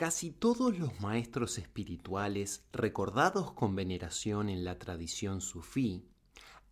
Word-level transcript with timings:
Casi 0.00 0.32
todos 0.32 0.78
los 0.78 0.98
maestros 1.00 1.58
espirituales 1.58 2.64
recordados 2.72 3.52
con 3.52 3.76
veneración 3.76 4.48
en 4.48 4.64
la 4.64 4.78
tradición 4.78 5.40
sufí 5.40 6.08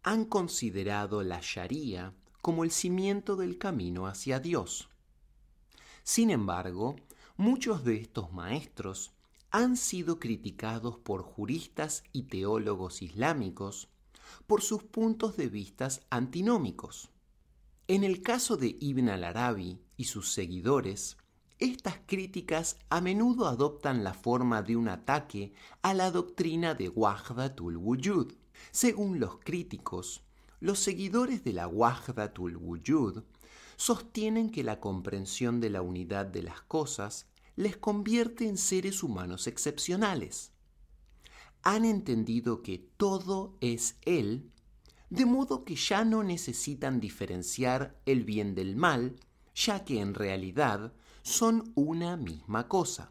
han 0.02 0.25
considerado 0.25 1.22
la 1.22 1.40
Sharia 1.43 2.14
como 2.43 2.64
el 2.64 2.70
cimiento 2.70 3.36
del 3.36 3.58
camino 3.58 4.06
hacia 4.06 4.40
Dios. 4.40 4.89
Sin 6.02 6.30
embargo, 6.30 6.96
muchos 7.36 7.84
de 7.84 7.96
estos 7.96 8.32
maestros 8.32 9.12
han 9.50 9.76
sido 9.76 10.18
criticados 10.18 10.98
por 10.98 11.22
juristas 11.22 12.04
y 12.12 12.25
teólogos 12.25 13.03
islámicos 13.03 13.89
por 14.46 14.62
sus 14.62 14.82
puntos 14.82 15.36
de 15.36 15.48
vista 15.48 15.89
antinómicos. 16.11 17.11
En 17.86 18.04
el 18.04 18.20
caso 18.22 18.56
de 18.56 18.76
Ibn 18.78 19.08
al-Arabi 19.08 19.80
y 19.96 20.04
sus 20.04 20.32
seguidores, 20.32 21.17
estas 21.58 21.98
críticas 22.06 22.76
a 22.89 23.00
menudo 23.00 23.48
adoptan 23.48 24.04
la 24.04 24.14
forma 24.14 24.62
de 24.62 24.76
un 24.76 24.89
ataque 24.89 25.53
a 25.82 25.94
la 25.94 26.11
doctrina 26.11 26.75
de 26.75 26.89
Wahdatul 26.89 27.76
Wujud. 27.76 28.32
Según 28.71 29.21
los 29.21 29.39
críticos, 29.39 30.22
los 30.61 30.79
seguidores 30.79 31.44
de 31.44 31.53
la 31.53 31.68
Wahdatul 31.68 32.56
Wujud 32.56 33.23
sostienen 33.77 34.51
que 34.51 34.64
la 34.64 34.81
comprensión 34.81 35.61
de 35.61 35.70
la 35.70 35.83
unidad 35.83 36.27
de 36.27 36.42
las 36.42 36.61
cosas 36.62 37.27
les 37.55 37.77
convierte 37.77 38.48
en 38.48 38.56
seres 38.56 39.03
humanos 39.03 39.47
excepcionales. 39.47 40.53
Han 41.62 41.84
entendido 41.84 42.62
que 42.62 42.79
todo 42.97 43.56
es 43.61 43.97
Él, 44.05 44.51
de 45.11 45.27
modo 45.27 45.64
que 45.64 45.77
ya 45.77 46.05
no 46.05 46.23
necesitan 46.23 47.01
diferenciar 47.01 48.01
el 48.05 48.25
bien 48.25 48.55
del 48.55 48.77
mal, 48.77 49.17
ya 49.55 49.84
que 49.84 50.01
en 50.01 50.14
realidad 50.14 50.92
son 51.23 51.73
una 51.75 52.17
misma 52.17 52.69
cosa. 52.69 53.11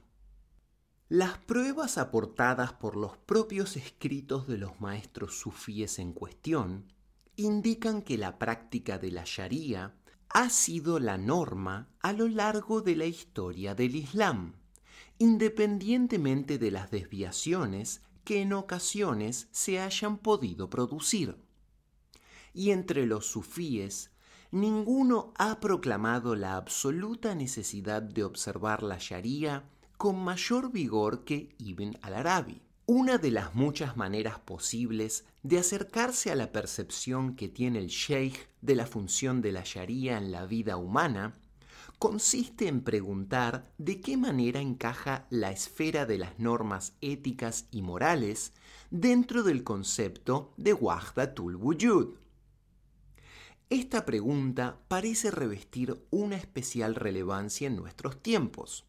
Las 1.10 1.38
pruebas 1.38 1.98
aportadas 1.98 2.74
por 2.74 2.98
los 2.98 3.16
propios 3.16 3.78
escritos 3.78 4.46
de 4.46 4.58
los 4.58 4.82
maestros 4.82 5.40
sufíes 5.40 6.00
en 6.00 6.12
cuestión 6.12 6.92
indican 7.38 8.02
que 8.02 8.18
la 8.18 8.38
práctica 8.38 8.98
de 8.98 9.12
la 9.12 9.24
Sharia 9.26 9.96
ha 10.28 10.50
sido 10.50 11.00
la 11.00 11.18
norma 11.18 11.88
a 12.02 12.12
lo 12.12 12.28
largo 12.28 12.82
de 12.82 12.98
la 12.98 13.06
historia 13.06 13.74
del 13.74 13.96
Islam, 13.96 14.56
independientemente 15.18 16.58
de 16.58 16.72
las 16.72 16.92
desviaciones 16.92 18.02
que 18.26 18.42
en 18.42 18.52
ocasiones 18.52 19.48
se 19.52 19.80
hayan 19.80 20.18
podido 20.18 20.70
producir. 20.70 21.38
Y 22.54 22.72
entre 22.72 23.06
los 23.06 23.28
sufíes 23.28 24.12
ninguno 24.52 25.32
ha 25.38 25.62
proclamado 25.62 26.36
la 26.36 26.58
absoluta 26.58 27.34
necesidad 27.34 28.02
de 28.02 28.26
observar 28.26 28.84
la 28.84 28.98
Sharia 29.00 29.64
con 29.98 30.24
mayor 30.24 30.72
vigor 30.72 31.24
que 31.24 31.56
Ibn 31.58 31.98
al-Arabi. 32.02 32.62
Una 32.86 33.18
de 33.18 33.32
las 33.32 33.56
muchas 33.56 33.98
maneras 33.98 34.40
posibles 34.40 35.26
de 35.44 35.58
acercarse 35.58 36.32
a 36.32 36.36
la 36.36 36.52
percepción 36.52 37.36
que 37.36 37.50
tiene 37.50 37.80
el 37.80 37.88
sheikh 37.88 38.48
de 38.62 38.76
la 38.76 38.86
función 38.86 39.42
de 39.42 39.52
la 39.52 39.64
Sharia 39.66 40.18
en 40.18 40.32
la 40.32 40.46
vida 40.46 40.78
humana 40.78 41.34
consiste 42.00 42.68
en 42.68 42.82
preguntar 42.82 43.74
de 43.80 44.00
qué 44.00 44.18
manera 44.18 44.62
encaja 44.62 45.26
la 45.32 45.52
esfera 45.52 46.06
de 46.06 46.20
las 46.20 46.38
normas 46.38 46.94
éticas 47.02 47.66
y 47.72 47.82
morales 47.82 48.54
dentro 48.92 49.42
del 49.42 49.64
concepto 49.64 50.54
de 50.58 50.74
Wahdatul 50.74 51.56
Wujud. 51.56 52.16
Esta 53.70 54.06
pregunta 54.06 54.80
parece 54.88 55.32
revestir 55.32 56.06
una 56.12 56.38
especial 56.38 56.96
relevancia 56.96 57.68
en 57.68 57.76
nuestros 57.76 58.22
tiempos, 58.22 58.86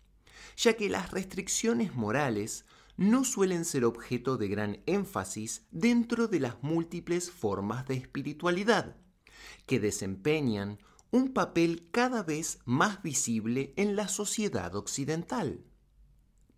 ya 0.56 0.74
que 0.74 0.88
las 0.88 1.10
restricciones 1.10 1.94
morales 1.94 2.64
no 2.96 3.24
suelen 3.24 3.64
ser 3.64 3.84
objeto 3.84 4.36
de 4.36 4.48
gran 4.48 4.82
énfasis 4.86 5.62
dentro 5.70 6.26
de 6.26 6.40
las 6.40 6.62
múltiples 6.62 7.30
formas 7.30 7.86
de 7.86 7.94
espiritualidad, 7.94 8.96
que 9.66 9.78
desempeñan 9.78 10.78
un 11.10 11.32
papel 11.32 11.88
cada 11.90 12.22
vez 12.22 12.58
más 12.64 13.02
visible 13.02 13.72
en 13.76 13.96
la 13.96 14.08
sociedad 14.08 14.74
occidental. 14.74 15.64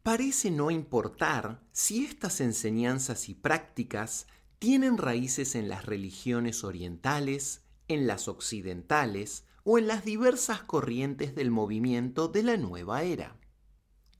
Parece 0.02 0.50
no 0.50 0.70
importar 0.70 1.62
si 1.72 2.04
estas 2.04 2.40
enseñanzas 2.40 3.28
y 3.28 3.34
prácticas 3.34 4.26
tienen 4.58 4.96
raíces 4.96 5.54
en 5.54 5.68
las 5.68 5.84
religiones 5.84 6.64
orientales, 6.64 7.62
en 7.86 8.06
las 8.06 8.28
occidentales 8.28 9.44
o 9.62 9.78
en 9.78 9.86
las 9.86 10.04
diversas 10.04 10.62
corrientes 10.62 11.34
del 11.34 11.50
movimiento 11.50 12.28
de 12.28 12.42
la 12.42 12.56
nueva 12.56 13.02
era. 13.02 13.39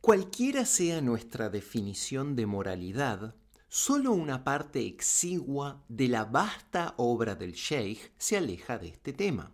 Cualquiera 0.00 0.64
sea 0.64 1.02
nuestra 1.02 1.50
definición 1.50 2.34
de 2.34 2.46
moralidad, 2.46 3.34
solo 3.68 4.12
una 4.12 4.44
parte 4.44 4.86
exigua 4.86 5.84
de 5.90 6.08
la 6.08 6.24
vasta 6.24 6.94
obra 6.96 7.34
del 7.34 7.52
Sheikh 7.52 8.10
se 8.16 8.38
aleja 8.38 8.78
de 8.78 8.88
este 8.88 9.12
tema. 9.12 9.52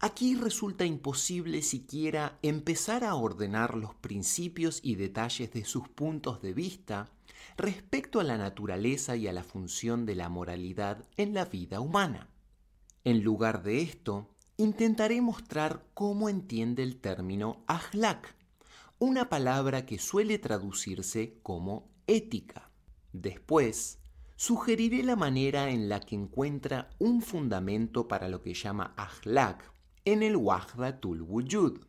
Aquí 0.00 0.34
resulta 0.34 0.84
imposible 0.84 1.62
siquiera 1.62 2.40
empezar 2.42 3.04
a 3.04 3.14
ordenar 3.14 3.76
los 3.76 3.94
principios 3.94 4.80
y 4.82 4.96
detalles 4.96 5.52
de 5.52 5.64
sus 5.64 5.88
puntos 5.88 6.42
de 6.42 6.52
vista 6.52 7.08
respecto 7.56 8.18
a 8.18 8.24
la 8.24 8.36
naturaleza 8.36 9.14
y 9.14 9.28
a 9.28 9.32
la 9.32 9.44
función 9.44 10.06
de 10.06 10.16
la 10.16 10.28
moralidad 10.28 11.04
en 11.16 11.34
la 11.34 11.44
vida 11.44 11.78
humana. 11.78 12.30
En 13.04 13.22
lugar 13.22 13.62
de 13.62 13.80
esto, 13.80 14.28
intentaré 14.56 15.20
mostrar 15.20 15.86
cómo 15.94 16.28
entiende 16.28 16.82
el 16.82 16.96
término 17.00 17.62
ahlak, 17.68 18.39
una 19.00 19.30
palabra 19.30 19.86
que 19.86 19.98
suele 19.98 20.38
traducirse 20.38 21.40
como 21.42 21.90
ética. 22.06 22.70
Después, 23.14 23.98
sugeriré 24.36 25.02
la 25.02 25.16
manera 25.16 25.70
en 25.70 25.88
la 25.88 26.00
que 26.00 26.16
encuentra 26.16 26.90
un 26.98 27.22
fundamento 27.22 28.08
para 28.08 28.28
lo 28.28 28.42
que 28.42 28.52
llama 28.52 28.94
ahlak 28.98 29.72
en 30.04 30.22
el 30.22 30.36
Wahdatul 30.36 31.22
Wujud 31.22 31.80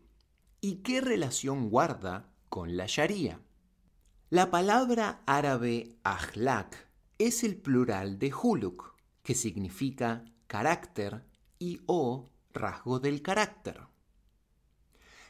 y 0.62 0.76
qué 0.84 1.02
relación 1.02 1.70
guarda 1.70 2.32
con 2.48 2.78
la 2.78 2.86
Sharia. 2.88 3.42
La 4.30 4.50
palabra 4.50 5.22
árabe 5.26 5.98
ahlak 6.04 6.88
es 7.18 7.44
el 7.44 7.58
plural 7.58 8.20
de 8.20 8.34
huluk, 8.34 8.96
que 9.22 9.36
significa 9.36 10.24
carácter 10.48 11.26
y 11.60 11.82
o 11.88 12.30
rasgo 12.54 13.02
del 13.02 13.22
carácter. 13.22 13.91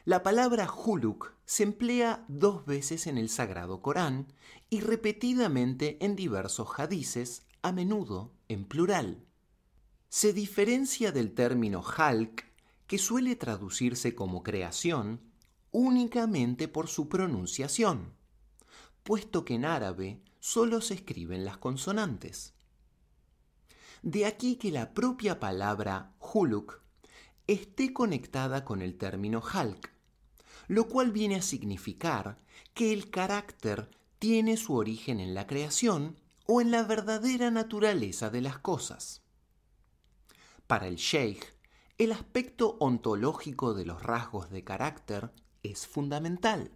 La 0.04 0.24
palabra 0.24 0.68
huluk 0.68 1.32
se 1.44 1.62
emplea 1.62 2.24
dos 2.26 2.66
veces 2.66 3.06
en 3.06 3.18
el 3.18 3.28
Sagrado 3.28 3.82
Corán 3.82 4.26
y 4.68 4.80
repetidamente 4.80 6.04
en 6.04 6.16
diversos 6.16 6.70
hadices, 6.76 7.46
a 7.62 7.70
menudo 7.70 8.32
en 8.48 8.64
plural. 8.64 9.24
Se 10.08 10.32
diferencia 10.32 11.12
del 11.12 11.32
término 11.32 11.84
halk, 11.84 12.50
que 12.88 12.98
suele 12.98 13.36
traducirse 13.36 14.16
como 14.16 14.42
creación, 14.42 15.20
únicamente 15.70 16.66
por 16.66 16.88
su 16.88 17.08
pronunciación, 17.08 18.12
puesto 19.04 19.44
que 19.44 19.54
en 19.54 19.64
árabe 19.64 20.20
solo 20.40 20.80
se 20.80 20.94
escriben 20.94 21.44
las 21.44 21.58
consonantes. 21.58 22.54
De 24.02 24.26
aquí 24.26 24.56
que 24.56 24.72
la 24.72 24.94
propia 24.94 25.38
palabra 25.38 26.12
huluk 26.18 26.81
esté 27.46 27.92
conectada 27.92 28.64
con 28.64 28.82
el 28.82 28.96
término 28.96 29.40
halk, 29.40 29.92
lo 30.68 30.88
cual 30.88 31.12
viene 31.12 31.36
a 31.36 31.42
significar 31.42 32.38
que 32.74 32.92
el 32.92 33.10
carácter 33.10 33.90
tiene 34.18 34.56
su 34.56 34.74
origen 34.74 35.20
en 35.20 35.34
la 35.34 35.46
creación 35.46 36.16
o 36.46 36.60
en 36.60 36.70
la 36.70 36.82
verdadera 36.82 37.50
naturaleza 37.50 38.30
de 38.30 38.40
las 38.40 38.58
cosas. 38.58 39.22
Para 40.66 40.86
el 40.86 40.96
sheikh, 40.96 41.44
el 41.98 42.12
aspecto 42.12 42.76
ontológico 42.80 43.74
de 43.74 43.84
los 43.84 44.02
rasgos 44.02 44.50
de 44.50 44.64
carácter 44.64 45.32
es 45.62 45.86
fundamental. 45.86 46.70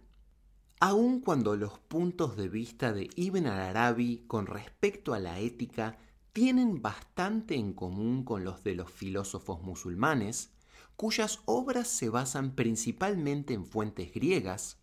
Aun 0.79 1.21
cuando 1.21 1.55
los 1.55 1.79
puntos 1.79 2.37
de 2.37 2.49
vista 2.49 2.93
de 2.93 3.09
Ibn 3.15 3.47
al-Arabi 3.47 4.25
con 4.27 4.45
respecto 4.45 5.13
a 5.13 5.19
la 5.19 5.39
ética 5.39 5.97
tienen 6.33 6.81
bastante 6.81 7.55
en 7.55 7.73
común 7.73 8.23
con 8.23 8.43
los 8.43 8.63
de 8.63 8.75
los 8.75 8.91
filósofos 8.91 9.61
musulmanes, 9.63 10.51
cuyas 10.97 11.39
obras 11.45 11.87
se 11.87 12.09
basan 12.09 12.55
principalmente 12.55 13.53
en 13.53 13.65
fuentes 13.65 14.13
griegas, 14.13 14.77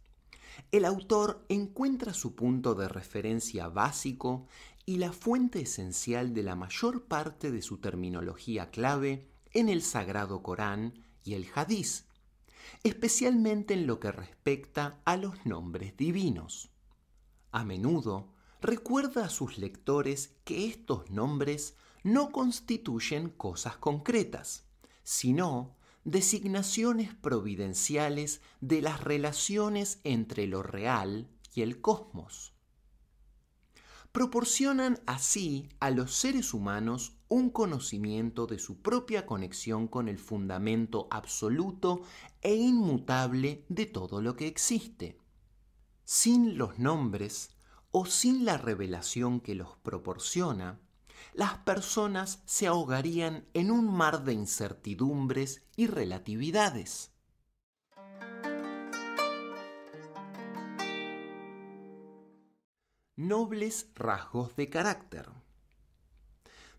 el 0.71 0.85
autor 0.85 1.45
encuentra 1.49 2.15
su 2.15 2.35
punto 2.35 2.75
de 2.75 2.89
referencia 2.89 3.69
básico 3.69 4.47
y 4.87 4.97
la 4.99 5.13
fuente 5.13 5.63
esencial 5.63 6.33
de 6.33 6.45
la 6.45 6.55
mayor 6.55 7.05
parte 7.05 7.51
de 7.51 7.63
su 7.63 7.79
terminología 7.79 8.71
clave 8.71 9.29
en 9.53 9.69
el 9.69 9.83
Sagrado 9.83 10.43
Corán 10.43 10.95
y 11.25 11.35
el 11.35 11.49
Hadiz, 11.55 12.07
especialmente 12.85 13.75
en 13.75 13.87
lo 13.87 13.99
que 13.99 14.13
respecta 14.13 15.01
a 15.05 15.17
los 15.17 15.45
nombres 15.45 15.97
divinos. 15.97 16.71
A 17.51 17.65
menudo 17.65 18.33
recuerda 18.61 19.25
a 19.25 19.31
sus 19.31 19.59
lectores 19.59 20.37
que 20.45 20.67
estos 20.67 21.11
nombres 21.11 21.75
no 22.03 22.31
constituyen 22.31 23.31
cosas 23.31 23.77
concretas, 23.77 24.65
sino 25.03 25.77
designaciones 26.05 27.15
providenciales 27.15 28.41
de 28.61 28.83
las 28.83 29.03
relaciones 29.03 30.01
entre 30.05 30.47
lo 30.47 30.63
real 30.63 31.29
y 31.55 31.63
el 31.63 31.81
cosmos. 31.81 32.53
Proporcionan 34.13 35.01
así 35.07 35.69
a 35.81 35.91
los 35.91 36.15
seres 36.15 36.55
humanos 36.55 37.17
un 37.29 37.51
conocimiento 37.51 38.47
de 38.47 38.61
su 38.61 38.81
propia 38.81 39.27
conexión 39.27 39.89
con 39.89 40.09
el 40.09 40.19
fundamento 40.19 41.09
absoluto 41.11 42.03
e 42.41 42.55
inmutable 42.55 43.65
de 43.69 43.87
todo 43.87 44.23
lo 44.23 44.37
que 44.37 44.47
existe. 44.47 45.19
Sin 46.05 46.59
los 46.59 46.79
nombres 46.79 47.51
o 47.91 48.07
sin 48.07 48.45
la 48.45 48.57
revelación 48.57 49.41
que 49.41 49.57
los 49.57 49.77
proporciona, 49.79 50.79
las 51.33 51.59
personas 51.59 52.43
se 52.45 52.67
ahogarían 52.67 53.47
en 53.55 53.71
un 53.71 53.93
mar 53.93 54.25
de 54.25 54.33
incertidumbres 54.33 55.63
y 55.77 55.87
relatividades. 55.87 57.11
Nobles 63.17 63.89
rasgos 63.95 64.57
de 64.57 64.69
carácter. 64.69 65.31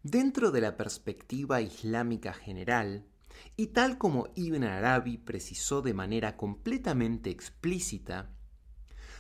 Dentro 0.04 0.52
de 0.52 0.62
la 0.62 0.78
perspectiva 0.78 1.62
islámica 1.62 2.34
general, 2.34 3.08
y 3.56 3.68
tal 3.68 3.98
como 3.98 4.28
Ibn 4.36 4.64
Arabi 4.64 5.18
precisó 5.18 5.81
de 5.81 5.94
manera 5.94 6.38
completamente 6.38 7.30
explícita, 7.30 8.30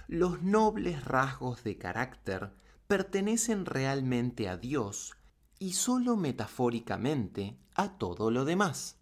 los 0.07 0.43
nobles 0.43 1.03
rasgos 1.03 1.63
de 1.63 1.77
carácter 1.77 2.53
pertenecen 2.87 3.65
realmente 3.65 4.47
a 4.47 4.57
Dios 4.57 5.15
y 5.59 5.73
sólo 5.73 6.17
metafóricamente 6.17 7.57
a 7.73 7.97
todo 7.97 8.29
lo 8.31 8.45
demás. 8.45 8.97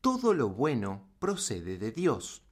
Todo 0.00 0.34
lo 0.34 0.50
bueno 0.50 1.08
procede 1.18 1.78
de 1.78 1.90
Dios, 1.90 2.42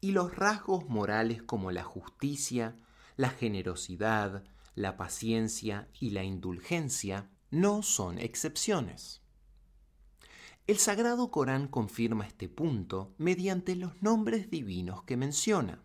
y 0.00 0.12
los 0.12 0.36
rasgos 0.36 0.88
morales 0.88 1.42
como 1.42 1.72
la 1.72 1.82
justicia, 1.82 2.76
la 3.16 3.30
generosidad, 3.30 4.44
la 4.74 4.96
paciencia 4.96 5.88
y 5.98 6.10
la 6.10 6.22
indulgencia 6.22 7.28
no 7.50 7.82
son 7.82 8.18
excepciones. 8.18 9.22
El 10.66 10.78
Sagrado 10.78 11.32
Corán 11.32 11.66
confirma 11.66 12.26
este 12.26 12.48
punto 12.48 13.12
mediante 13.18 13.74
los 13.74 14.00
nombres 14.02 14.50
divinos 14.50 15.02
que 15.02 15.16
menciona. 15.16 15.82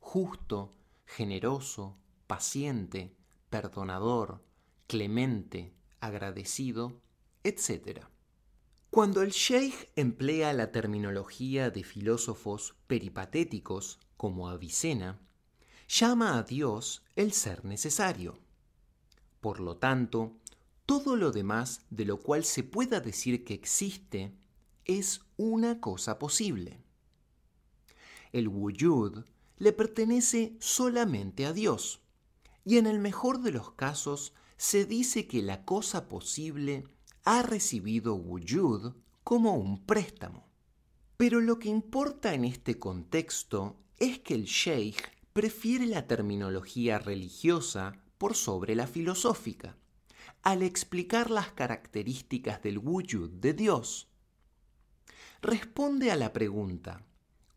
Justo, 0.00 0.74
generoso, 1.04 1.98
paciente, 2.28 3.16
perdonador, 3.50 4.44
clemente, 4.86 5.74
agradecido, 5.98 7.00
etc. 7.42 8.04
Cuando 8.90 9.22
el 9.22 9.30
sheikh 9.30 9.90
emplea 9.96 10.52
la 10.52 10.70
terminología 10.70 11.70
de 11.70 11.82
filósofos 11.82 12.76
peripatéticos 12.86 13.98
como 14.16 14.48
Avicena, 14.48 15.20
llama 15.88 16.38
a 16.38 16.44
Dios 16.44 17.02
el 17.16 17.32
ser 17.32 17.64
necesario. 17.64 18.38
Por 19.40 19.58
lo 19.60 19.78
tanto, 19.78 20.36
todo 20.86 21.16
lo 21.16 21.32
demás 21.32 21.82
de 21.90 22.04
lo 22.04 22.18
cual 22.20 22.44
se 22.44 22.62
pueda 22.62 23.00
decir 23.00 23.44
que 23.44 23.54
existe 23.54 24.32
es 24.84 25.22
una 25.36 25.80
cosa 25.80 26.18
posible. 26.18 26.80
El 28.32 28.48
wujud 28.48 29.24
le 29.58 29.72
pertenece 29.72 30.56
solamente 30.60 31.46
a 31.46 31.52
Dios, 31.52 32.00
y 32.68 32.76
en 32.76 32.86
el 32.86 32.98
mejor 32.98 33.40
de 33.40 33.50
los 33.50 33.70
casos 33.70 34.34
se 34.58 34.84
dice 34.84 35.26
que 35.26 35.40
la 35.40 35.64
cosa 35.64 36.06
posible 36.06 36.84
ha 37.24 37.40
recibido 37.40 38.14
wujud 38.14 38.92
como 39.24 39.54
un 39.54 39.86
préstamo. 39.86 40.46
Pero 41.16 41.40
lo 41.40 41.58
que 41.58 41.70
importa 41.70 42.34
en 42.34 42.44
este 42.44 42.78
contexto 42.78 43.80
es 43.96 44.18
que 44.18 44.34
el 44.34 44.44
sheikh 44.44 45.00
prefiere 45.32 45.86
la 45.86 46.06
terminología 46.06 46.98
religiosa 46.98 48.02
por 48.18 48.34
sobre 48.34 48.74
la 48.74 48.86
filosófica, 48.86 49.78
al 50.42 50.62
explicar 50.62 51.30
las 51.30 51.50
características 51.52 52.62
del 52.62 52.76
wujud 52.76 53.30
de 53.30 53.54
Dios. 53.54 54.10
Responde 55.40 56.10
a 56.10 56.16
la 56.16 56.34
pregunta, 56.34 57.02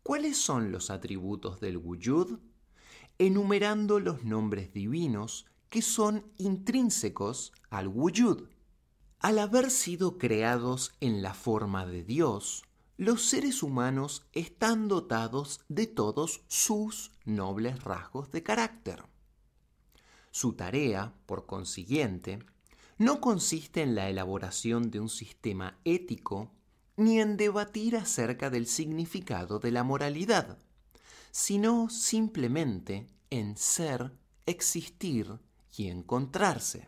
¿cuáles 0.02 0.38
son 0.38 0.72
los 0.72 0.88
atributos 0.88 1.60
del 1.60 1.76
wujud? 1.76 2.38
Enumerando 3.18 4.00
los 4.00 4.24
nombres 4.24 4.72
divinos 4.72 5.46
que 5.68 5.82
son 5.82 6.26
intrínsecos 6.38 7.52
al 7.70 7.88
wujud. 7.88 8.48
Al 9.20 9.38
haber 9.38 9.70
sido 9.70 10.18
creados 10.18 10.92
en 11.00 11.22
la 11.22 11.32
forma 11.32 11.86
de 11.86 12.04
Dios, 12.04 12.64
los 12.96 13.24
seres 13.24 13.62
humanos 13.62 14.26
están 14.32 14.88
dotados 14.88 15.60
de 15.68 15.86
todos 15.86 16.42
sus 16.48 17.12
nobles 17.24 17.82
rasgos 17.82 18.30
de 18.32 18.42
carácter. 18.42 19.04
Su 20.30 20.54
tarea, 20.54 21.14
por 21.26 21.46
consiguiente, 21.46 22.40
no 22.98 23.20
consiste 23.20 23.82
en 23.82 23.94
la 23.94 24.08
elaboración 24.08 24.90
de 24.90 25.00
un 25.00 25.08
sistema 25.08 25.78
ético 25.84 26.52
ni 26.96 27.20
en 27.20 27.36
debatir 27.36 27.96
acerca 27.96 28.50
del 28.50 28.66
significado 28.66 29.58
de 29.58 29.70
la 29.70 29.82
moralidad 29.82 30.58
sino 31.32 31.88
simplemente 31.88 33.08
en 33.30 33.56
ser, 33.56 34.12
existir 34.46 35.40
y 35.76 35.88
encontrarse, 35.88 36.86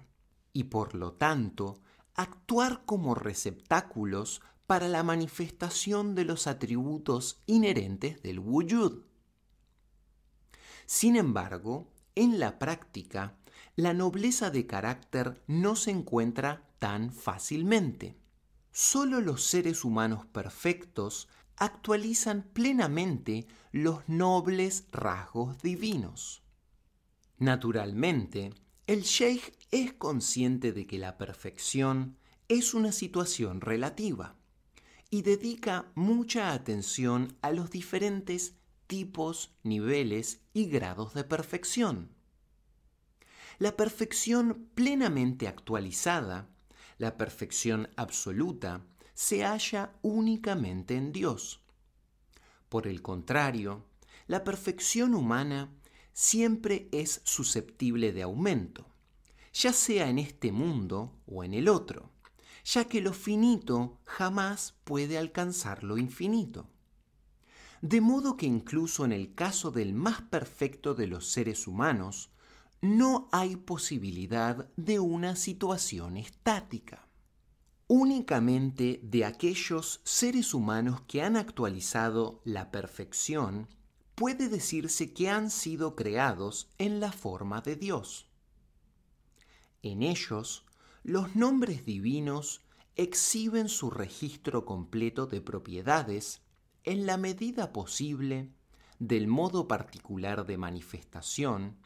y 0.52 0.64
por 0.64 0.94
lo 0.94 1.14
tanto 1.14 1.80
actuar 2.14 2.84
como 2.84 3.14
receptáculos 3.14 4.42
para 4.66 4.86
la 4.86 5.02
manifestación 5.02 6.14
de 6.14 6.24
los 6.24 6.46
atributos 6.46 7.42
inherentes 7.46 8.22
del 8.22 8.38
wujud. 8.38 9.02
Sin 10.86 11.16
embargo, 11.16 11.90
en 12.14 12.38
la 12.38 12.58
práctica, 12.58 13.36
la 13.76 13.94
nobleza 13.94 14.50
de 14.50 14.66
carácter 14.66 15.42
no 15.46 15.74
se 15.74 15.90
encuentra 15.90 16.68
tan 16.78 17.12
fácilmente. 17.12 18.16
Solo 18.70 19.20
los 19.20 19.44
seres 19.44 19.84
humanos 19.84 20.26
perfectos 20.26 21.28
actualizan 21.56 22.42
plenamente 22.52 23.46
los 23.74 24.08
nobles 24.08 24.86
rasgos 24.92 25.60
divinos. 25.60 26.44
Naturalmente, 27.38 28.54
el 28.86 29.02
sheikh 29.02 29.52
es 29.72 29.92
consciente 29.94 30.72
de 30.72 30.86
que 30.86 30.96
la 30.96 31.18
perfección 31.18 32.16
es 32.46 32.72
una 32.72 32.92
situación 32.92 33.60
relativa 33.60 34.36
y 35.10 35.22
dedica 35.22 35.90
mucha 35.96 36.52
atención 36.52 37.36
a 37.42 37.50
los 37.50 37.68
diferentes 37.68 38.54
tipos, 38.86 39.56
niveles 39.64 40.40
y 40.52 40.66
grados 40.66 41.12
de 41.12 41.24
perfección. 41.24 42.14
La 43.58 43.76
perfección 43.76 44.68
plenamente 44.76 45.48
actualizada, 45.48 46.48
la 46.98 47.16
perfección 47.16 47.88
absoluta, 47.96 48.86
se 49.14 49.42
halla 49.42 49.90
únicamente 50.02 50.94
en 50.94 51.10
Dios. 51.10 51.63
Por 52.68 52.86
el 52.86 53.02
contrario, 53.02 53.84
la 54.26 54.44
perfección 54.44 55.14
humana 55.14 55.70
siempre 56.12 56.88
es 56.92 57.20
susceptible 57.24 58.12
de 58.12 58.22
aumento, 58.22 58.86
ya 59.52 59.72
sea 59.72 60.08
en 60.08 60.18
este 60.18 60.52
mundo 60.52 61.12
o 61.26 61.44
en 61.44 61.54
el 61.54 61.68
otro, 61.68 62.10
ya 62.64 62.86
que 62.86 63.00
lo 63.00 63.12
finito 63.12 63.98
jamás 64.04 64.74
puede 64.84 65.18
alcanzar 65.18 65.84
lo 65.84 65.98
infinito. 65.98 66.68
De 67.82 68.00
modo 68.00 68.36
que 68.36 68.46
incluso 68.46 69.04
en 69.04 69.12
el 69.12 69.34
caso 69.34 69.70
del 69.70 69.92
más 69.92 70.22
perfecto 70.22 70.94
de 70.94 71.06
los 71.06 71.28
seres 71.28 71.66
humanos, 71.66 72.30
no 72.80 73.28
hay 73.32 73.56
posibilidad 73.56 74.68
de 74.76 75.00
una 75.00 75.36
situación 75.36 76.16
estática 76.16 77.03
únicamente 77.86 79.00
de 79.02 79.24
aquellos 79.24 80.00
seres 80.04 80.54
humanos 80.54 81.02
que 81.06 81.22
han 81.22 81.36
actualizado 81.36 82.40
la 82.44 82.70
perfección 82.70 83.68
puede 84.14 84.48
decirse 84.48 85.12
que 85.12 85.28
han 85.28 85.50
sido 85.50 85.96
creados 85.96 86.70
en 86.78 87.00
la 87.00 87.12
forma 87.12 87.60
de 87.60 87.76
Dios. 87.76 88.26
En 89.82 90.02
ellos, 90.02 90.64
los 91.02 91.36
nombres 91.36 91.84
divinos 91.84 92.62
exhiben 92.96 93.68
su 93.68 93.90
registro 93.90 94.64
completo 94.64 95.26
de 95.26 95.40
propiedades 95.40 96.40
en 96.84 97.06
la 97.06 97.16
medida 97.16 97.72
posible 97.72 98.50
del 98.98 99.26
modo 99.26 99.66
particular 99.66 100.46
de 100.46 100.56
manifestación 100.56 101.76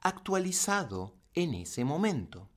actualizado 0.00 1.14
en 1.34 1.54
ese 1.54 1.84
momento. 1.84 2.48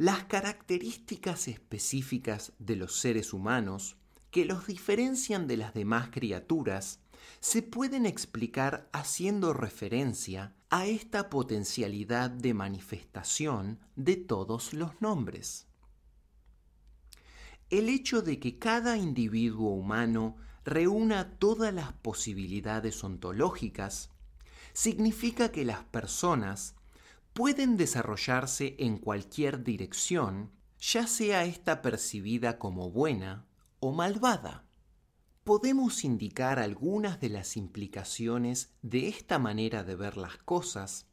Las 0.00 0.26
características 0.26 1.48
específicas 1.48 2.52
de 2.60 2.76
los 2.76 3.00
seres 3.00 3.32
humanos 3.32 3.96
que 4.30 4.44
los 4.44 4.68
diferencian 4.68 5.48
de 5.48 5.56
las 5.56 5.74
demás 5.74 6.10
criaturas 6.12 7.00
se 7.40 7.62
pueden 7.62 8.06
explicar 8.06 8.88
haciendo 8.92 9.52
referencia 9.52 10.54
a 10.70 10.86
esta 10.86 11.28
potencialidad 11.28 12.30
de 12.30 12.54
manifestación 12.54 13.80
de 13.96 14.14
todos 14.14 14.72
los 14.72 15.02
nombres. 15.02 15.66
El 17.68 17.88
hecho 17.88 18.22
de 18.22 18.38
que 18.38 18.56
cada 18.56 18.98
individuo 18.98 19.70
humano 19.70 20.36
reúna 20.64 21.38
todas 21.40 21.74
las 21.74 21.92
posibilidades 21.92 23.02
ontológicas 23.02 24.10
significa 24.72 25.50
que 25.50 25.64
las 25.64 25.82
personas 25.82 26.76
pueden 27.38 27.76
desarrollarse 27.76 28.74
en 28.80 28.98
cualquier 28.98 29.62
dirección, 29.62 30.50
ya 30.80 31.06
sea 31.06 31.44
esta 31.44 31.82
percibida 31.82 32.58
como 32.58 32.90
buena 32.90 33.46
o 33.78 33.92
malvada. 33.92 34.66
Podemos 35.44 36.02
indicar 36.02 36.58
algunas 36.58 37.20
de 37.20 37.28
las 37.28 37.56
implicaciones 37.56 38.74
de 38.82 39.06
esta 39.06 39.38
manera 39.38 39.84
de 39.84 39.94
ver 39.94 40.16
las 40.16 40.36
cosas 40.38 41.06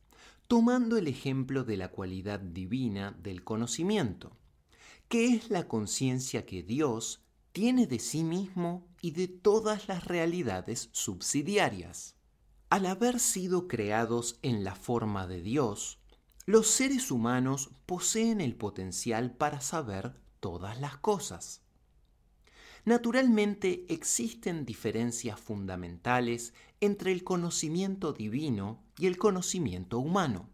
tomando 0.47 0.97
el 0.97 1.07
ejemplo 1.07 1.63
de 1.63 1.77
la 1.77 1.89
cualidad 1.89 2.39
divina 2.39 3.15
del 3.21 3.43
conocimiento, 3.43 4.35
que 5.07 5.27
es 5.27 5.51
la 5.51 5.67
conciencia 5.67 6.47
que 6.47 6.63
Dios 6.63 7.23
tiene 7.51 7.85
de 7.85 7.99
sí 7.99 8.23
mismo 8.23 8.87
y 8.99 9.11
de 9.11 9.27
todas 9.27 9.87
las 9.87 10.05
realidades 10.05 10.89
subsidiarias. 10.91 12.15
Al 12.71 12.87
haber 12.87 13.19
sido 13.19 13.67
creados 13.67 14.39
en 14.41 14.63
la 14.63 14.73
forma 14.73 15.27
de 15.27 15.43
Dios, 15.43 15.99
los 16.45 16.67
seres 16.67 17.09
humanos 17.09 17.71
poseen 17.87 18.39
el 18.39 18.55
potencial 18.55 19.31
para 19.31 19.61
saber 19.61 20.13
todas 20.39 20.79
las 20.79 20.97
cosas. 20.97 21.61
Naturalmente 22.85 23.85
existen 23.89 24.63
diferencias 24.63 25.39
fundamentales 25.39 26.53
entre 26.81 27.11
el 27.11 27.23
conocimiento 27.23 28.13
divino 28.13 28.83
y 28.99 29.07
el 29.07 29.17
conocimiento 29.17 29.97
humano. 29.97 30.49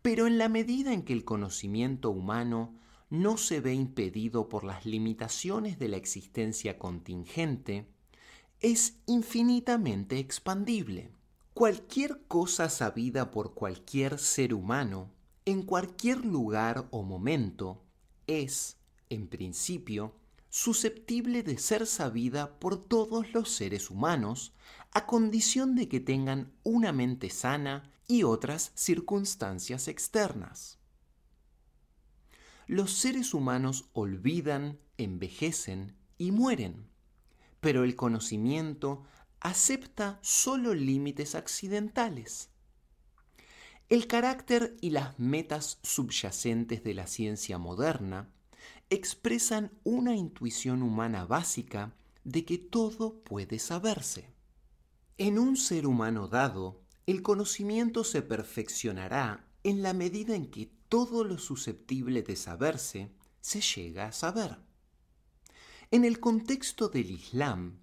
Pero 0.00 0.26
en 0.26 0.38
la 0.38 0.48
medida 0.48 0.94
en 0.94 1.02
que 1.02 1.12
el 1.12 1.26
conocimiento 1.26 2.10
humano 2.10 2.74
no 3.10 3.36
se 3.36 3.60
ve 3.60 3.74
impedido 3.74 4.48
por 4.48 4.64
las 4.64 4.86
limitaciones 4.86 5.78
de 5.78 5.88
la 5.88 5.98
existencia 5.98 6.78
contingente, 6.78 7.86
es 8.60 8.96
infinitamente 9.04 10.18
expandible. 10.18 11.10
Cualquier 11.54 12.22
cosa 12.28 12.70
sabida 12.70 13.30
por 13.30 13.52
cualquier 13.52 14.18
ser 14.18 14.54
humano, 14.54 15.10
en 15.44 15.62
cualquier 15.62 16.24
lugar 16.24 16.88
o 16.90 17.02
momento, 17.02 17.82
es, 18.26 18.78
en 19.10 19.28
principio, 19.28 20.14
susceptible 20.48 21.42
de 21.42 21.58
ser 21.58 21.86
sabida 21.86 22.58
por 22.58 22.82
todos 22.82 23.34
los 23.34 23.50
seres 23.50 23.90
humanos, 23.90 24.54
a 24.92 25.04
condición 25.04 25.74
de 25.74 25.88
que 25.88 26.00
tengan 26.00 26.52
una 26.62 26.90
mente 26.90 27.28
sana 27.28 27.92
y 28.08 28.22
otras 28.22 28.72
circunstancias 28.74 29.88
externas. 29.88 30.78
Los 32.66 32.92
seres 32.92 33.34
humanos 33.34 33.90
olvidan, 33.92 34.78
envejecen 34.96 35.96
y 36.16 36.30
mueren, 36.32 36.88
pero 37.60 37.84
el 37.84 37.94
conocimiento 37.94 39.04
acepta 39.42 40.20
solo 40.22 40.72
límites 40.72 41.34
accidentales. 41.34 42.48
El 43.88 44.06
carácter 44.06 44.76
y 44.80 44.90
las 44.90 45.18
metas 45.18 45.80
subyacentes 45.82 46.84
de 46.84 46.94
la 46.94 47.08
ciencia 47.08 47.58
moderna 47.58 48.32
expresan 48.88 49.72
una 49.82 50.14
intuición 50.14 50.82
humana 50.82 51.26
básica 51.26 51.92
de 52.22 52.44
que 52.44 52.56
todo 52.56 53.20
puede 53.24 53.58
saberse. 53.58 54.30
En 55.18 55.38
un 55.38 55.56
ser 55.56 55.88
humano 55.88 56.28
dado, 56.28 56.80
el 57.06 57.22
conocimiento 57.22 58.04
se 58.04 58.22
perfeccionará 58.22 59.44
en 59.64 59.82
la 59.82 59.92
medida 59.92 60.36
en 60.36 60.46
que 60.50 60.70
todo 60.88 61.24
lo 61.24 61.38
susceptible 61.38 62.22
de 62.22 62.36
saberse 62.36 63.10
se 63.40 63.60
llega 63.60 64.06
a 64.06 64.12
saber. 64.12 64.58
En 65.90 66.04
el 66.04 66.20
contexto 66.20 66.88
del 66.88 67.10
Islam, 67.10 67.81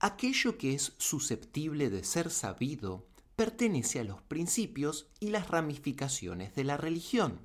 aquello 0.00 0.58
que 0.58 0.74
es 0.74 0.94
susceptible 0.98 1.90
de 1.90 2.04
ser 2.04 2.30
sabido 2.30 3.06
pertenece 3.36 4.00
a 4.00 4.04
los 4.04 4.22
principios 4.22 5.08
y 5.20 5.28
las 5.28 5.48
ramificaciones 5.48 6.54
de 6.54 6.64
la 6.64 6.76
religión. 6.76 7.40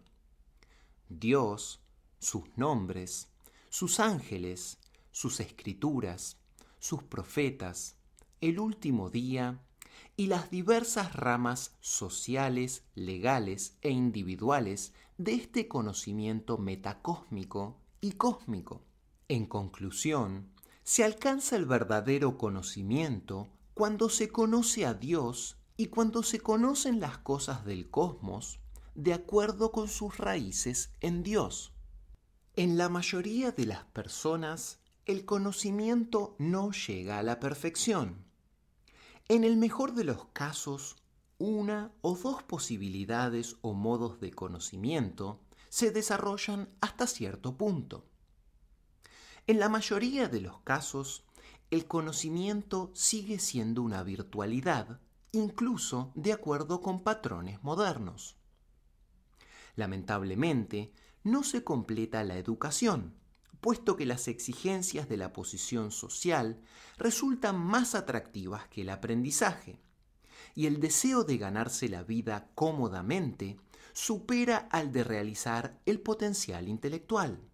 Dios, 1.10 1.82
sus 2.20 2.44
nombres, 2.56 3.30
sus 3.70 4.00
ángeles, 4.00 4.78
sus 5.12 5.40
escrituras, 5.40 6.38
sus 6.80 7.04
profetas, 7.04 7.98
el 8.40 8.60
último 8.60 9.10
día 9.10 9.60
y 10.16 10.28
las 10.28 10.50
diversas 10.50 11.16
ramas 11.16 11.76
sociales, 11.80 12.84
legales 12.96 13.78
e 13.82 13.90
individuales 13.90 14.94
de 15.18 15.34
este 15.34 15.68
conocimiento 15.68 16.58
metacósmico 16.58 17.80
y 18.00 18.14
cósmico. 18.14 18.84
En 19.28 19.46
conclusión, 19.46 20.51
se 20.84 21.04
alcanza 21.04 21.56
el 21.56 21.66
verdadero 21.66 22.38
conocimiento 22.38 23.50
cuando 23.74 24.10
se 24.10 24.30
conoce 24.30 24.86
a 24.86 24.94
Dios 24.94 25.58
y 25.78 25.88
cuando 25.88 26.24
se 26.24 26.40
conocen 26.40 27.00
las 27.00 27.18
cosas 27.18 27.66
del 27.66 27.90
cosmos 27.90 28.60
de 28.96 29.14
acuerdo 29.14 29.72
con 29.72 29.88
sus 29.88 30.18
raíces 30.18 30.92
en 31.00 31.24
Dios. 31.24 31.74
En 32.56 32.78
la 32.78 32.90
mayoría 32.90 33.52
de 33.52 33.66
las 33.66 33.86
personas, 33.86 34.80
el 35.06 35.26
conocimiento 35.26 36.36
no 36.38 36.72
llega 36.72 37.18
a 37.18 37.24
la 37.24 37.40
perfección. 37.40 38.26
En 39.30 39.44
el 39.44 39.58
mejor 39.58 39.94
de 39.94 40.04
los 40.04 40.26
casos, 40.34 40.98
una 41.38 41.92
o 42.02 42.16
dos 42.16 42.44
posibilidades 42.44 43.56
o 43.62 43.74
modos 43.74 44.20
de 44.20 44.32
conocimiento 44.32 45.40
se 45.70 45.92
desarrollan 45.92 46.70
hasta 46.82 47.08
cierto 47.08 47.58
punto. 47.58 48.06
En 49.48 49.60
la 49.60 49.70
mayoría 49.70 50.28
de 50.28 50.42
los 50.42 50.60
casos, 50.62 51.26
el 51.72 51.88
conocimiento 51.88 52.92
sigue 52.94 53.40
siendo 53.40 53.82
una 53.82 54.04
virtualidad, 54.04 55.00
incluso 55.32 56.12
de 56.16 56.34
acuerdo 56.34 56.82
con 56.82 57.02
patrones 57.02 57.64
modernos. 57.64 58.38
Lamentablemente, 59.76 60.94
no 61.24 61.44
se 61.44 61.64
completa 61.64 62.24
la 62.24 62.38
educación, 62.38 63.16
puesto 63.62 63.96
que 63.96 64.06
las 64.06 64.28
exigencias 64.28 65.08
de 65.08 65.18
la 65.18 65.34
posición 65.34 65.92
social 65.92 66.62
resultan 66.98 67.58
más 67.58 67.96
atractivas 67.96 68.68
que 68.68 68.82
el 68.82 68.90
aprendizaje, 68.90 69.80
y 70.56 70.66
el 70.66 70.80
deseo 70.80 71.24
de 71.24 71.38
ganarse 71.38 71.90
la 71.90 72.04
vida 72.04 72.50
cómodamente 72.56 73.58
supera 73.94 74.68
al 74.72 74.92
de 74.92 75.04
realizar 75.04 75.80
el 75.86 76.00
potencial 76.00 76.68
intelectual. 76.68 77.51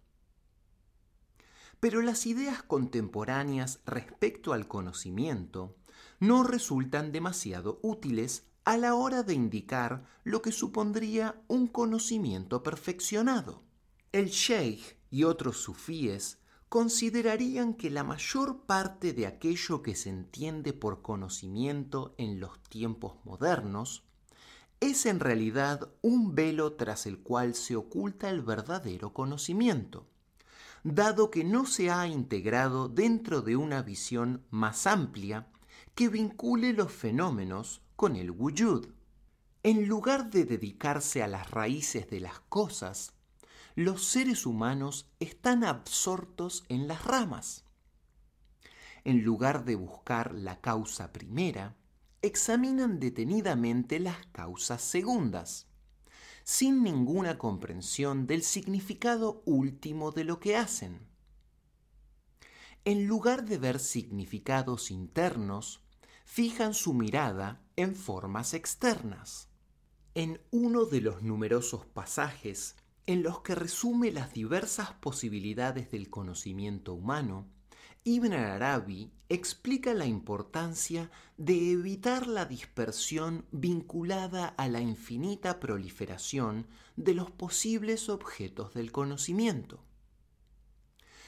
Pero 1.80 2.02
las 2.02 2.26
ideas 2.26 2.62
contemporáneas 2.62 3.80
respecto 3.86 4.52
al 4.52 4.66
conocimiento 4.66 5.76
no 6.20 6.42
resultan 6.42 7.12
demasiado 7.12 7.78
útiles 7.82 8.44
a 8.64 8.76
la 8.76 8.94
hora 8.94 9.22
de 9.22 9.34
indicar 9.34 10.04
lo 10.24 10.42
que 10.42 10.52
supondría 10.52 11.40
un 11.46 11.68
conocimiento 11.68 12.62
perfeccionado. 12.62 13.62
El 14.12 14.28
sheikh 14.28 14.98
y 15.10 15.24
otros 15.24 15.58
sufíes 15.58 16.38
considerarían 16.68 17.74
que 17.74 17.90
la 17.90 18.04
mayor 18.04 18.66
parte 18.66 19.12
de 19.12 19.26
aquello 19.26 19.82
que 19.82 19.94
se 19.94 20.10
entiende 20.10 20.72
por 20.72 21.00
conocimiento 21.00 22.14
en 22.18 22.40
los 22.40 22.62
tiempos 22.64 23.14
modernos 23.24 24.04
es 24.80 25.06
en 25.06 25.18
realidad 25.18 25.88
un 26.02 26.34
velo 26.34 26.74
tras 26.74 27.06
el 27.06 27.20
cual 27.20 27.54
se 27.54 27.74
oculta 27.74 28.28
el 28.28 28.42
verdadero 28.42 29.12
conocimiento, 29.12 30.06
dado 30.94 31.30
que 31.30 31.44
no 31.44 31.66
se 31.66 31.90
ha 31.90 32.06
integrado 32.06 32.88
dentro 32.88 33.42
de 33.42 33.56
una 33.56 33.82
visión 33.82 34.44
más 34.50 34.86
amplia 34.86 35.48
que 35.94 36.08
vincule 36.08 36.72
los 36.72 36.92
fenómenos 36.92 37.82
con 37.96 38.16
el 38.16 38.30
wujud. 38.30 38.88
En 39.62 39.88
lugar 39.88 40.30
de 40.30 40.44
dedicarse 40.44 41.22
a 41.22 41.26
las 41.26 41.50
raíces 41.50 42.08
de 42.10 42.20
las 42.20 42.40
cosas, 42.40 43.12
los 43.74 44.04
seres 44.04 44.46
humanos 44.46 45.08
están 45.20 45.62
absortos 45.62 46.64
en 46.68 46.88
las 46.88 47.04
ramas. 47.04 47.64
En 49.04 49.22
lugar 49.22 49.64
de 49.64 49.76
buscar 49.76 50.34
la 50.34 50.60
causa 50.60 51.12
primera, 51.12 51.76
examinan 52.20 52.98
detenidamente 52.98 54.00
las 54.00 54.26
causas 54.32 54.82
segundas, 54.82 55.67
sin 56.48 56.82
ninguna 56.82 57.36
comprensión 57.36 58.26
del 58.26 58.42
significado 58.42 59.42
último 59.44 60.12
de 60.12 60.24
lo 60.24 60.40
que 60.40 60.56
hacen. 60.56 61.06
En 62.86 63.06
lugar 63.06 63.44
de 63.44 63.58
ver 63.58 63.78
significados 63.78 64.90
internos, 64.90 65.82
fijan 66.24 66.72
su 66.72 66.94
mirada 66.94 67.60
en 67.76 67.94
formas 67.94 68.54
externas. 68.54 69.50
En 70.14 70.40
uno 70.50 70.86
de 70.86 71.02
los 71.02 71.22
numerosos 71.22 71.84
pasajes 71.84 72.76
en 73.04 73.22
los 73.22 73.42
que 73.42 73.54
resume 73.54 74.10
las 74.10 74.32
diversas 74.32 74.92
posibilidades 74.92 75.90
del 75.90 76.08
conocimiento 76.08 76.94
humano, 76.94 77.46
Ibn 78.10 78.32
Arabi 78.32 79.12
explica 79.28 79.92
la 79.92 80.06
importancia 80.06 81.10
de 81.36 81.72
evitar 81.72 82.26
la 82.26 82.46
dispersión 82.46 83.44
vinculada 83.50 84.46
a 84.46 84.66
la 84.66 84.80
infinita 84.80 85.60
proliferación 85.60 86.66
de 86.96 87.12
los 87.12 87.30
posibles 87.30 88.08
objetos 88.08 88.72
del 88.72 88.92
conocimiento. 88.92 89.84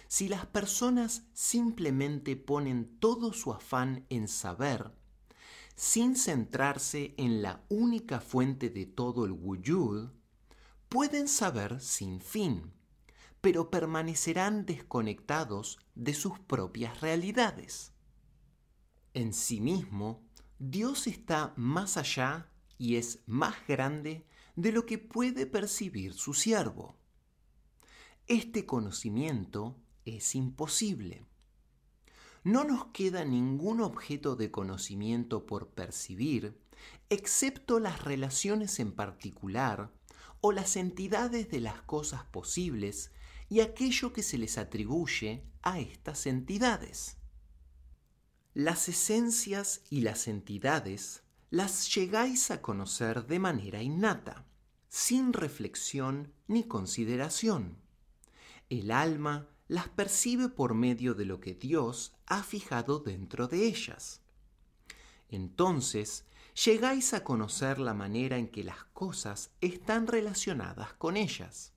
Si 0.09 0.27
las 0.27 0.47
personas 0.47 1.25
simplemente 1.35 2.35
ponen 2.35 2.99
todo 2.99 3.35
su 3.35 3.53
afán 3.53 4.07
en 4.09 4.27
saber, 4.27 4.91
sin 5.77 6.17
centrarse 6.17 7.15
en 7.19 7.43
la 7.43 7.63
única 7.69 8.21
fuente 8.21 8.71
de 8.71 8.87
todo 8.87 9.27
el 9.27 9.33
wujud, 9.33 10.09
pueden 10.89 11.29
saber 11.29 11.79
sin 11.83 12.23
fin, 12.23 12.73
pero 13.41 13.71
permanecerán 13.71 14.67
desconectados 14.67 15.79
de 15.95 16.15
sus 16.15 16.39
propias 16.39 17.01
realidades. 17.01 17.93
En 19.15 19.33
sí 19.33 19.61
mismo, 19.61 20.23
Dios 20.59 21.07
está 21.07 21.55
más 21.57 21.97
allá 21.97 22.51
y 22.79 22.97
es 22.97 23.23
más 23.27 23.55
grande 23.67 24.27
de 24.57 24.73
lo 24.73 24.85
que 24.87 24.99
puede 24.99 25.47
percibir 25.47 26.13
su 26.13 26.35
siervo. 26.35 26.97
Este 28.27 28.67
conocimiento 28.67 29.77
es 30.05 30.35
imposible. 30.35 31.25
No 32.45 32.65
nos 32.65 32.87
queda 32.87 33.25
ningún 33.25 33.81
objeto 33.81 34.37
de 34.37 34.51
conocimiento 34.51 35.47
por 35.47 35.71
percibir, 35.71 36.59
excepto 37.09 37.81
las 37.81 38.05
relaciones 38.05 38.79
en 38.81 38.93
particular 38.93 39.93
o 40.41 40.53
las 40.53 40.77
entidades 40.77 41.51
de 41.51 41.61
las 41.61 41.83
cosas 41.83 42.25
posibles 42.25 43.13
y 43.51 43.61
aquello 43.61 44.13
que 44.13 44.23
se 44.23 44.39
les 44.39 44.57
atribuye 44.57 45.43
a 45.61 45.81
estas 45.81 46.27
entidades. 46.27 47.19
Las 48.55 48.89
esencias 48.89 49.83
y 49.91 50.01
las 50.01 50.29
entidades 50.29 51.25
las 51.51 51.93
llegáis 51.93 52.53
a 52.53 52.63
conocer 52.63 53.27
de 53.27 53.41
manera 53.41 53.83
innata, 53.83 54.47
sin 54.89 55.33
reflexión 55.33 56.33
ni 56.47 56.63
consideración. 56.63 57.77
El 58.71 58.93
alma 58.93 59.49
las 59.67 59.89
percibe 59.89 60.49
por 60.49 60.75
medio 60.75 61.15
de 61.15 61.25
lo 61.25 61.41
que 61.41 61.55
Dios 61.55 62.15
ha 62.27 62.45
fijado 62.45 63.01
dentro 63.01 63.49
de 63.49 63.67
ellas. 63.67 64.21
Entonces, 65.29 66.25
llegáis 66.65 67.15
a 67.15 67.25
conocer 67.25 67.81
la 67.81 67.95
manera 67.95 68.39
en 68.39 68.49
que 68.49 68.63
las 68.63 68.85
cosas 68.93 69.51
están 69.61 70.07
relacionadas 70.07 70.93
con 70.95 71.17
ellas. 71.17 71.73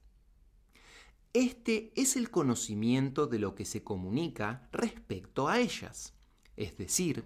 Este 1.34 1.92
es 1.96 2.16
el 2.16 2.30
conocimiento 2.30 3.28
de 3.28 3.40
lo 3.40 3.56
que 3.56 3.66
se 3.66 3.84
comunica 3.84 4.70
respecto 4.72 5.48
a 5.48 5.60
ellas, 5.60 6.14
es 6.56 6.78
decir, 6.78 7.26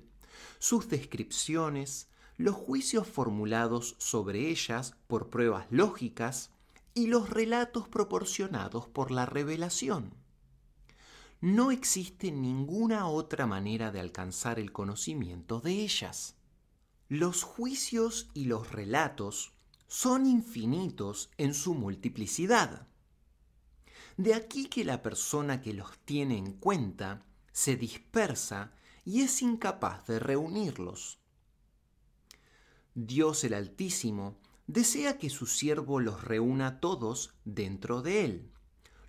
sus 0.60 0.88
descripciones, 0.90 2.10
los 2.38 2.56
juicios 2.56 3.08
formulados 3.08 3.96
sobre 4.00 4.50
ellas 4.50 4.96
por 5.08 5.30
pruebas 5.30 5.68
lógicas 5.70 6.52
y 6.94 7.08
los 7.08 7.30
relatos 7.30 7.88
proporcionados 7.88 8.88
por 8.88 9.12
la 9.12 9.26
revelación 9.26 10.14
no 11.42 11.70
existe 11.70 12.32
ninguna 12.32 13.08
otra 13.08 13.46
manera 13.46 13.92
de 13.92 14.00
alcanzar 14.00 14.60
el 14.60 14.72
conocimiento 14.72 15.60
de 15.60 15.84
ellas. 15.84 16.36
Los 17.10 17.44
juicios 17.44 18.30
y 18.34 18.46
los 18.46 18.72
relatos 18.72 19.54
son 19.88 20.26
infinitos 20.26 21.30
en 21.38 21.54
su 21.54 21.76
multiplicidad. 21.76 22.87
De 24.17 24.33
aquí 24.33 24.65
que 24.65 24.83
la 24.83 25.01
persona 25.01 25.62
que 25.62 25.74
los 25.74 25.97
tiene 26.00 26.38
en 26.38 26.53
cuenta 26.53 27.25
se 27.51 27.75
dispersa 27.75 28.73
y 29.06 29.21
es 29.21 29.41
incapaz 29.41 30.06
de 30.08 30.19
reunirlos. 30.19 31.19
Dios 32.93 33.43
el 33.43 33.53
Altísimo 33.53 34.39
desea 34.65 35.17
que 35.17 35.30
su 35.30 35.45
siervo 35.45 35.99
los 35.99 36.23
reúna 36.23 36.80
todos 36.80 37.34
dentro 37.45 38.01
de 38.01 38.25
él 38.25 38.51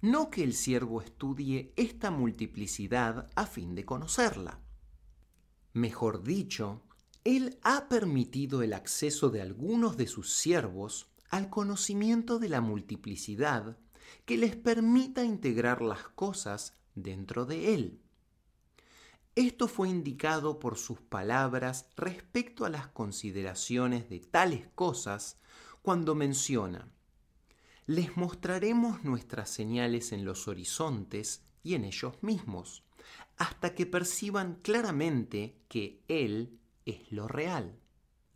no 0.00 0.30
que 0.30 0.44
el 0.44 0.54
siervo 0.54 1.02
estudie 1.02 1.72
esta 1.76 2.10
multiplicidad 2.10 3.28
a 3.34 3.46
fin 3.46 3.74
de 3.74 3.84
conocerla. 3.84 4.60
Mejor 5.72 6.22
dicho, 6.22 6.82
él 7.24 7.58
ha 7.62 7.88
permitido 7.88 8.62
el 8.62 8.72
acceso 8.72 9.30
de 9.30 9.42
algunos 9.42 9.96
de 9.96 10.06
sus 10.06 10.32
siervos 10.34 11.08
al 11.30 11.50
conocimiento 11.50 12.38
de 12.38 12.48
la 12.48 12.60
multiplicidad 12.60 13.76
que 14.24 14.36
les 14.36 14.56
permita 14.56 15.24
integrar 15.24 15.82
las 15.82 16.08
cosas 16.08 16.76
dentro 16.94 17.44
de 17.44 17.74
él. 17.74 18.00
Esto 19.34 19.68
fue 19.68 19.88
indicado 19.88 20.58
por 20.58 20.76
sus 20.76 21.00
palabras 21.00 21.86
respecto 21.96 22.64
a 22.64 22.70
las 22.70 22.88
consideraciones 22.88 24.08
de 24.08 24.20
tales 24.20 24.66
cosas 24.74 25.38
cuando 25.82 26.14
menciona 26.14 26.88
les 27.88 28.18
mostraremos 28.18 29.02
nuestras 29.02 29.48
señales 29.48 30.12
en 30.12 30.26
los 30.26 30.46
horizontes 30.46 31.42
y 31.62 31.72
en 31.72 31.86
ellos 31.86 32.22
mismos, 32.22 32.84
hasta 33.38 33.74
que 33.74 33.86
perciban 33.86 34.56
claramente 34.56 35.56
que 35.68 36.04
Él 36.06 36.60
es 36.84 37.10
lo 37.10 37.28
real. 37.28 37.80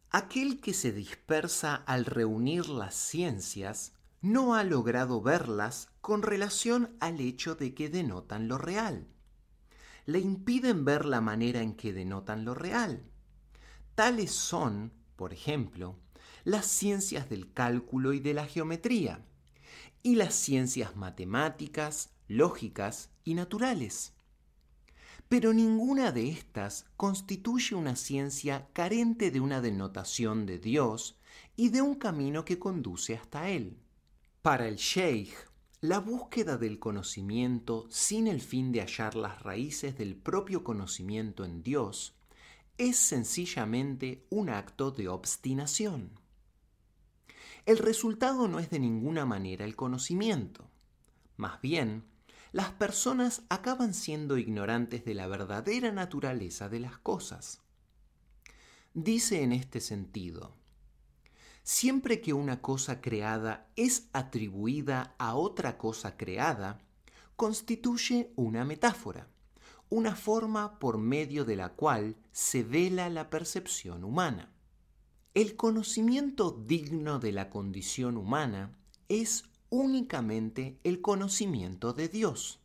Aquel 0.08 0.62
que 0.62 0.72
se 0.72 0.90
dispersa 0.90 1.74
al 1.74 2.06
reunir 2.06 2.70
las 2.70 2.94
ciencias 2.94 3.92
no 4.22 4.54
ha 4.54 4.62
logrado 4.62 5.20
verlas 5.20 5.88
con 6.00 6.22
relación 6.22 6.96
al 7.00 7.20
hecho 7.20 7.56
de 7.56 7.74
que 7.74 7.88
denotan 7.88 8.46
lo 8.46 8.56
real. 8.56 9.08
Le 10.06 10.20
impiden 10.20 10.84
ver 10.84 11.04
la 11.04 11.20
manera 11.20 11.60
en 11.60 11.74
que 11.74 11.92
denotan 11.92 12.44
lo 12.44 12.54
real. 12.54 13.04
Tales 13.96 14.30
son, 14.30 14.92
por 15.16 15.32
ejemplo, 15.32 15.96
las 16.44 16.66
ciencias 16.66 17.28
del 17.28 17.52
cálculo 17.52 18.12
y 18.12 18.20
de 18.20 18.34
la 18.34 18.46
geometría, 18.46 19.24
y 20.04 20.14
las 20.14 20.34
ciencias 20.34 20.96
matemáticas, 20.96 22.10
lógicas 22.28 23.10
y 23.24 23.34
naturales. 23.34 24.12
Pero 25.28 25.52
ninguna 25.52 26.12
de 26.12 26.30
estas 26.30 26.86
constituye 26.96 27.74
una 27.74 27.96
ciencia 27.96 28.68
carente 28.72 29.32
de 29.32 29.40
una 29.40 29.60
denotación 29.60 30.46
de 30.46 30.58
Dios 30.58 31.18
y 31.56 31.70
de 31.70 31.82
un 31.82 31.96
camino 31.96 32.44
que 32.44 32.58
conduce 32.58 33.16
hasta 33.16 33.48
Él. 33.50 33.78
Para 34.42 34.68
el 34.68 34.76
Sheikh, 34.76 35.34
la 35.80 36.00
búsqueda 36.00 36.58
del 36.58 36.78
conocimiento 36.78 37.86
sin 37.88 38.26
el 38.26 38.40
fin 38.40 38.72
de 38.72 38.80
hallar 38.80 39.14
las 39.14 39.42
raíces 39.42 39.96
del 39.96 40.16
propio 40.16 40.62
conocimiento 40.62 41.44
en 41.44 41.62
Dios 41.62 42.14
es 42.76 42.96
sencillamente 42.96 44.26
un 44.30 44.50
acto 44.50 44.90
de 44.90 45.08
obstinación 45.08 46.22
el 47.64 47.78
resultado 47.78 48.48
no 48.48 48.58
es 48.58 48.70
de 48.70 48.80
ninguna 48.80 49.24
manera 49.24 49.64
el 49.64 49.76
conocimiento. 49.76 50.68
Más 51.36 51.60
bien, 51.60 52.04
las 52.50 52.72
personas 52.72 53.42
acaban 53.48 53.94
siendo 53.94 54.36
ignorantes 54.36 55.04
de 55.04 55.14
la 55.14 55.28
verdadera 55.28 55.92
naturaleza 55.92 56.68
de 56.68 56.80
las 56.80 56.98
cosas. 56.98 57.60
Dice 58.94 59.42
en 59.42 59.52
este 59.52 59.80
sentido, 59.80 60.56
siempre 61.62 62.20
que 62.20 62.32
una 62.32 62.60
cosa 62.60 63.00
creada 63.00 63.68
es 63.76 64.08
atribuida 64.12 65.14
a 65.18 65.34
otra 65.34 65.78
cosa 65.78 66.16
creada, 66.16 66.80
constituye 67.36 68.32
una 68.36 68.64
metáfora, 68.64 69.28
una 69.88 70.14
forma 70.16 70.78
por 70.78 70.98
medio 70.98 71.44
de 71.44 71.56
la 71.56 71.70
cual 71.70 72.16
se 72.32 72.62
vela 72.62 73.10
la 73.10 73.30
percepción 73.30 74.04
humana. 74.04 74.52
El 75.34 75.56
conocimiento 75.56 76.50
digno 76.50 77.18
de 77.18 77.32
la 77.32 77.50
condición 77.50 78.16
humana 78.16 78.76
es 79.08 79.44
únicamente 79.70 80.78
el 80.84 81.00
conocimiento 81.00 81.92
de 81.92 82.08
Dios. 82.08 82.60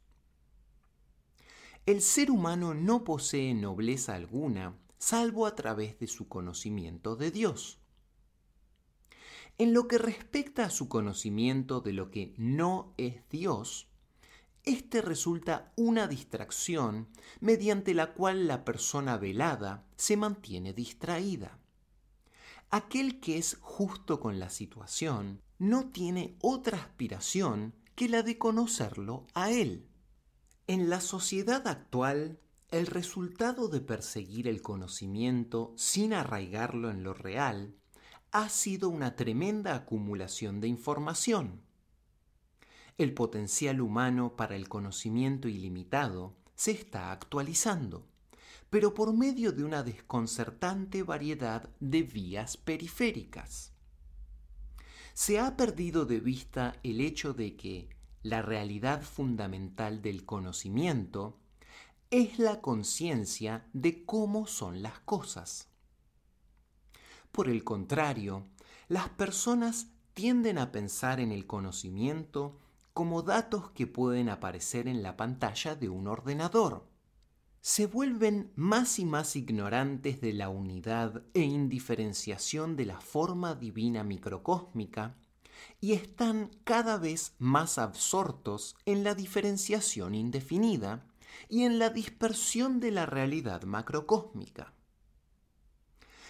El 1.85 2.01
ser 2.01 2.31
humano 2.31 2.73
no 2.73 3.05
posee 3.05 3.53
nobleza 3.53 4.15
alguna 4.15 4.77
salvo 4.97 5.45
a 5.45 5.55
través 5.55 5.97
de 5.99 6.07
su 6.07 6.27
conocimiento 6.27 7.15
de 7.15 7.31
Dios. 7.31 7.79
En 9.59 9.73
lo 9.73 9.87
que 9.87 9.97
respecta 9.97 10.65
a 10.65 10.69
su 10.69 10.87
conocimiento 10.87 11.81
de 11.81 11.91
lo 11.91 12.11
que 12.11 12.35
no 12.37 12.93
es 12.97 13.27
Dios, 13.29 13.87
este 14.63 15.01
resulta 15.01 15.73
una 15.75 16.07
distracción 16.07 17.07
mediante 17.39 17.95
la 17.95 18.13
cual 18.13 18.47
la 18.47 18.63
persona 18.63 19.17
velada 19.17 19.87
se 19.95 20.15
mantiene 20.15 20.73
distraída. 20.73 21.57
Aquel 22.69 23.19
que 23.19 23.39
es 23.39 23.57
justo 23.61 24.19
con 24.19 24.39
la 24.39 24.51
situación 24.51 25.41
no 25.57 25.89
tiene 25.89 26.35
otra 26.41 26.77
aspiración 26.77 27.73
que 27.95 28.09
la 28.09 28.21
de 28.21 28.37
conocerlo 28.37 29.25
a 29.33 29.49
él. 29.49 29.87
En 30.67 30.89
la 30.89 31.01
sociedad 31.01 31.65
actual, 31.67 32.39
el 32.69 32.85
resultado 32.85 33.69
de 33.69 33.79
perseguir 33.79 34.47
el 34.47 34.61
conocimiento 34.61 35.73
sin 35.77 36.13
arraigarlo 36.13 36.91
en 36.91 37.01
lo 37.01 37.15
real 37.15 37.73
ha 38.31 38.49
sido 38.49 38.89
una 38.89 39.15
tremenda 39.15 39.75
acumulación 39.75 40.59
de 40.59 40.67
información. 40.67 41.61
El 42.97 43.13
potencial 43.13 43.79
humano 43.79 44.35
para 44.35 44.55
el 44.55 44.67
conocimiento 44.67 45.47
ilimitado 45.47 46.35
se 46.55 46.71
está 46.71 47.11
actualizando, 47.11 48.05
pero 48.69 48.93
por 48.93 49.13
medio 49.13 49.51
de 49.51 49.63
una 49.63 49.83
desconcertante 49.83 51.03
variedad 51.03 51.69
de 51.79 52.03
vías 52.03 52.57
periféricas. 52.57 53.71
Se 55.13 55.39
ha 55.39 55.55
perdido 55.55 56.05
de 56.05 56.19
vista 56.19 56.75
el 56.83 57.01
hecho 57.01 57.33
de 57.33 57.55
que 57.55 57.89
la 58.23 58.41
realidad 58.41 59.01
fundamental 59.03 60.01
del 60.01 60.25
conocimiento 60.25 61.39
es 62.09 62.39
la 62.39 62.61
conciencia 62.61 63.67
de 63.73 64.05
cómo 64.05 64.47
son 64.47 64.81
las 64.81 64.99
cosas. 64.99 65.69
Por 67.37 67.49
el 67.49 67.63
contrario, 67.63 68.47
las 68.87 69.09
personas 69.09 69.89
tienden 70.15 70.57
a 70.57 70.71
pensar 70.71 71.19
en 71.19 71.31
el 71.31 71.45
conocimiento 71.45 72.57
como 72.95 73.21
datos 73.21 73.69
que 73.75 73.85
pueden 73.85 74.27
aparecer 74.27 74.87
en 74.87 75.03
la 75.03 75.17
pantalla 75.17 75.75
de 75.75 75.87
un 75.87 76.07
ordenador. 76.07 76.87
Se 77.61 77.85
vuelven 77.85 78.51
más 78.55 78.97
y 78.97 79.05
más 79.05 79.35
ignorantes 79.35 80.19
de 80.19 80.33
la 80.33 80.49
unidad 80.49 81.21
e 81.35 81.41
indiferenciación 81.41 82.75
de 82.75 82.87
la 82.87 82.99
forma 82.99 83.53
divina 83.53 84.03
microcósmica 84.03 85.15
y 85.79 85.91
están 85.91 86.49
cada 86.63 86.97
vez 86.97 87.35
más 87.37 87.77
absortos 87.77 88.75
en 88.87 89.03
la 89.03 89.13
diferenciación 89.13 90.15
indefinida 90.15 91.05
y 91.49 91.65
en 91.65 91.77
la 91.77 91.91
dispersión 91.91 92.79
de 92.79 92.89
la 92.89 93.05
realidad 93.05 93.61
macrocósmica. 93.61 94.73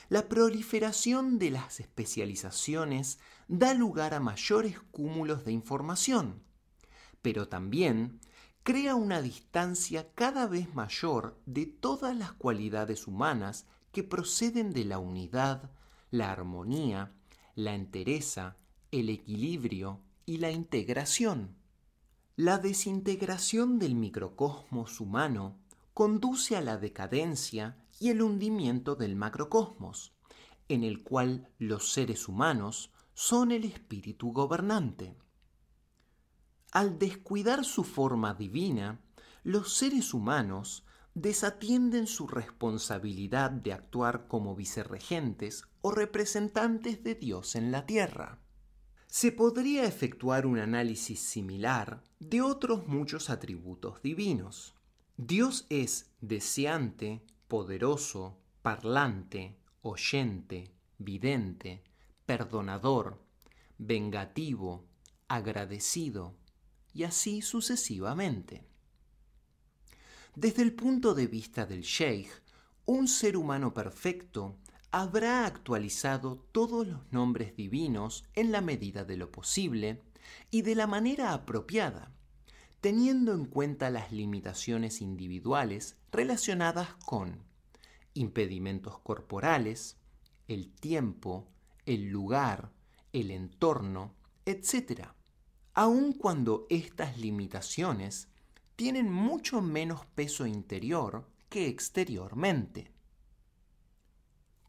La 0.09 0.29
proliferación 0.29 1.37
de 1.37 1.51
las 1.51 1.81
especializaciones 1.81 3.19
da 3.49 3.73
lugar 3.73 4.13
a 4.13 4.21
mayores 4.21 4.79
cúmulos 4.91 5.43
de 5.43 5.51
información, 5.51 6.43
pero 7.21 7.49
también 7.49 8.21
crea 8.63 8.95
una 8.95 9.21
distancia 9.21 10.13
cada 10.15 10.47
vez 10.47 10.73
mayor 10.73 11.37
de 11.45 11.65
todas 11.65 12.15
las 12.15 12.31
cualidades 12.31 13.05
humanas 13.05 13.65
que 13.91 14.03
proceden 14.03 14.71
de 14.71 14.85
la 14.85 14.97
unidad, 14.97 15.71
la 16.09 16.31
armonía, 16.31 17.13
la 17.55 17.75
entereza, 17.75 18.55
el 18.91 19.09
equilibrio 19.09 19.99
y 20.25 20.37
la 20.37 20.51
integración. 20.51 21.55
La 22.37 22.59
desintegración 22.59 23.77
del 23.77 23.95
microcosmos 23.95 25.01
humano 25.01 25.57
conduce 25.93 26.55
a 26.55 26.61
la 26.61 26.77
decadencia 26.77 27.75
y 27.99 28.10
el 28.10 28.21
hundimiento 28.21 28.95
del 28.95 29.15
macrocosmos, 29.15 30.13
en 30.67 30.83
el 30.83 31.03
cual 31.03 31.49
los 31.57 31.91
seres 31.91 32.27
humanos 32.27 32.91
son 33.13 33.51
el 33.51 33.63
espíritu 33.63 34.31
gobernante. 34.31 35.15
Al 36.71 36.99
descuidar 36.99 37.65
su 37.65 37.83
forma 37.83 38.33
divina, 38.33 39.01
los 39.43 39.73
seres 39.73 40.13
humanos 40.13 40.86
desatienden 41.13 42.05
su 42.05 42.27
responsabilidad 42.27 43.49
de 43.49 43.73
actuar 43.73 44.27
como 44.27 44.55
vicerregentes 44.55 45.63
o 45.81 45.91
representantes 45.91 47.03
de 47.03 47.15
Dios 47.15 47.55
en 47.55 47.71
la 47.71 47.88
tierra. 47.88 48.39
Se 49.07 49.31
podría 49.31 49.86
efectuar 49.86 50.45
un 50.45 50.60
análisis 50.60 51.19
similar 51.21 52.03
de 52.19 52.41
otros 52.41 52.88
muchos 52.88 53.31
atributos 53.31 54.01
divinos. 54.03 54.75
Dios 55.15 55.65
es 55.69 56.12
deseante, 56.21 57.25
poderoso, 57.47 58.39
parlante, 58.62 59.60
oyente, 59.81 60.73
vidente, 60.97 61.83
perdonador, 62.25 63.23
vengativo, 63.77 64.88
agradecido, 65.27 66.36
y 66.93 67.03
así 67.03 67.41
sucesivamente. 67.41 68.65
Desde 70.36 70.63
el 70.63 70.73
punto 70.73 71.13
de 71.13 71.27
vista 71.27 71.65
del 71.65 71.81
Sheikh, 71.81 72.29
un 72.86 73.07
ser 73.07 73.38
humano 73.38 73.73
perfecto 73.73 74.57
habrá 74.91 75.45
actualizado 75.45 76.47
todos 76.51 76.88
los 76.88 77.12
nombres 77.12 77.55
divinos 77.55 78.25
en 78.33 78.51
la 78.51 78.62
medida 78.62 79.03
de 79.03 79.17
lo 79.17 79.31
posible 79.31 80.03
y 80.49 80.62
de 80.62 80.75
la 80.75 80.88
manera 80.88 81.33
apropiada, 81.33 82.12
teniendo 82.81 83.33
en 83.33 83.45
cuenta 83.45 83.89
las 83.89 84.11
limitaciones 84.11 85.01
individuales 85.01 85.97
relacionadas 86.11 86.93
con 87.05 87.43
impedimentos 88.13 88.99
corporales, 88.99 89.97
el 90.47 90.71
tiempo, 90.71 91.47
el 91.85 92.09
lugar, 92.09 92.71
el 93.13 93.31
entorno, 93.31 94.13
etc., 94.45 95.09
aun 95.73 96.13
cuando 96.13 96.65
estas 96.69 97.17
limitaciones 97.17 98.29
tienen 98.75 99.11
mucho 99.11 99.61
menos 99.61 100.05
peso 100.05 100.45
interior 100.45 101.27
que 101.49 101.67
exteriormente. 101.67 102.91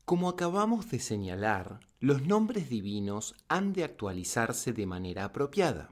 Como 0.05 0.29
acabamos 0.29 0.91
de 0.91 1.01
señalar, 1.01 1.81
los 2.01 2.23
nombres 2.23 2.71
divinos 2.71 3.35
han 3.49 3.73
de 3.73 3.85
actualizarse 3.85 4.73
de 4.73 4.87
manera 4.87 5.25
apropiada. 5.25 5.91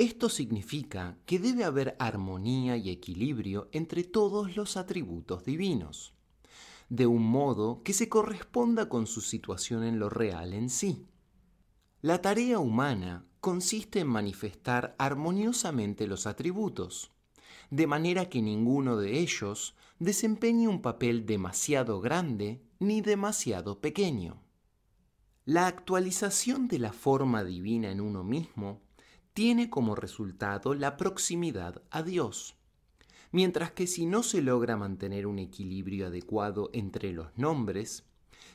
Esto 0.00 0.30
significa 0.30 1.18
que 1.26 1.38
debe 1.38 1.62
haber 1.62 1.94
armonía 1.98 2.78
y 2.78 2.88
equilibrio 2.88 3.68
entre 3.70 4.02
todos 4.02 4.56
los 4.56 4.78
atributos 4.78 5.44
divinos, 5.44 6.14
de 6.88 7.06
un 7.06 7.22
modo 7.22 7.82
que 7.82 7.92
se 7.92 8.08
corresponda 8.08 8.88
con 8.88 9.06
su 9.06 9.20
situación 9.20 9.84
en 9.84 9.98
lo 9.98 10.08
real 10.08 10.54
en 10.54 10.70
sí. 10.70 11.04
La 12.00 12.22
tarea 12.22 12.60
humana 12.60 13.26
consiste 13.40 14.00
en 14.00 14.06
manifestar 14.06 14.94
armoniosamente 14.96 16.06
los 16.06 16.26
atributos, 16.26 17.10
de 17.68 17.86
manera 17.86 18.30
que 18.30 18.40
ninguno 18.40 18.96
de 18.96 19.18
ellos 19.18 19.74
desempeñe 19.98 20.66
un 20.66 20.80
papel 20.80 21.26
demasiado 21.26 22.00
grande 22.00 22.62
ni 22.78 23.02
demasiado 23.02 23.82
pequeño. 23.82 24.40
La 25.44 25.66
actualización 25.66 26.68
de 26.68 26.78
la 26.78 26.94
forma 26.94 27.44
divina 27.44 27.90
en 27.90 28.00
uno 28.00 28.24
mismo 28.24 28.80
tiene 29.32 29.70
como 29.70 29.94
resultado 29.94 30.74
la 30.74 30.96
proximidad 30.96 31.82
a 31.90 32.02
Dios, 32.02 32.56
mientras 33.30 33.70
que 33.72 33.86
si 33.86 34.06
no 34.06 34.22
se 34.22 34.42
logra 34.42 34.76
mantener 34.76 35.26
un 35.26 35.38
equilibrio 35.38 36.08
adecuado 36.08 36.70
entre 36.72 37.12
los 37.12 37.36
nombres, 37.36 38.04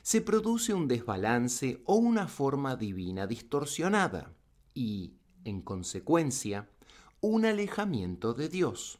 se 0.02 0.20
produce 0.20 0.74
un 0.74 0.86
desbalance 0.86 1.82
o 1.84 1.96
una 1.96 2.28
forma 2.28 2.76
divina 2.76 3.26
distorsionada 3.26 4.32
y, 4.74 5.14
en 5.44 5.62
consecuencia, 5.62 6.68
un 7.20 7.46
alejamiento 7.46 8.34
de 8.34 8.48
Dios. 8.48 8.98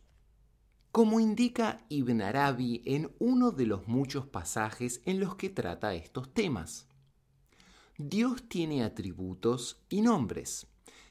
Como 0.91 1.21
indica 1.21 1.85
Ibn 1.91 2.23
Arabi 2.23 2.83
en 2.87 3.13
uno 3.19 3.51
de 3.53 3.67
los 3.67 3.87
muchos 3.87 4.27
pasajes 4.27 5.03
en 5.05 5.21
los 5.21 5.37
que 5.37 5.51
trata 5.51 5.95
estos 5.95 6.33
temas. 6.33 6.89
Dios 7.99 8.49
tiene 8.49 8.83
atributos 8.83 9.85
y 9.91 10.01
nombres 10.01 10.67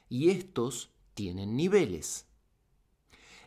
y 0.08 0.30
estos 0.30 0.90
tienen 1.14 1.56
niveles. 1.56 2.26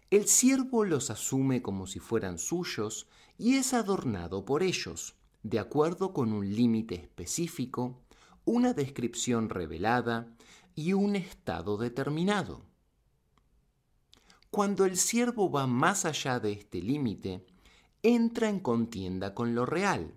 El 0.09 0.27
siervo 0.27 0.85
los 0.85 1.09
asume 1.09 1.61
como 1.61 1.85
si 1.85 1.99
fueran 1.99 2.39
suyos 2.39 3.07
y 3.37 3.55
es 3.55 3.73
adornado 3.73 4.43
por 4.43 4.63
ellos, 4.63 5.15
de 5.43 5.59
acuerdo 5.59 6.13
con 6.13 6.33
un 6.33 6.55
límite 6.55 6.95
específico, 6.95 8.01
una 8.43 8.73
descripción 8.73 9.49
revelada 9.49 10.35
y 10.75 10.93
un 10.93 11.15
estado 11.15 11.77
determinado. 11.77 12.65
Cuando 14.49 14.85
el 14.85 14.97
siervo 14.97 15.51
va 15.51 15.67
más 15.67 16.05
allá 16.05 16.39
de 16.39 16.53
este 16.53 16.81
límite, 16.81 17.45
entra 18.01 18.49
en 18.49 18.59
contienda 18.59 19.35
con 19.35 19.53
lo 19.53 19.65
real 19.67 20.15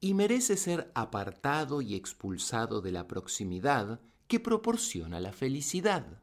y 0.00 0.14
merece 0.14 0.56
ser 0.56 0.90
apartado 0.94 1.82
y 1.82 1.94
expulsado 1.94 2.80
de 2.80 2.92
la 2.92 3.06
proximidad 3.06 4.00
que 4.28 4.38
proporciona 4.40 5.20
la 5.20 5.32
felicidad. 5.32 6.22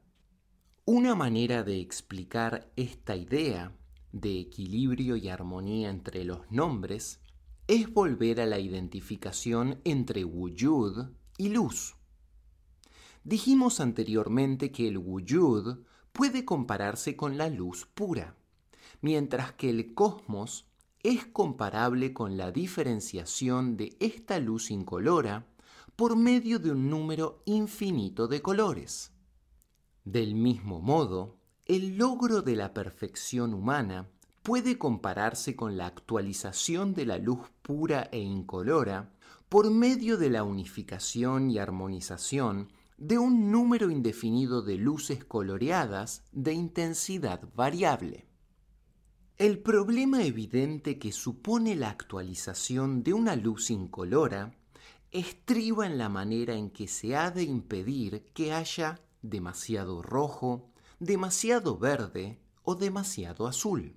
Una 0.85 1.15
manera 1.15 1.63
de 1.63 1.81
explicar 1.81 2.71
esta 2.75 3.15
idea 3.15 3.75
de 4.11 4.39
equilibrio 4.39 5.15
y 5.15 5.27
armonía 5.27 5.89
entre 5.89 6.23
los 6.23 6.49
nombres 6.51 7.19
es 7.67 7.91
volver 7.91 8.39
a 8.39 8.45
la 8.45 8.59
identificación 8.59 9.81
entre 9.83 10.23
wujud 10.23 11.07
y 11.39 11.49
luz. 11.49 11.95
Dijimos 13.23 13.79
anteriormente 13.79 14.71
que 14.71 14.87
el 14.87 14.99
wujud 14.99 15.79
puede 16.13 16.45
compararse 16.45 17.15
con 17.15 17.39
la 17.39 17.49
luz 17.49 17.87
pura, 17.87 18.37
mientras 19.01 19.53
que 19.53 19.71
el 19.71 19.95
cosmos 19.95 20.67
es 21.01 21.25
comparable 21.25 22.13
con 22.13 22.37
la 22.37 22.51
diferenciación 22.51 23.77
de 23.77 23.97
esta 23.99 24.37
luz 24.39 24.69
incolora 24.69 25.47
por 25.95 26.17
medio 26.17 26.59
de 26.59 26.71
un 26.71 26.89
número 26.89 27.41
infinito 27.45 28.27
de 28.27 28.41
colores. 28.41 29.11
Del 30.03 30.35
mismo 30.35 30.81
modo, 30.81 31.37
el 31.65 31.97
logro 31.97 32.41
de 32.41 32.55
la 32.55 32.73
perfección 32.73 33.53
humana 33.53 34.09
puede 34.43 34.77
compararse 34.77 35.55
con 35.55 35.77
la 35.77 35.87
actualización 35.87 36.93
de 36.93 37.05
la 37.05 37.17
luz 37.17 37.49
pura 37.61 38.09
e 38.11 38.19
incolora 38.19 39.13
por 39.49 39.71
medio 39.71 40.17
de 40.17 40.29
la 40.29 40.43
unificación 40.43 41.49
y 41.49 41.59
armonización 41.59 42.71
de 42.97 43.17
un 43.17 43.51
número 43.51 43.89
indefinido 43.89 44.61
de 44.61 44.77
luces 44.77 45.23
coloreadas 45.23 46.23
de 46.31 46.53
intensidad 46.53 47.41
variable. 47.55 48.27
El 49.37 49.59
problema 49.59 50.23
evidente 50.23 50.99
que 50.99 51.11
supone 51.11 51.75
la 51.75 51.89
actualización 51.89 53.03
de 53.03 53.13
una 53.13 53.35
luz 53.35 53.69
incolora 53.71 54.55
estriba 55.19 55.85
en 55.85 55.97
la 55.97 56.09
manera 56.09 56.55
en 56.55 56.69
que 56.69 56.87
se 56.87 57.15
ha 57.15 57.31
de 57.31 57.43
impedir 57.43 58.25
que 58.33 58.51
haya 58.51 59.01
demasiado 59.21 60.01
rojo, 60.01 60.69
demasiado 60.99 61.77
verde 61.77 62.39
o 62.63 62.75
demasiado 62.75 63.47
azul. 63.47 63.95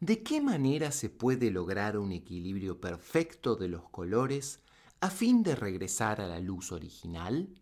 ¿De 0.00 0.22
qué 0.22 0.40
manera 0.40 0.92
se 0.92 1.10
puede 1.10 1.50
lograr 1.50 1.98
un 1.98 2.12
equilibrio 2.12 2.80
perfecto 2.80 3.54
de 3.54 3.68
los 3.68 3.88
colores 3.90 4.60
a 5.00 5.10
fin 5.10 5.42
de 5.42 5.54
regresar 5.54 6.22
a 6.22 6.26
la 6.26 6.40
luz 6.40 6.72
original? 6.72 7.60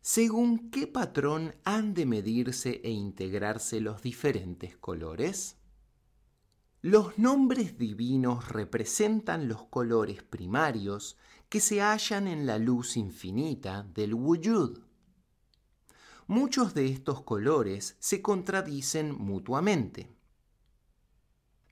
¿Según 0.00 0.70
qué 0.70 0.86
patrón 0.86 1.54
han 1.64 1.92
de 1.92 2.06
medirse 2.06 2.80
e 2.82 2.90
integrarse 2.90 3.80
los 3.80 4.00
diferentes 4.00 4.76
colores? 4.76 5.55
Los 6.88 7.18
nombres 7.18 7.78
divinos 7.78 8.48
representan 8.48 9.48
los 9.48 9.64
colores 9.64 10.22
primarios 10.22 11.16
que 11.48 11.58
se 11.58 11.80
hallan 11.80 12.28
en 12.28 12.46
la 12.46 12.58
luz 12.58 12.96
infinita 12.96 13.82
del 13.82 14.14
Wujud. 14.14 14.78
Muchos 16.28 16.74
de 16.74 16.86
estos 16.86 17.22
colores 17.22 17.96
se 17.98 18.22
contradicen 18.22 19.12
mutuamente. 19.18 20.14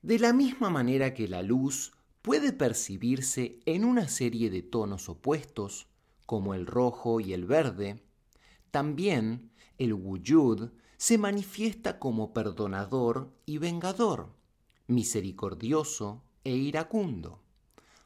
De 0.03 0.18
la 0.18 0.33
misma 0.33 0.68
manera 0.68 1.14
que 1.14 1.29
la 1.29 1.44
luz 1.44 1.92
puede 2.20 2.53
percibirse 2.53 3.61
en 3.66 3.85
una 3.85 4.09
serie 4.09 4.50
de 4.50 4.62
tonos 4.62 5.09
opuestos, 5.09 5.87
como 6.27 6.55
el 6.55 6.66
rojo 6.66 7.20
y 7.20 7.35
el 7.35 7.44
verde, 7.44 8.03
también 8.72 9.53
el 9.79 9.94
wujud 9.94 10.70
se 10.96 11.18
manifiesta 11.18 12.00
como 12.00 12.35
perdonador 12.35 13.33
y 13.46 13.59
vengador, 13.59 14.42
misericordioso 14.87 16.23
e 16.44 16.55
iracundo, 16.55 17.42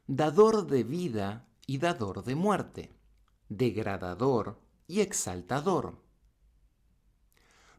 dador 0.07 0.67
de 0.67 0.85
vida 0.85 1.49
y 1.67 1.79
dador 1.79 2.25
de 2.25 2.35
muerte, 2.35 2.95
degradador 3.49 4.61
y 4.87 5.01
exaltador 5.01 6.09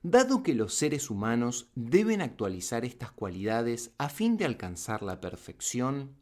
Dado 0.02 0.44
que 0.44 0.54
los 0.54 0.76
seres 0.76 1.10
humanos 1.10 1.70
deben 1.76 2.22
actualizar 2.22 2.86
estas 2.86 3.12
cualidades 3.12 3.92
a 3.98 4.08
fin 4.08 4.38
de 4.38 4.46
alcanzar 4.46 5.04
la 5.04 5.20
perfección, 5.20 6.16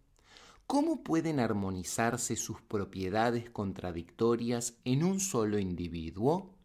¿cómo 0.65 1.03
pueden 1.03 1.39
armonizarse 1.39 2.37
sus 2.37 2.59
propiedades 2.59 3.51
contradictorias 3.51 4.79
en 4.83 5.03
un 5.03 5.19
solo 5.19 5.59
individuo? 5.59 6.55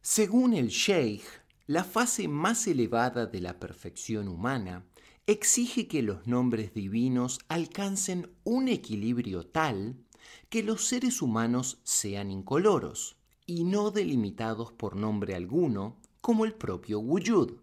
Según 0.00 0.54
el 0.54 0.68
Sheikh, 0.68 1.24
la 1.66 1.82
fase 1.82 2.28
más 2.28 2.66
elevada 2.68 3.26
de 3.26 3.40
la 3.40 3.58
perfección 3.58 4.28
humana 4.28 4.86
exige 5.26 5.88
que 5.88 6.02
los 6.02 6.26
nombres 6.26 6.72
divinos 6.72 7.40
alcancen 7.48 8.30
un 8.44 8.68
equilibrio 8.68 9.44
tal 9.44 9.96
que 10.48 10.62
los 10.62 10.86
seres 10.86 11.22
humanos 11.22 11.80
sean 11.82 12.30
incoloros 12.30 13.16
y 13.46 13.64
no 13.64 13.90
delimitados 13.90 14.72
por 14.72 14.96
nombre 14.96 15.34
alguno, 15.34 15.96
como 16.20 16.44
el 16.44 16.54
propio 16.54 17.00
Wujud. 17.00 17.54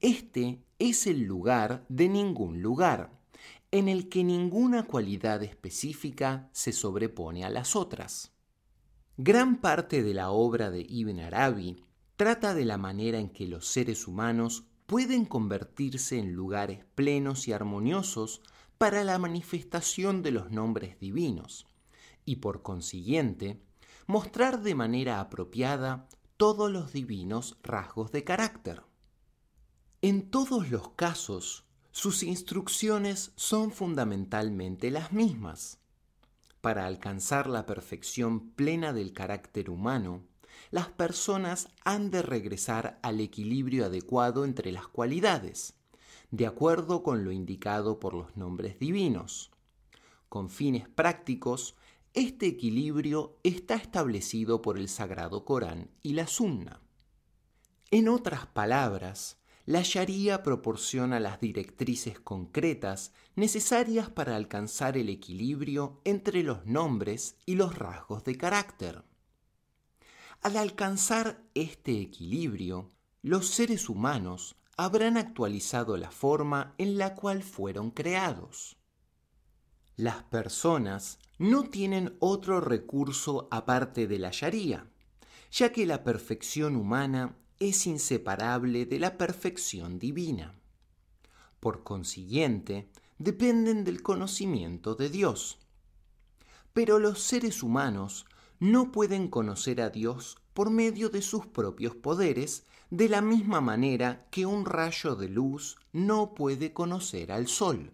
Este 0.00 0.64
es 0.78 1.06
el 1.06 1.22
lugar 1.22 1.84
de 1.88 2.08
ningún 2.08 2.62
lugar, 2.62 3.12
en 3.70 3.88
el 3.88 4.08
que 4.08 4.24
ninguna 4.24 4.84
cualidad 4.84 5.42
específica 5.42 6.50
se 6.52 6.72
sobrepone 6.72 7.44
a 7.44 7.50
las 7.50 7.74
otras. 7.74 8.32
Gran 9.16 9.60
parte 9.60 10.02
de 10.02 10.14
la 10.14 10.30
obra 10.30 10.70
de 10.70 10.84
Ibn 10.88 11.20
Arabi 11.20 11.84
trata 12.22 12.54
de 12.54 12.64
la 12.64 12.78
manera 12.78 13.18
en 13.18 13.30
que 13.30 13.48
los 13.48 13.66
seres 13.66 14.06
humanos 14.06 14.62
pueden 14.86 15.24
convertirse 15.24 16.20
en 16.20 16.34
lugares 16.34 16.84
plenos 16.94 17.48
y 17.48 17.52
armoniosos 17.52 18.42
para 18.78 19.02
la 19.02 19.18
manifestación 19.18 20.22
de 20.22 20.30
los 20.30 20.52
nombres 20.52 21.00
divinos, 21.00 21.66
y 22.24 22.36
por 22.36 22.62
consiguiente, 22.62 23.60
mostrar 24.06 24.62
de 24.62 24.76
manera 24.76 25.18
apropiada 25.18 26.06
todos 26.36 26.70
los 26.70 26.92
divinos 26.92 27.58
rasgos 27.64 28.12
de 28.12 28.22
carácter. 28.22 28.84
En 30.00 30.30
todos 30.30 30.70
los 30.70 30.90
casos, 30.90 31.64
sus 31.90 32.22
instrucciones 32.22 33.32
son 33.34 33.72
fundamentalmente 33.72 34.92
las 34.92 35.12
mismas. 35.12 35.80
Para 36.60 36.86
alcanzar 36.86 37.48
la 37.48 37.66
perfección 37.66 38.50
plena 38.50 38.92
del 38.92 39.12
carácter 39.12 39.70
humano, 39.70 40.22
las 40.72 40.88
personas 40.88 41.68
han 41.84 42.10
de 42.10 42.22
regresar 42.22 42.98
al 43.02 43.20
equilibrio 43.20 43.84
adecuado 43.84 44.46
entre 44.46 44.72
las 44.72 44.88
cualidades, 44.88 45.74
de 46.30 46.46
acuerdo 46.46 47.02
con 47.02 47.24
lo 47.24 47.30
indicado 47.30 48.00
por 48.00 48.14
los 48.14 48.36
nombres 48.38 48.78
divinos. 48.78 49.50
Con 50.30 50.48
fines 50.48 50.88
prácticos, 50.88 51.76
este 52.14 52.46
equilibrio 52.46 53.38
está 53.42 53.74
establecido 53.74 54.62
por 54.62 54.78
el 54.78 54.88
Sagrado 54.88 55.44
Corán 55.44 55.90
y 56.02 56.14
la 56.14 56.26
Sunna. 56.26 56.80
En 57.90 58.08
otras 58.08 58.46
palabras, 58.46 59.36
la 59.66 59.82
Sharia 59.82 60.42
proporciona 60.42 61.20
las 61.20 61.38
directrices 61.38 62.18
concretas 62.18 63.12
necesarias 63.36 64.08
para 64.08 64.36
alcanzar 64.36 64.96
el 64.96 65.10
equilibrio 65.10 66.00
entre 66.04 66.42
los 66.42 66.64
nombres 66.64 67.36
y 67.44 67.56
los 67.56 67.76
rasgos 67.78 68.24
de 68.24 68.38
carácter. 68.38 69.04
Al 70.42 70.56
alcanzar 70.56 71.40
este 71.54 72.00
equilibrio, 72.00 72.90
los 73.22 73.46
seres 73.46 73.88
humanos 73.88 74.56
habrán 74.76 75.16
actualizado 75.16 75.96
la 75.96 76.10
forma 76.10 76.74
en 76.78 76.98
la 76.98 77.14
cual 77.14 77.44
fueron 77.44 77.92
creados. 77.92 78.76
Las 79.94 80.24
personas 80.24 81.20
no 81.38 81.62
tienen 81.62 82.16
otro 82.18 82.60
recurso 82.60 83.46
aparte 83.52 84.08
de 84.08 84.18
la 84.18 84.30
Sharia, 84.32 84.90
ya 85.52 85.70
que 85.70 85.86
la 85.86 86.02
perfección 86.02 86.74
humana 86.74 87.36
es 87.60 87.86
inseparable 87.86 88.84
de 88.84 88.98
la 88.98 89.16
perfección 89.16 90.00
divina. 90.00 90.58
Por 91.60 91.84
consiguiente, 91.84 92.90
dependen 93.18 93.84
del 93.84 94.02
conocimiento 94.02 94.96
de 94.96 95.08
Dios. 95.08 95.60
Pero 96.72 96.98
los 96.98 97.20
seres 97.20 97.62
humanos 97.62 98.26
no 98.62 98.92
pueden 98.92 99.26
conocer 99.26 99.80
a 99.80 99.90
Dios 99.90 100.38
por 100.54 100.70
medio 100.70 101.08
de 101.08 101.20
sus 101.20 101.46
propios 101.46 101.96
poderes, 101.96 102.64
de 102.90 103.08
la 103.08 103.20
misma 103.20 103.60
manera 103.60 104.28
que 104.30 104.46
un 104.46 104.66
rayo 104.66 105.16
de 105.16 105.28
luz 105.28 105.78
no 105.92 106.32
puede 106.32 106.72
conocer 106.72 107.32
al 107.32 107.48
sol. 107.48 107.92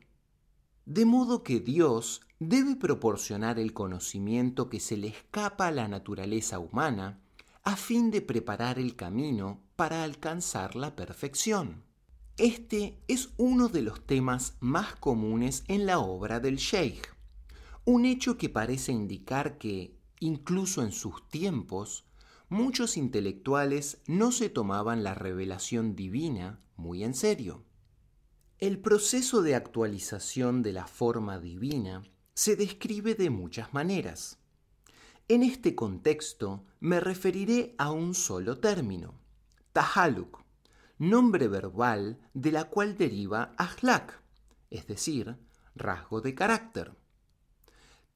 De 0.85 1.07
modo 1.07 1.43
que 1.43 1.61
Dios 1.61 2.21
debe 2.39 2.77
proporcionar 2.77 3.59
el 3.59 3.73
conocimiento 3.73 4.69
que 4.69 4.79
se 4.79 4.99
le 4.99 5.09
escapa 5.09 5.69
a 5.69 5.71
la 5.71 5.89
naturaleza 5.89 6.59
humana 6.59 7.19
a 7.63 7.75
fin 7.75 8.11
de 8.11 8.21
preparar 8.21 8.79
el 8.79 8.95
camino 8.95 9.63
para 9.75 10.05
alcanzar 10.05 10.77
la 10.77 10.95
perfección. 10.95 11.83
Este 12.37 13.01
es 13.09 13.31
uno 13.39 13.69
de 13.69 13.81
los 13.81 14.05
temas 14.05 14.59
más 14.61 14.97
comunes 14.97 15.65
en 15.67 15.87
la 15.87 15.99
obra 15.99 16.41
del 16.41 16.57
Sheikh, 16.57 17.17
un 17.87 18.05
hecho 18.05 18.37
que 18.37 18.51
parece 18.51 18.93
indicar 18.93 19.57
que, 19.57 19.98
incluso 20.21 20.83
en 20.83 20.93
sus 20.93 21.29
tiempos, 21.29 22.07
muchos 22.49 22.97
intelectuales 22.97 24.03
no 24.07 24.33
se 24.33 24.49
tomaban 24.49 25.03
la 25.03 25.15
revelación 25.15 25.95
divina 25.95 26.61
muy 26.77 27.05
en 27.05 27.15
serio. 27.15 27.65
El 28.59 28.81
proceso 28.81 29.43
de 29.43 29.55
actualización 29.55 30.63
de 30.63 30.73
la 30.73 30.87
forma 30.87 31.39
divina 31.39 32.03
se 32.35 32.57
describe 32.57 33.15
de 33.15 33.31
muchas 33.31 33.73
maneras. 33.73 34.39
En 35.29 35.43
este 35.43 35.75
contexto 35.75 36.65
me 36.81 37.01
referiré 37.01 37.75
a 37.79 37.91
un 37.91 38.15
solo 38.15 38.59
término, 38.59 39.21
tahaluk, 39.73 40.43
nombre 40.99 41.47
verbal 41.47 42.19
de 42.35 42.51
la 42.51 42.65
cual 42.65 42.97
deriva 42.97 43.55
ahlak, 43.59 44.23
es 44.71 44.87
decir, 44.87 45.37
rasgo 45.75 46.21
de 46.21 46.35
carácter. 46.35 46.98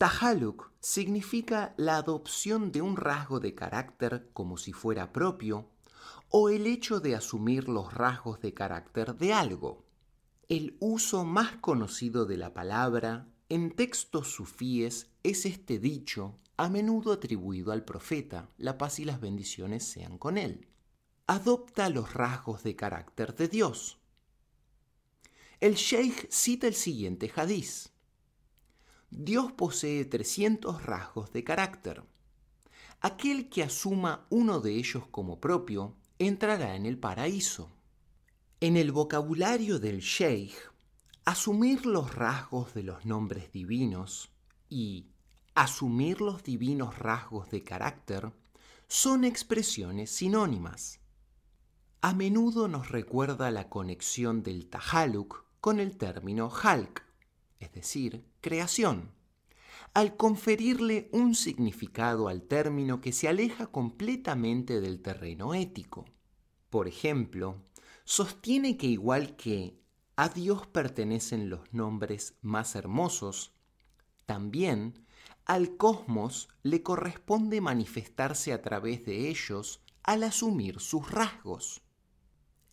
Tahaluk 0.02 0.72
significa 0.80 1.74
la 1.76 1.96
adopción 1.96 2.72
de 2.72 2.82
un 2.82 2.96
rasgo 2.96 3.38
de 3.38 3.54
carácter 3.54 4.30
como 4.32 4.56
si 4.56 4.72
fuera 4.72 5.12
propio 5.12 5.68
o 6.28 6.48
el 6.48 6.66
hecho 6.66 6.98
de 6.98 7.14
asumir 7.14 7.68
los 7.68 7.94
rasgos 7.94 8.40
de 8.40 8.52
carácter 8.52 9.14
de 9.14 9.32
algo. 9.32 9.84
El 10.48 10.76
uso 10.80 11.24
más 11.24 11.54
conocido 11.58 12.26
de 12.26 12.36
la 12.36 12.52
palabra 12.52 13.28
en 13.48 13.70
textos 13.70 14.26
sufíes 14.32 15.06
es 15.22 15.46
este 15.46 15.78
dicho, 15.78 16.36
a 16.56 16.68
menudo 16.68 17.12
atribuido 17.12 17.70
al 17.70 17.84
profeta, 17.84 18.50
la 18.58 18.78
paz 18.78 18.98
y 18.98 19.04
las 19.04 19.20
bendiciones 19.20 19.84
sean 19.84 20.18
con 20.18 20.36
él. 20.36 20.66
Adopta 21.28 21.88
los 21.90 22.12
rasgos 22.12 22.64
de 22.64 22.74
carácter 22.74 23.36
de 23.36 23.46
Dios. 23.46 24.00
El 25.60 25.76
sheikh 25.76 26.26
cita 26.28 26.66
el 26.66 26.74
siguiente 26.74 27.30
hadiz. 27.36 27.91
Dios 29.14 29.52
posee 29.52 30.06
300 30.06 30.84
rasgos 30.84 31.32
de 31.32 31.44
carácter. 31.44 32.02
Aquel 33.02 33.50
que 33.50 33.62
asuma 33.62 34.26
uno 34.30 34.60
de 34.60 34.72
ellos 34.72 35.06
como 35.10 35.38
propio 35.38 35.94
entrará 36.18 36.76
en 36.76 36.86
el 36.86 36.96
paraíso. 36.98 37.70
En 38.60 38.78
el 38.78 38.90
vocabulario 38.90 39.78
del 39.78 40.00
Sheikh, 40.00 40.54
asumir 41.26 41.84
los 41.84 42.14
rasgos 42.14 42.72
de 42.72 42.84
los 42.84 43.04
nombres 43.04 43.52
divinos 43.52 44.30
y 44.70 45.08
asumir 45.54 46.22
los 46.22 46.42
divinos 46.42 46.98
rasgos 46.98 47.50
de 47.50 47.62
carácter 47.62 48.32
son 48.88 49.24
expresiones 49.24 50.10
sinónimas. 50.10 51.00
A 52.00 52.14
menudo 52.14 52.66
nos 52.66 52.88
recuerda 52.88 53.50
la 53.50 53.68
conexión 53.68 54.42
del 54.42 54.70
Tahaluk 54.70 55.44
con 55.60 55.80
el 55.80 55.98
término 55.98 56.48
Halk, 56.50 57.11
es 57.62 57.72
decir, 57.72 58.26
creación, 58.40 59.12
al 59.94 60.16
conferirle 60.16 61.08
un 61.12 61.34
significado 61.34 62.28
al 62.28 62.42
término 62.42 63.00
que 63.00 63.12
se 63.12 63.28
aleja 63.28 63.68
completamente 63.68 64.80
del 64.80 65.00
terreno 65.00 65.54
ético. 65.54 66.06
Por 66.70 66.88
ejemplo, 66.88 67.62
sostiene 68.04 68.76
que 68.76 68.88
igual 68.88 69.36
que 69.36 69.78
a 70.16 70.28
Dios 70.28 70.66
pertenecen 70.66 71.50
los 71.50 71.72
nombres 71.72 72.34
más 72.40 72.74
hermosos, 72.74 73.54
también 74.26 75.06
al 75.44 75.76
cosmos 75.76 76.48
le 76.62 76.82
corresponde 76.82 77.60
manifestarse 77.60 78.52
a 78.52 78.60
través 78.60 79.04
de 79.04 79.28
ellos 79.28 79.82
al 80.02 80.24
asumir 80.24 80.80
sus 80.80 81.10
rasgos. 81.10 81.82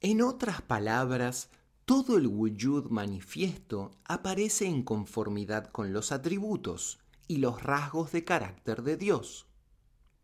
En 0.01 0.21
otras 0.21 0.61
palabras, 0.61 1.49
todo 1.89 2.17
el 2.17 2.27
wujud 2.27 2.91
manifiesto 2.91 3.89
aparece 4.05 4.67
en 4.67 4.83
conformidad 4.83 5.71
con 5.71 5.91
los 5.91 6.11
atributos 6.11 6.99
y 7.27 7.37
los 7.37 7.63
rasgos 7.63 8.11
de 8.11 8.23
carácter 8.23 8.83
de 8.83 8.95
Dios. 8.95 9.47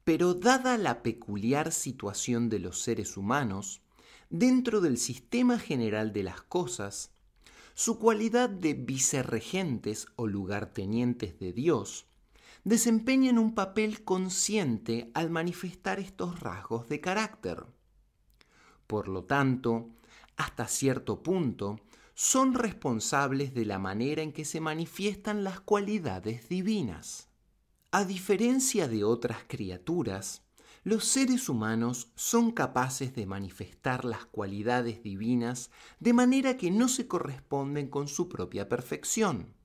Pero 0.03 0.35
dada 0.35 0.77
la 0.77 1.01
peculiar 1.01 1.71
situación 1.71 2.49
de 2.49 2.59
los 2.59 2.83
seres 2.83 3.17
humanos, 3.17 3.81
dentro 4.29 4.79
del 4.79 4.99
sistema 4.99 5.57
general 5.57 6.13
de 6.13 6.21
las 6.21 6.43
cosas, 6.43 7.09
su 7.73 7.97
cualidad 7.97 8.47
de 8.47 8.75
vicerregentes 8.75 10.05
o 10.17 10.27
lugartenientes 10.27 11.39
de 11.39 11.51
Dios 11.51 12.05
desempeñan 12.63 13.39
un 13.39 13.55
papel 13.55 14.03
consciente 14.03 15.09
al 15.15 15.31
manifestar 15.31 15.99
estos 15.99 16.41
rasgos 16.41 16.87
de 16.89 17.01
carácter. 17.01 17.65
Por 18.87 19.07
lo 19.07 19.23
tanto, 19.23 19.89
hasta 20.37 20.67
cierto 20.67 21.23
punto, 21.23 21.79
son 22.13 22.53
responsables 22.53 23.53
de 23.53 23.65
la 23.65 23.79
manera 23.79 24.21
en 24.21 24.31
que 24.31 24.45
se 24.45 24.61
manifiestan 24.61 25.43
las 25.43 25.59
cualidades 25.59 26.47
divinas. 26.47 27.29
A 27.91 28.05
diferencia 28.05 28.87
de 28.87 29.03
otras 29.03 29.39
criaturas, 29.47 30.41
los 30.83 31.05
seres 31.05 31.49
humanos 31.49 32.11
son 32.15 32.51
capaces 32.51 33.15
de 33.15 33.25
manifestar 33.25 34.05
las 34.05 34.25
cualidades 34.25 35.01
divinas 35.01 35.71
de 35.99 36.13
manera 36.13 36.57
que 36.57 36.69
no 36.69 36.87
se 36.89 37.07
corresponden 37.07 37.87
con 37.87 38.07
su 38.07 38.29
propia 38.29 38.69
perfección. 38.69 39.55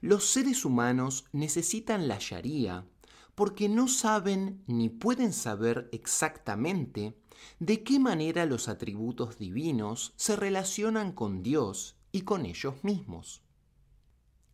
Los 0.00 0.24
seres 0.24 0.64
humanos 0.64 1.26
necesitan 1.32 2.08
la 2.08 2.16
Sharia 2.18 2.86
porque 3.34 3.68
no 3.68 3.86
saben 3.86 4.64
ni 4.66 4.88
pueden 4.88 5.32
saber 5.32 5.88
exactamente 5.92 7.19
de 7.58 7.82
qué 7.82 7.98
manera 7.98 8.46
los 8.46 8.68
atributos 8.68 9.38
divinos 9.38 10.12
se 10.16 10.36
relacionan 10.36 11.12
con 11.12 11.42
Dios 11.42 11.96
y 12.12 12.22
con 12.22 12.46
ellos 12.46 12.82
mismos. 12.82 13.42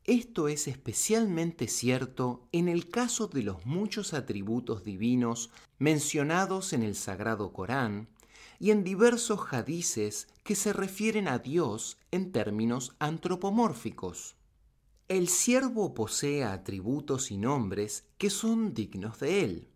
Esto 0.05 0.47
es 0.47 0.69
especialmente 0.69 1.67
cierto 1.67 2.47
en 2.53 2.69
el 2.69 2.89
caso 2.91 3.27
de 3.27 3.43
los 3.43 3.67
muchos 3.67 4.15
atributos 4.15 4.85
divinos 4.85 5.51
mencionados 5.79 6.73
en 6.73 6.85
el 6.85 6.95
Sagrado 6.95 7.53
Corán 7.53 8.09
y 8.61 8.71
en 8.71 8.85
diversos 8.85 9.41
hadices 9.51 10.29
que 10.45 10.55
se 10.55 10.73
refieren 10.73 11.27
a 11.27 11.39
Dios 11.39 11.99
en 12.13 12.31
términos 12.31 12.95
antropomórficos. 13.01 14.37
El 15.09 15.29
siervo 15.29 15.93
posee 15.95 16.45
atributos 16.45 17.31
y 17.31 17.37
nombres 17.37 18.05
que 18.19 18.31
son 18.31 18.75
dignos 18.75 19.21
de 19.21 19.45
él, 19.45 19.69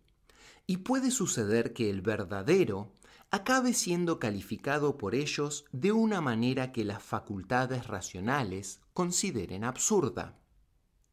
y 0.71 0.77
puede 0.77 1.11
suceder 1.11 1.73
que 1.73 1.89
el 1.89 2.01
verdadero 2.01 2.93
acabe 3.29 3.73
siendo 3.73 4.19
calificado 4.19 4.97
por 4.97 5.15
ellos 5.15 5.65
de 5.73 5.91
una 5.91 6.21
manera 6.21 6.71
que 6.71 6.85
las 6.85 7.03
facultades 7.03 7.87
racionales 7.87 8.79
consideren 8.93 9.65
absurda. 9.65 10.39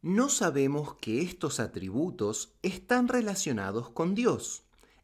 No 0.00 0.28
sabemos 0.28 0.94
que 1.00 1.22
estos 1.22 1.58
atributos 1.58 2.54
están 2.62 3.08
relacionados 3.08 3.90
con 3.90 4.14
Dios, 4.14 4.62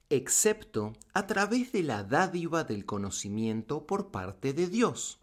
excepto 0.09 0.93
a 1.15 1.27
través 1.27 1.73
de 1.73 1.83
la 1.83 2.05
dádiva 2.05 2.63
del 2.63 2.87
conocimiento 2.87 3.89
por 3.89 4.13
parte 4.13 4.53
de 4.53 4.69
Dios. 4.69 5.19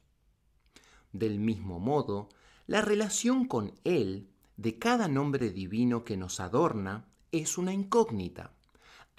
Del 1.13 1.39
mismo 1.39 1.79
modo, 1.79 2.27
la 2.67 2.81
relación 2.81 3.45
con 3.47 3.79
Él 3.85 4.27
de 4.57 4.77
cada 4.77 5.07
nombre 5.07 5.51
divino 5.51 6.03
que 6.03 6.17
nos 6.17 6.41
adorna 6.41 7.05
es 7.31 7.57
una 7.57 7.71
incógnita, 7.71 8.51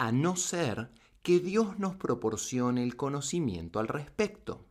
a 0.03 0.11
no 0.11 0.35
ser 0.35 0.89
que 1.21 1.39
Dios 1.39 1.79
nos 1.79 1.95
proporcione 1.95 2.83
el 2.83 2.97
conocimiento 2.97 3.79
al 3.79 3.87
respecto. 3.87 4.65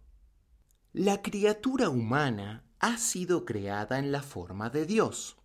La 0.92 1.22
criatura 1.22 1.88
humana 1.88 2.64
ha 2.80 2.98
sido 2.98 3.46
creada 3.46 3.98
en 3.98 4.12
la 4.12 4.20
forma 4.20 4.68
de 4.68 4.84
Dios. 4.84 5.38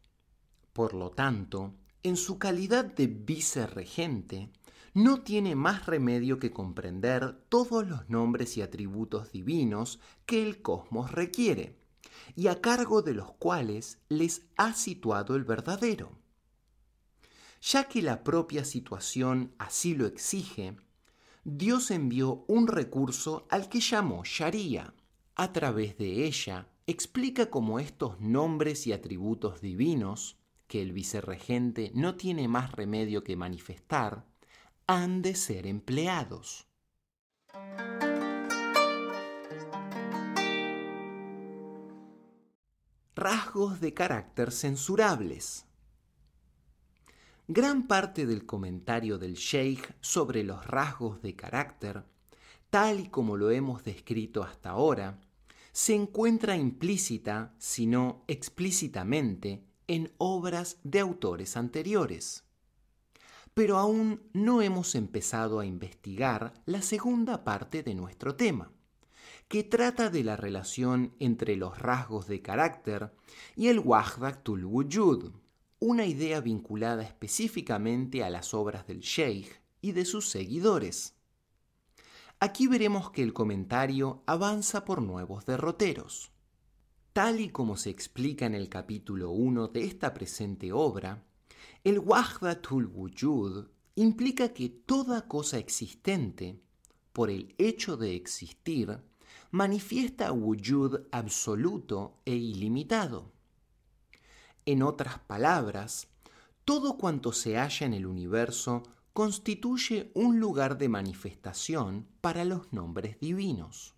Por 0.73 0.93
lo 0.93 1.11
tanto, 1.11 1.73
en 2.03 2.17
su 2.17 2.37
calidad 2.37 2.83
de 2.83 3.07
vicerregente, 3.07 4.51
no 4.93 5.21
tiene 5.21 5.55
más 5.55 5.85
remedio 5.85 6.37
que 6.37 6.51
comprender 6.51 7.45
todos 7.47 7.87
los 7.87 8.09
nombres 8.09 8.57
y 8.57 8.61
atributos 8.61 9.31
divinos 9.31 10.01
que 10.25 10.45
el 10.45 10.61
cosmos 10.61 11.13
requiere, 11.13 11.79
y 12.35 12.47
a 12.47 12.59
cargo 12.59 13.03
de 13.03 13.13
los 13.13 13.31
cuales 13.31 13.99
les 14.09 14.41
ha 14.57 14.73
situado 14.73 15.37
el 15.37 15.45
verdadero. 15.45 16.11
Ya 17.61 17.85
que 17.85 18.01
la 18.01 18.23
propia 18.23 18.63
situación 18.63 19.53
así 19.57 19.95
lo 19.95 20.05
exige, 20.05 20.75
Dios 21.43 21.91
envió 21.91 22.43
un 22.47 22.67
recurso 22.67 23.47
al 23.49 23.69
que 23.69 23.79
llamó 23.79 24.23
Sharia. 24.25 24.93
A 25.35 25.53
través 25.53 25.97
de 25.97 26.25
ella, 26.25 26.67
explica 26.87 27.49
cómo 27.49 27.79
estos 27.79 28.19
nombres 28.19 28.87
y 28.87 28.93
atributos 28.93 29.61
divinos, 29.61 30.37
que 30.67 30.81
el 30.81 30.91
vicerregente 30.91 31.91
no 31.93 32.15
tiene 32.15 32.47
más 32.47 32.71
remedio 32.73 33.23
que 33.23 33.35
manifestar, 33.35 34.25
han 34.87 35.21
de 35.21 35.35
ser 35.35 35.67
empleados. 35.67 36.67
Rasgos 43.15 43.79
de 43.79 43.93
carácter 43.93 44.51
censurables. 44.51 45.66
Gran 47.49 47.87
parte 47.87 48.25
del 48.25 48.45
comentario 48.45 49.17
del 49.17 49.35
Sheikh 49.35 49.95
sobre 50.01 50.43
los 50.43 50.67
rasgos 50.67 51.21
de 51.21 51.37
carácter, 51.37 52.03
tal 52.69 52.99
y 52.99 53.07
como 53.07 53.37
lo 53.37 53.51
hemos 53.51 53.85
descrito 53.85 54.43
hasta 54.43 54.71
ahora, 54.71 55.21
se 55.71 55.95
encuentra 55.95 56.57
implícita, 56.57 57.55
si 57.57 57.85
no 57.85 58.25
explícitamente, 58.27 59.63
en 59.87 60.11
obras 60.17 60.81
de 60.83 60.99
autores 60.99 61.55
anteriores. 61.55 62.43
Pero 63.53 63.77
aún 63.77 64.23
no 64.33 64.61
hemos 64.61 64.93
empezado 64.95 65.61
a 65.61 65.65
investigar 65.65 66.53
la 66.65 66.81
segunda 66.81 67.45
parte 67.45 67.81
de 67.81 67.95
nuestro 67.95 68.35
tema, 68.35 68.73
que 69.47 69.63
trata 69.63 70.09
de 70.09 70.25
la 70.25 70.35
relación 70.35 71.15
entre 71.19 71.55
los 71.55 71.79
rasgos 71.79 72.27
de 72.27 72.41
carácter 72.41 73.13
y 73.55 73.69
el 73.69 73.79
Wahdatul 73.79 74.65
Wujud, 74.65 75.31
una 75.79 76.05
idea 76.05 76.41
vinculada 76.41 77.03
específicamente 77.03 78.23
a 78.23 78.29
las 78.29 78.53
obras 78.53 78.87
del 78.87 79.01
Sheikh 79.01 79.61
y 79.81 79.91
de 79.91 80.05
sus 80.05 80.29
seguidores. 80.29 81.15
Aquí 82.39 82.67
veremos 82.67 83.11
que 83.11 83.21
el 83.21 83.33
comentario 83.33 84.23
avanza 84.25 84.85
por 84.85 85.01
nuevos 85.01 85.45
derroteros. 85.45 86.31
Tal 87.13 87.39
y 87.39 87.49
como 87.49 87.77
se 87.77 87.89
explica 87.89 88.45
en 88.45 88.55
el 88.55 88.69
capítulo 88.69 89.31
1 89.31 89.67
de 89.69 89.83
esta 89.83 90.13
presente 90.13 90.71
obra, 90.71 91.23
el 91.83 91.99
Wahdatul 91.99 92.87
Wujud 92.87 93.67
implica 93.95 94.53
que 94.53 94.69
toda 94.69 95.27
cosa 95.27 95.57
existente, 95.57 96.59
por 97.13 97.29
el 97.29 97.55
hecho 97.57 97.97
de 97.97 98.15
existir, 98.15 98.99
manifiesta 99.51 100.31
wujud 100.31 101.07
absoluto 101.11 102.19
e 102.25 102.35
ilimitado. 102.35 103.31
En 104.67 104.83
otras 104.83 105.19
palabras, 105.19 106.09
todo 106.65 106.97
cuanto 106.97 107.31
se 107.31 107.55
halla 107.55 107.87
en 107.87 107.93
el 107.93 108.05
universo 108.05 108.83
constituye 109.13 110.11
un 110.13 110.41
lugar 110.41 110.77
de 110.77 110.89
manifestación 110.89 112.05
para 112.19 112.43
los 112.43 112.73
nombres 112.73 113.17
divinos. 113.21 113.95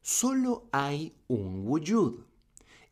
Solo 0.00 0.68
hay 0.70 1.16
un 1.26 1.66
wujud, 1.66 2.20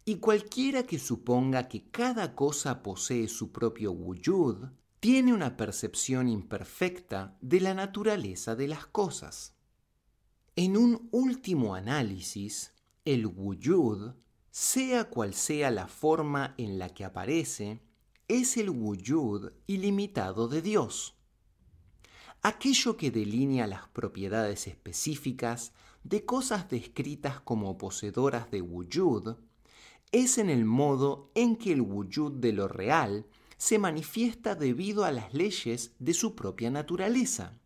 Y 0.04 0.16
cualquiera 0.16 0.82
que 0.82 0.98
suponga 0.98 1.68
que 1.68 1.88
cada 1.90 2.34
cosa 2.34 2.82
posee 2.82 3.28
su 3.28 3.52
propio 3.52 3.92
wujud, 3.92 4.66
tiene 4.98 5.32
una 5.32 5.57
percepción 5.57 6.28
imperfecta 6.28 7.38
de 7.40 7.61
la 7.61 7.72
naturaleza 7.72 8.57
de 8.57 8.66
las 8.66 8.84
cosas. 8.86 9.54
En 10.57 10.76
un 10.76 11.09
último 11.12 11.76
análisis, 11.76 12.74
el 13.04 13.26
wujud, 13.28 14.14
sea 14.59 15.04
cual 15.04 15.34
sea 15.34 15.70
la 15.70 15.86
forma 15.86 16.54
en 16.57 16.78
la 16.78 16.88
que 16.88 17.04
aparece, 17.04 17.82
es 18.26 18.57
el 18.57 18.70
wujud 18.70 19.52
ilimitado 19.66 20.48
de 20.48 20.62
Dios. 20.62 21.14
Aquello 22.40 22.96
que 22.96 23.11
delinea 23.11 23.66
las 23.66 23.86
propiedades 23.88 24.66
específicas 24.66 25.74
de 26.04 26.24
cosas 26.24 26.70
descritas 26.70 27.38
como 27.38 27.76
poseedoras 27.76 28.50
de 28.50 28.62
wujud 28.62 29.36
es 30.11 30.38
en 30.38 30.48
el 30.48 30.64
modo 30.64 31.30
en 31.34 31.57
que 31.57 31.72
el 31.72 31.82
wujud 31.82 32.32
de 32.32 32.54
lo 32.54 32.66
real 32.66 33.26
se 33.59 33.78
manifiesta 33.78 34.54
debido 34.54 35.04
a 35.04 35.12
las 35.12 35.34
leyes 35.34 35.92
de 35.98 36.14
su 36.14 36.34
propia 36.34 36.70
naturaleza, 36.70 37.61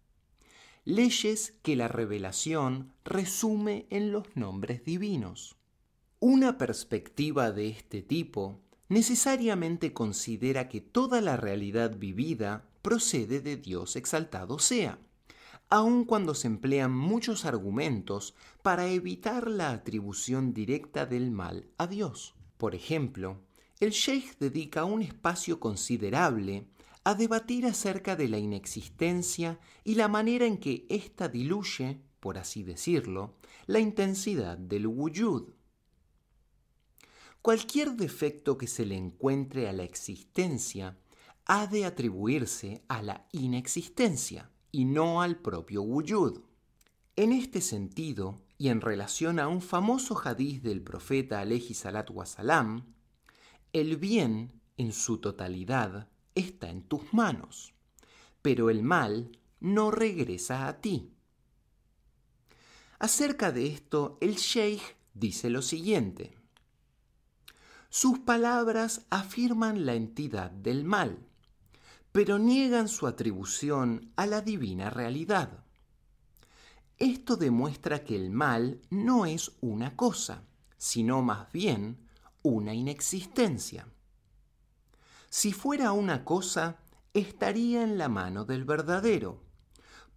leyes 0.85 1.55
que 1.63 1.77
la 1.77 1.87
revelación 1.87 2.93
resume 3.05 3.87
en 3.91 4.11
los 4.11 4.35
nombres 4.35 4.83
divinos. 4.83 5.60
Una 6.23 6.59
perspectiva 6.59 7.51
de 7.51 7.69
este 7.69 8.03
tipo 8.03 8.61
necesariamente 8.91 9.95
considera 9.95 10.69
que 10.69 10.83
toda 10.83 11.23
la 11.23 11.39
realidad 11.39 11.97
vivida 11.97 12.69
procede 12.83 13.41
de 13.41 13.57
Dios 13.57 13.97
exaltado 13.97 14.59
sea, 14.59 14.99
aun 15.71 16.05
cuando 16.05 16.35
se 16.35 16.47
emplean 16.47 16.95
muchos 16.95 17.47
argumentos 17.47 18.35
para 18.61 18.89
evitar 18.89 19.49
la 19.49 19.71
atribución 19.71 20.53
directa 20.53 21.07
del 21.07 21.31
mal 21.31 21.71
a 21.79 21.87
Dios. 21.87 22.35
Por 22.59 22.75
ejemplo, 22.75 23.41
el 23.81 23.93
Sheikh 23.93 24.37
dedica 24.39 24.85
un 24.85 25.01
espacio 25.01 25.59
considerable 25.59 26.67
a 27.03 27.15
debatir 27.15 27.65
acerca 27.65 28.15
de 28.15 28.29
la 28.29 28.39
inexistencia 28.39 29.59
y 29.85 29.95
la 29.95 30.09
manera 30.09 30.45
en 30.45 30.59
que 30.59 30.85
ésta 30.91 31.31
diluye, 31.31 31.99
por 32.21 32.37
así 32.37 32.63
decirlo, 32.63 33.37
la 33.67 33.79
intensidad 33.79 34.59
del 34.59 34.87
wujud. 34.87 35.55
Cualquier 37.43 37.93
defecto 37.93 38.59
que 38.59 38.67
se 38.67 38.85
le 38.85 38.97
encuentre 38.97 39.69
a 39.69 39.73
la 39.73 39.83
existencia 39.83 40.99
ha 41.47 41.67
de 41.67 41.87
atribuirse 41.87 42.85
a 42.89 43.03
la 43.03 43.27
inexistencia 43.33 44.51
y 44.71 44.85
no 44.85 45.23
al 45.23 45.37
propio 45.37 45.83
wujud. 45.83 46.43
En 47.17 47.33
este 47.33 47.61
sentido, 47.61 48.37
y 48.59 48.69
en 48.69 48.83
relación 48.83 49.39
a 49.39 49.49
un 49.49 49.63
famoso 49.63 50.21
hadiz 50.23 50.63
del 50.63 50.83
profeta 50.83 51.43
salatu 51.73 52.13
wasalam, 52.13 52.95
el 53.73 53.97
bien 53.97 54.61
en 54.77 54.93
su 54.93 55.17
totalidad 55.19 56.09
está 56.35 56.69
en 56.69 56.83
tus 56.83 57.15
manos, 57.15 57.73
pero 58.43 58.69
el 58.69 58.83
mal 58.83 59.33
no 59.61 59.91
regresa 59.91 60.69
a 60.69 60.81
ti. 60.81 61.15
Acerca 62.99 63.51
de 63.51 63.67
esto, 63.69 64.19
el 64.21 64.37
sheikh 64.37 64.83
dice 65.15 65.49
lo 65.49 65.63
siguiente. 65.63 66.40
Sus 67.93 68.21
palabras 68.21 69.05
afirman 69.11 69.85
la 69.85 69.95
entidad 69.95 70.53
del 70.53 70.85
mal, 70.85 71.27
pero 72.13 72.39
niegan 72.39 72.87
su 72.87 73.09
atribución 73.09 74.13
a 74.15 74.27
la 74.27 74.43
divina 74.43 74.91
realidad. 74.91 75.65
Esto 76.99 77.37
demuestra 77.37 78.05
que 78.05 78.15
el 78.15 78.31
mal 78.31 78.81
no 78.91 79.27
es 79.27 79.51
una 79.61 79.97
cosa, 79.97 80.45
sino 80.79 81.23
más 81.23 81.51
bien 81.51 81.99
una 82.43 82.75
inexistencia. 82.75 83.89
Si 85.29 85.53
fuera 85.53 85.91
una 85.91 86.25
cosa, 86.25 86.79
estaría 87.13 87.83
en 87.83 87.99
la 87.99 88.09
mano 88.09 88.45
del 88.45 88.65
verdadero, 88.65 89.43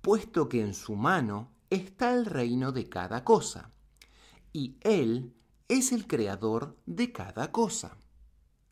puesto 0.02 0.48
que 0.48 0.62
en 0.62 0.76
su 0.76 0.96
mano 0.96 1.52
está 1.72 2.14
el 2.14 2.28
reino 2.28 2.72
de 2.72 2.88
cada 2.88 3.24
cosa, 3.24 3.72
y 4.52 4.78
él 4.82 5.34
es 5.74 5.92
el 5.92 6.06
creador 6.06 6.78
de 6.86 7.12
cada 7.12 7.52
cosa. 7.52 7.98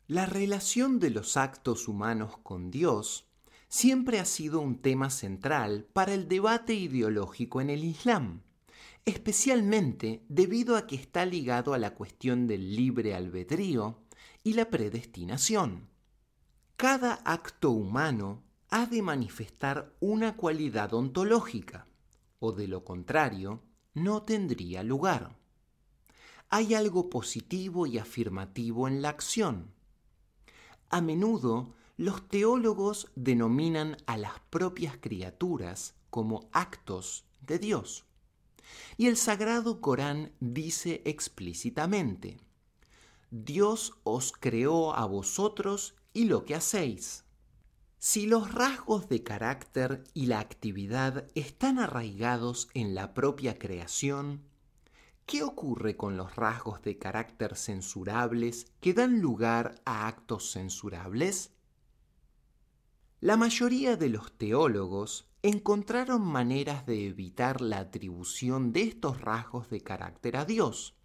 La 0.06 0.26
relación 0.26 1.00
de 1.00 1.10
los 1.10 1.36
actos 1.36 1.88
humanos 1.88 2.38
con 2.42 2.70
Dios 2.70 3.28
siempre 3.68 4.20
ha 4.20 4.24
sido 4.24 4.60
un 4.60 4.80
tema 4.80 5.10
central 5.10 5.88
para 5.92 6.14
el 6.14 6.28
debate 6.28 6.74
ideológico 6.74 7.60
en 7.60 7.70
el 7.70 7.82
Islam, 7.82 8.42
especialmente 9.04 10.24
debido 10.28 10.76
a 10.76 10.86
que 10.86 10.94
está 10.94 11.26
ligado 11.26 11.74
a 11.74 11.78
la 11.78 11.94
cuestión 11.94 12.46
del 12.46 12.76
libre 12.76 13.14
albedrío 13.14 13.98
y 14.44 14.52
la 14.52 14.70
predestinación. 14.70 15.88
Cada 16.76 17.14
acto 17.24 17.70
humano 17.70 18.44
ha 18.70 18.86
de 18.86 19.02
manifestar 19.02 19.92
una 19.98 20.36
cualidad 20.36 20.94
ontológica, 20.94 21.86
o 22.38 22.52
de 22.52 22.68
lo 22.68 22.84
contrario, 22.84 23.62
no 23.94 24.22
tendría 24.22 24.82
lugar 24.82 25.41
hay 26.52 26.74
algo 26.74 27.08
positivo 27.08 27.86
y 27.86 27.96
afirmativo 27.96 28.86
en 28.86 29.00
la 29.00 29.08
acción. 29.08 29.72
A 30.90 31.00
menudo 31.00 31.74
los 31.96 32.28
teólogos 32.28 33.10
denominan 33.16 33.96
a 34.04 34.18
las 34.18 34.38
propias 34.50 34.98
criaturas 35.00 35.94
como 36.10 36.50
actos 36.52 37.24
de 37.40 37.58
Dios. 37.58 38.04
Y 38.98 39.06
el 39.06 39.16
Sagrado 39.16 39.80
Corán 39.80 40.32
dice 40.40 41.00
explícitamente, 41.06 42.38
Dios 43.30 43.94
os 44.04 44.32
creó 44.32 44.94
a 44.94 45.06
vosotros 45.06 45.94
y 46.12 46.26
lo 46.26 46.44
que 46.44 46.54
hacéis. 46.54 47.24
Si 47.96 48.26
los 48.26 48.52
rasgos 48.52 49.08
de 49.08 49.22
carácter 49.22 50.04
y 50.12 50.26
la 50.26 50.40
actividad 50.40 51.26
están 51.34 51.78
arraigados 51.78 52.68
en 52.74 52.94
la 52.94 53.14
propia 53.14 53.58
creación, 53.58 54.51
¿Qué 55.26 55.42
ocurre 55.42 55.96
con 55.96 56.16
los 56.16 56.36
rasgos 56.36 56.82
de 56.82 56.98
carácter 56.98 57.56
censurables 57.56 58.66
que 58.80 58.92
dan 58.92 59.20
lugar 59.20 59.80
a 59.84 60.06
actos 60.06 60.50
censurables? 60.50 61.52
La 63.20 63.36
mayoría 63.36 63.96
de 63.96 64.08
los 64.08 64.36
teólogos 64.36 65.28
encontraron 65.42 66.22
maneras 66.22 66.86
de 66.86 67.06
evitar 67.06 67.60
la 67.60 67.78
atribución 67.78 68.72
de 68.72 68.82
estos 68.82 69.20
rasgos 69.20 69.70
de 69.70 69.80
carácter 69.80 70.36
a 70.36 70.44
Dios, 70.44 70.96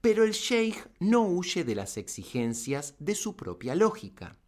pero 0.00 0.24
el 0.24 0.32
sheikh 0.32 0.88
no 1.00 1.22
huye 1.22 1.64
de 1.64 1.74
las 1.74 1.96
exigencias 1.96 2.94
de 2.98 3.14
su 3.14 3.36
propia 3.36 3.74
lógica. 3.74 4.38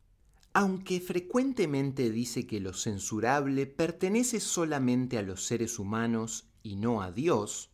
Aunque 0.54 1.00
frecuentemente 1.00 2.10
dice 2.10 2.46
que 2.46 2.60
lo 2.60 2.72
censurable 2.72 3.66
pertenece 3.66 4.38
solamente 4.38 5.18
a 5.18 5.22
los 5.22 5.44
seres 5.44 5.78
humanos 5.78 6.46
y 6.62 6.76
no 6.76 7.02
a 7.02 7.10
Dios, 7.10 7.71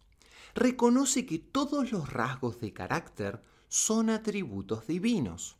reconoce 0.55 1.26
que 1.26 1.38
todos 1.38 1.92
los 1.92 2.12
rasgos 2.12 2.61
de 2.61 2.72
carácter 2.72 3.42
son 3.68 4.11
atributos 4.11 4.86
divinos, 4.86 5.57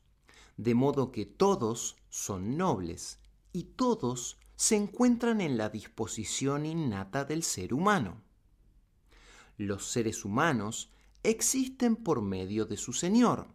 de 0.57 0.75
modo 0.75 1.13
que 1.13 1.27
todos 1.27 1.97
son 2.09 2.57
nobles 2.57 3.19
y 3.53 3.65
todos 3.65 4.39
se 4.57 4.77
encuentran 4.77 5.41
en 5.41 5.57
la 5.57 5.69
disposición 5.69 6.67
innata 6.67 7.25
del 7.25 7.43
ser 7.43 7.73
humano. 7.73 8.23
Los 9.57 9.91
seres 9.91 10.25
humanos 10.25 10.91
existen 11.23 11.97
por 11.97 12.23
medio 12.23 12.65
de 12.65 12.77
su 12.77 12.93
Señor, 12.93 13.49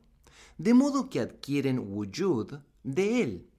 de 0.58 0.74
modo 0.74 1.10
que 1.10 1.20
adquieren 1.20 1.80
wujud 1.80 2.60
de 2.84 3.24
Él. 3.24 3.50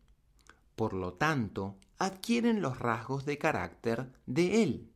Por 0.77 0.95
lo 0.95 1.15
tanto, 1.15 1.77
adquieren 1.99 2.63
los 2.63 2.79
rasgos 2.79 3.25
de 3.25 3.39
carácter 3.39 4.13
de 4.27 4.63
Él. 4.63 4.94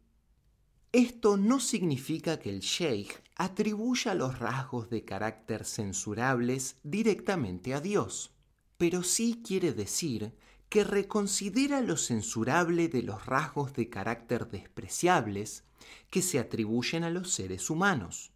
Esto 0.92 1.36
no 1.36 1.60
significa 1.60 2.38
que 2.38 2.48
el 2.48 2.60
sheikh 2.60 3.22
atribuya 3.36 4.14
los 4.14 4.38
rasgos 4.38 4.88
de 4.88 5.04
carácter 5.04 5.66
censurables 5.66 6.76
directamente 6.82 7.74
a 7.74 7.80
Dios, 7.82 8.30
pero 8.78 9.02
sí 9.02 9.42
quiere 9.44 9.74
decir 9.74 10.32
que 10.70 10.84
reconsidera 10.84 11.82
lo 11.82 11.98
censurable 11.98 12.88
de 12.88 13.02
los 13.02 13.26
rasgos 13.26 13.74
de 13.74 13.90
carácter 13.90 14.48
despreciables 14.48 15.64
que 16.08 16.22
se 16.22 16.38
atribuyen 16.38 17.04
a 17.04 17.10
los 17.10 17.34
seres 17.34 17.68
humanos. 17.68 18.30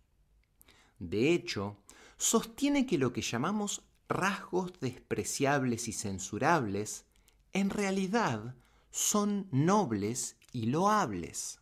De 0.99 1.33
hecho, 1.33 1.79
sostiene 2.19 2.85
que 2.85 2.99
lo 2.99 3.15
que 3.15 3.23
llamamos 3.23 3.83
rasgos 4.11 4.79
despreciables 4.79 5.89
y 5.89 5.95
censurables 5.95 7.07
en 7.55 7.71
realidad 7.71 8.55
son 8.91 9.49
nobles 9.51 10.37
y 10.53 10.67
loables. 10.67 11.62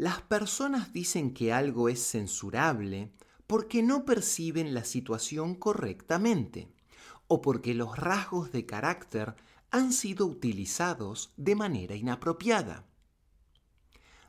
Las 0.00 0.22
personas 0.22 0.94
dicen 0.94 1.34
que 1.34 1.52
algo 1.52 1.90
es 1.90 2.02
censurable 2.02 3.12
porque 3.46 3.82
no 3.82 4.06
perciben 4.06 4.72
la 4.72 4.84
situación 4.84 5.54
correctamente 5.54 6.72
o 7.28 7.42
porque 7.42 7.74
los 7.74 7.98
rasgos 7.98 8.50
de 8.50 8.64
carácter 8.64 9.34
han 9.70 9.92
sido 9.92 10.24
utilizados 10.24 11.34
de 11.36 11.54
manera 11.54 11.96
inapropiada. 11.96 12.86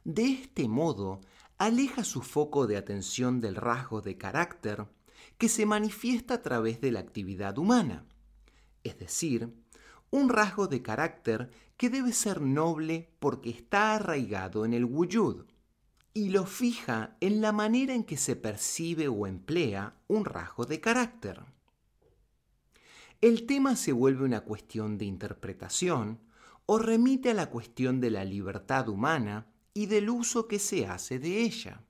De 0.04 0.26
este 0.26 0.68
modo, 0.68 1.22
aleja 1.58 2.04
su 2.04 2.22
foco 2.22 2.68
de 2.68 2.76
atención 2.76 3.40
del 3.40 3.56
rasgo 3.56 4.02
de 4.02 4.18
carácter 4.18 4.88
que 5.38 5.48
se 5.48 5.66
manifiesta 5.66 6.34
a 6.34 6.42
través 6.42 6.82
de 6.82 6.92
la 6.92 7.00
actividad 7.00 7.58
humana, 7.58 8.06
es 8.84 9.00
decir, 9.00 9.56
un 10.10 10.28
rasgo 10.28 10.68
de 10.68 10.82
carácter 10.82 11.50
que 11.78 11.90
debe 11.90 12.12
ser 12.12 12.42
noble 12.42 13.16
porque 13.22 13.52
está 13.52 13.96
arraigado 13.96 14.66
en 14.66 14.74
el 14.74 14.84
wujud 14.84 15.46
y 16.14 16.30
lo 16.30 16.46
fija 16.46 17.16
en 17.22 17.42
la 17.42 17.52
manera 17.52 17.94
en 17.94 18.04
que 18.04 18.18
se 18.18 18.36
percibe 18.36 19.08
o 19.08 19.28
emplea 19.28 19.96
un 20.08 20.26
rasgo 20.26 20.66
de 20.66 20.82
carácter. 20.82 21.44
El 23.22 23.46
tema 23.46 23.76
se 23.76 23.92
vuelve 23.92 24.26
una 24.26 24.42
cuestión 24.42 24.98
de 24.98 25.06
interpretación 25.06 26.20
o 26.66 26.80
remite 26.80 27.32
a 27.32 27.34
la 27.34 27.50
cuestión 27.50 28.00
de 28.00 28.12
la 28.12 28.26
libertad 28.26 28.90
humana 28.90 29.48
y 29.74 29.86
del 29.86 30.10
uso 30.10 30.48
que 30.48 30.60
se 30.60 30.88
hace 30.88 31.20
de 31.20 31.42
ella. 31.42 31.84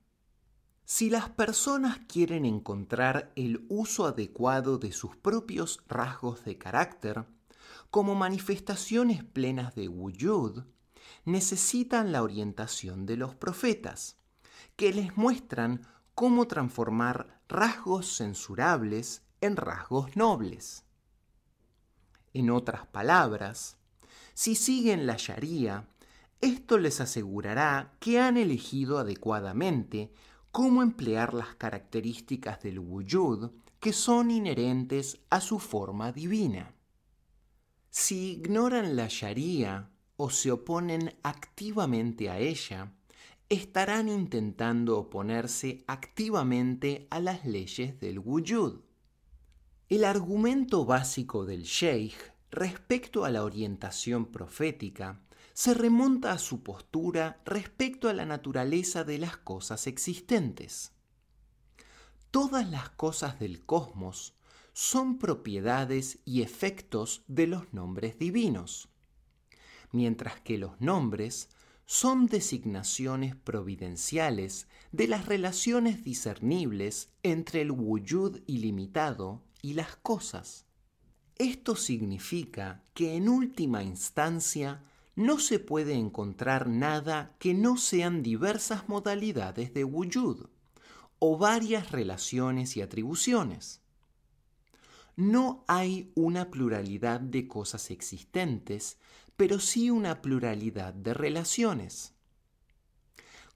Si 0.84 1.08
las 1.08 1.30
personas 1.30 2.00
quieren 2.06 2.44
encontrar 2.44 3.32
el 3.34 3.64
uso 3.68 4.06
adecuado 4.06 4.78
de 4.78 4.92
sus 4.92 5.16
propios 5.16 5.82
rasgos 5.88 6.44
de 6.44 6.58
carácter, 6.58 7.24
como 7.90 8.14
manifestaciones 8.14 9.24
plenas 9.24 9.74
de 9.74 9.88
wujud, 9.88 10.64
necesitan 11.24 12.12
la 12.12 12.22
orientación 12.22 13.06
de 13.06 13.16
los 13.16 13.34
profetas, 13.34 14.16
que 14.76 14.92
les 14.92 15.16
muestran 15.16 15.86
cómo 16.14 16.46
transformar 16.46 17.40
rasgos 17.48 18.16
censurables 18.16 19.22
en 19.40 19.56
rasgos 19.56 20.16
nobles. 20.16 20.84
En 22.32 22.50
otras 22.50 22.86
palabras, 22.86 23.76
si 24.34 24.54
siguen 24.54 25.06
la 25.06 25.16
Sharia, 25.18 25.88
esto 26.40 26.78
les 26.78 27.00
asegurará 27.00 27.94
que 28.00 28.18
han 28.18 28.36
elegido 28.36 28.98
adecuadamente 28.98 30.12
cómo 30.50 30.82
emplear 30.82 31.34
las 31.34 31.54
características 31.54 32.62
del 32.62 32.78
wujud 32.78 33.50
que 33.78 33.92
son 33.92 34.30
inherentes 34.30 35.20
a 35.30 35.40
su 35.40 35.58
forma 35.58 36.12
divina. 36.12 36.74
Si 37.90 38.32
ignoran 38.32 38.96
la 38.96 39.08
Sharia 39.08 39.91
o 40.16 40.30
se 40.30 40.50
oponen 40.50 41.14
activamente 41.22 42.30
a 42.30 42.38
ella, 42.38 42.92
estarán 43.48 44.08
intentando 44.08 44.98
oponerse 44.98 45.84
activamente 45.86 47.06
a 47.10 47.20
las 47.20 47.44
leyes 47.44 48.00
del 48.00 48.18
wujud. 48.18 48.80
El 49.88 50.04
argumento 50.04 50.86
básico 50.86 51.44
del 51.44 51.64
sheikh 51.64 52.32
respecto 52.50 53.24
a 53.24 53.30
la 53.30 53.44
orientación 53.44 54.26
profética 54.26 55.20
se 55.52 55.74
remonta 55.74 56.32
a 56.32 56.38
su 56.38 56.62
postura 56.62 57.42
respecto 57.44 58.08
a 58.08 58.14
la 58.14 58.24
naturaleza 58.24 59.04
de 59.04 59.18
las 59.18 59.36
cosas 59.36 59.86
existentes. 59.86 60.92
Todas 62.30 62.70
las 62.70 62.88
cosas 62.90 63.38
del 63.38 63.66
cosmos 63.66 64.34
son 64.72 65.18
propiedades 65.18 66.20
y 66.24 66.40
efectos 66.40 67.24
de 67.28 67.46
los 67.46 67.74
nombres 67.74 68.18
divinos, 68.18 68.88
mientras 69.92 70.40
que 70.40 70.58
los 70.58 70.80
nombres 70.80 71.48
son 71.86 72.26
designaciones 72.26 73.36
providenciales 73.36 74.66
de 74.92 75.08
las 75.08 75.26
relaciones 75.26 76.04
discernibles 76.04 77.10
entre 77.22 77.60
el 77.60 77.70
wujud 77.70 78.40
ilimitado 78.46 79.42
y 79.60 79.74
las 79.74 79.96
cosas. 79.96 80.64
Esto 81.36 81.76
significa 81.76 82.82
que 82.94 83.14
en 83.16 83.28
última 83.28 83.82
instancia 83.82 84.82
no 85.14 85.38
se 85.38 85.58
puede 85.58 85.94
encontrar 85.94 86.68
nada 86.68 87.36
que 87.38 87.52
no 87.52 87.76
sean 87.76 88.22
diversas 88.22 88.88
modalidades 88.88 89.74
de 89.74 89.84
wujud 89.84 90.46
o 91.18 91.38
varias 91.38 91.92
relaciones 91.92 92.76
y 92.76 92.82
atribuciones. 92.82 93.80
No 95.14 95.64
hay 95.68 96.10
una 96.14 96.50
pluralidad 96.50 97.20
de 97.20 97.46
cosas 97.46 97.90
existentes, 97.90 98.96
pero 99.36 99.58
sí 99.58 99.90
una 99.90 100.22
pluralidad 100.22 100.94
de 100.94 101.14
relaciones. 101.14 102.14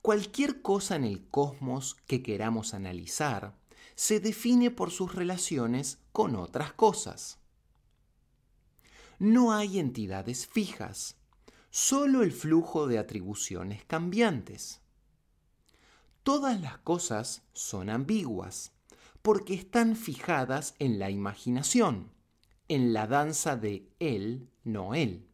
Cualquier 0.02 0.62
cosa 0.62 0.96
en 0.96 1.04
el 1.04 1.28
cosmos 1.28 1.96
que 2.06 2.22
queramos 2.22 2.74
analizar 2.74 3.56
se 3.96 4.20
define 4.20 4.70
por 4.70 4.90
sus 4.90 5.14
relaciones 5.14 5.98
con 6.12 6.36
otras 6.36 6.72
cosas. 6.72 7.38
No 9.18 9.52
hay 9.52 9.78
entidades 9.78 10.46
fijas, 10.46 11.16
solo 11.70 12.22
el 12.22 12.32
flujo 12.32 12.86
de 12.86 12.98
atribuciones 12.98 13.84
cambiantes. 13.84 14.82
Todas 16.22 16.60
las 16.60 16.78
cosas 16.78 17.42
son 17.52 17.88
ambiguas, 17.88 18.72
porque 19.22 19.54
están 19.54 19.96
fijadas 19.96 20.74
en 20.78 20.98
la 20.98 21.10
imaginación, 21.10 22.12
en 22.68 22.92
la 22.92 23.06
danza 23.06 23.56
de 23.56 23.88
él, 23.98 24.50
no 24.62 24.94
él. 24.94 25.26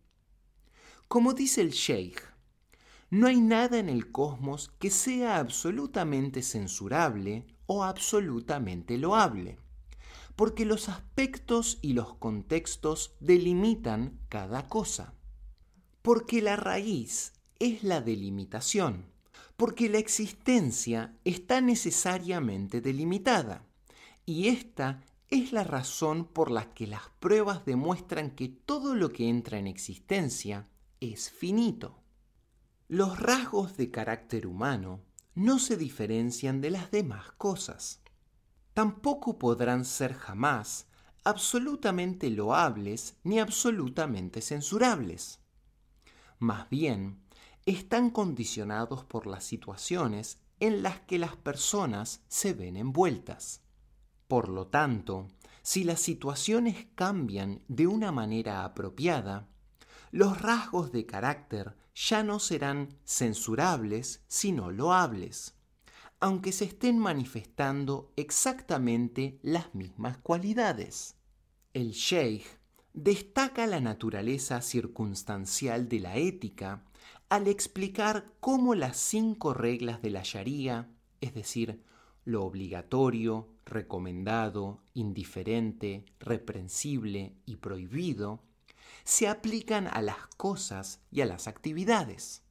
Como 1.13 1.35
dice 1.35 1.61
el 1.61 1.73
Sheikh, 1.73 2.23
no 3.11 3.27
hay 3.27 3.39
nada 3.39 3.79
en 3.79 3.91
el 3.91 4.11
cosmos 4.11 4.71
que 4.79 4.89
sea 4.89 5.37
absolutamente 5.37 6.41
censurable 6.41 7.45
o 7.67 7.85
absolutamente 7.85 8.97
loable, 8.97 9.59
porque 10.37 10.65
los 10.65 10.89
aspectos 10.89 11.79
y 11.83 11.93
los 11.93 12.15
contextos 12.15 13.15
delimitan 13.21 14.19
cada 14.31 14.71
cosa 14.71 15.13
porque 16.01 16.41
la 16.41 16.57
raíz 16.57 17.35
es 17.59 17.85
la 17.85 18.01
delimitación, 18.01 19.05
porque 19.59 19.91
la 19.91 19.99
existencia 19.99 21.15
está 21.27 21.61
necesariamente 21.61 22.81
delimitada, 22.81 23.67
y 24.25 24.49
esta 24.49 25.03
es 25.29 25.53
la 25.53 25.63
razón 25.63 26.25
por 26.25 26.51
la 26.51 26.73
que 26.73 26.87
las 26.87 27.03
pruebas 27.21 27.67
demuestran 27.67 28.31
que 28.31 28.49
todo 28.49 28.95
lo 28.95 29.13
que 29.13 29.29
entra 29.29 29.59
en 29.59 29.67
existencia 29.67 30.69
es 31.03 31.31
finito. 31.31 32.03
Los 32.89 33.19
rasgos 33.19 33.77
de 33.77 33.91
carácter 33.91 34.47
humano 34.47 35.01
no 35.35 35.59
se 35.59 35.77
diferencian 35.77 36.61
de 36.61 36.71
las 36.71 36.91
demás 36.91 37.33
cosas. 37.33 38.01
Tampoco 38.75 39.39
podrán 39.39 39.85
ser 39.85 40.15
jamás 40.15 40.87
absolutamente 41.25 42.31
loables 42.31 43.17
ni 43.23 43.39
absolutamente 43.39 44.41
censurables 44.41 45.43
más 46.43 46.69
bien, 46.69 47.23
están 47.67 48.11
condicionados 48.11 49.05
por 49.05 49.29
las 49.29 49.45
situaciones 49.45 50.41
en 50.59 50.83
las 50.83 50.99
que 51.03 51.17
las 51.17 51.37
personas 51.37 52.25
se 52.27 52.53
ven 52.53 52.77
envueltas. 52.77 53.63
Por 54.27 54.49
lo 54.49 54.67
tanto, 54.67 55.29
si 55.63 55.85
las 55.85 56.01
situaciones 56.01 56.89
cambian 56.97 57.63
de 57.69 57.87
una 57.87 58.11
manera 58.11 58.65
apropiada, 58.65 59.49
los 60.13 60.41
rasgos 60.41 60.93
de 60.93 61.07
carácter 61.07 61.75
ya 61.95 62.23
no 62.23 62.39
serán 62.39 62.91
censurables 63.05 64.23
sino 64.29 64.71
loables, 64.71 65.55
aunque 66.21 66.53
se 66.53 66.67
estén 66.67 66.99
manifestando 66.99 68.13
exactamente 68.17 69.41
las 69.43 69.75
mismas 69.75 70.19
cualidades. 70.19 71.17
El 71.73 71.93
sheikh 71.93 72.45
destaca 72.93 73.67
la 73.67 73.81
naturaleza 73.81 74.61
circunstancial 74.61 75.89
de 75.89 76.01
la 76.01 76.17
ética 76.17 76.85
al 77.31 77.49
explicar 77.49 78.35
cómo 78.41 78.75
las 78.75 78.99
cinco 78.99 79.55
reglas 79.55 80.03
de 80.03 80.11
la 80.11 80.21
Sharia, 80.23 80.91
es 81.23 81.33
decir, 81.33 81.83
lo 82.27 82.45
obligatorio, 82.45 83.49
recomendado, 83.65 84.83
indiferente, 84.93 86.05
reprensible 86.21 87.35
y 87.47 87.57
prohibido, 87.57 88.43
se 89.05 89.29
aplican 89.29 89.87
a 89.87 90.03
las 90.03 90.27
cosas 90.37 91.01
y 91.11 91.21
a 91.21 91.27
las 91.27 91.49
actividades. 91.49 92.43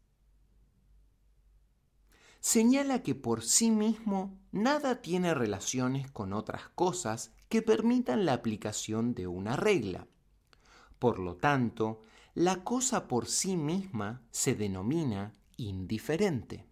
Señala 2.40 3.04
que 3.04 3.16
por 3.16 3.44
sí 3.44 3.72
mismo 3.72 4.40
nada 4.52 5.02
tiene 5.02 5.34
relaciones 5.34 6.10
con 6.10 6.34
otras 6.34 6.70
cosas 6.76 7.32
que 7.50 7.62
permitan 7.62 8.26
la 8.26 8.34
aplicación 8.34 9.14
de 9.14 9.28
una 9.28 9.56
regla 9.56 10.08
por 11.02 11.18
lo 11.18 11.36
tanto, 11.36 12.04
la 12.36 12.64
cosa 12.64 13.08
por 13.08 13.26
sí 13.26 13.58
misma 13.58 14.22
se 14.30 14.54
denomina 14.54 15.34
indiferente. 15.58 16.68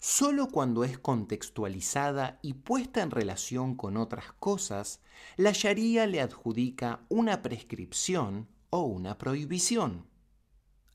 Solo 0.00 0.48
cuando 0.48 0.84
es 0.84 0.98
contextualizada 0.98 2.38
y 2.40 2.54
puesta 2.54 3.02
en 3.02 3.10
relación 3.10 3.74
con 3.74 3.96
otras 3.96 4.32
cosas, 4.32 5.00
la 5.36 5.50
Sharia 5.52 6.06
le 6.06 6.20
adjudica 6.20 7.04
una 7.08 7.42
prescripción 7.42 8.48
o 8.70 8.82
una 8.82 9.18
prohibición. 9.18 10.06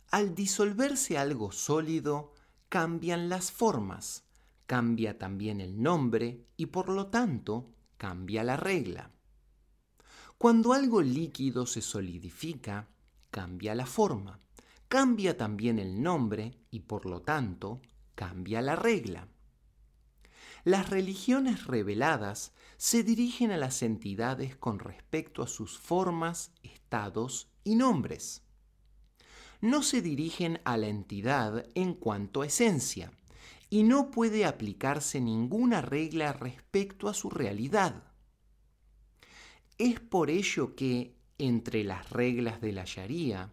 Al 0.10 0.36
disolverse 0.36 1.18
algo 1.18 1.52
sólido, 1.52 2.34
cambian 2.70 3.28
las 3.28 3.52
formas, 3.52 4.24
cambia 4.68 5.18
también 5.18 5.60
el 5.60 5.82
nombre 5.82 6.46
y 6.56 6.68
por 6.68 6.88
lo 6.88 7.08
tanto 7.08 7.74
cambia 7.98 8.44
la 8.44 8.56
regla. 8.56 9.12
Cuando 10.38 10.74
algo 10.74 11.02
líquido 11.02 11.66
se 11.66 11.82
solidifica, 11.82 12.88
cambia 13.32 13.76
la 13.76 13.86
forma, 13.86 14.40
cambia 14.88 15.38
también 15.38 15.78
el 15.78 16.02
nombre 16.02 16.60
y 16.70 16.82
por 16.82 17.06
lo 17.06 17.22
tanto 17.22 17.82
cambia 18.16 18.62
la 18.62 18.76
regla. 18.76 19.28
las 20.64 20.90
religiones 20.90 21.68
reveladas 21.68 22.54
se 22.78 23.04
dirigen 23.04 23.52
a 23.52 23.58
las 23.58 23.82
entidades 23.84 24.56
con 24.56 24.80
respecto 24.80 25.44
a 25.44 25.48
sus 25.48 25.78
formas, 25.78 26.52
estados 26.64 27.50
y 27.64 27.76
nombres. 27.76 28.44
No 29.62 29.84
se 29.84 30.02
dirigen 30.02 30.62
a 30.64 30.78
la 30.78 30.88
entidad 30.88 31.66
en 31.76 31.94
cuanto 31.94 32.42
a 32.42 32.46
esencia, 32.46 33.12
y 33.70 33.84
no 33.84 34.12
puede 34.12 34.46
aplicarse 34.46 35.20
ninguna 35.20 35.82
regla 35.82 36.32
respecto 36.32 37.10
a 37.10 37.14
su 37.14 37.30
realidad. 37.30 38.04
Es 39.78 40.00
por 40.00 40.30
ello 40.30 40.76
que, 40.76 41.16
entre 41.38 41.84
las 41.84 42.10
reglas 42.12 42.62
de 42.62 42.72
la 42.72 42.84
Sharia, 42.86 43.52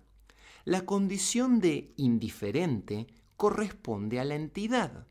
la 0.64 0.84
condición 0.84 1.58
de 1.60 1.94
indiferente 1.96 3.06
corresponde 3.40 4.20
a 4.20 4.24
la 4.26 4.34
entidad. 4.34 5.06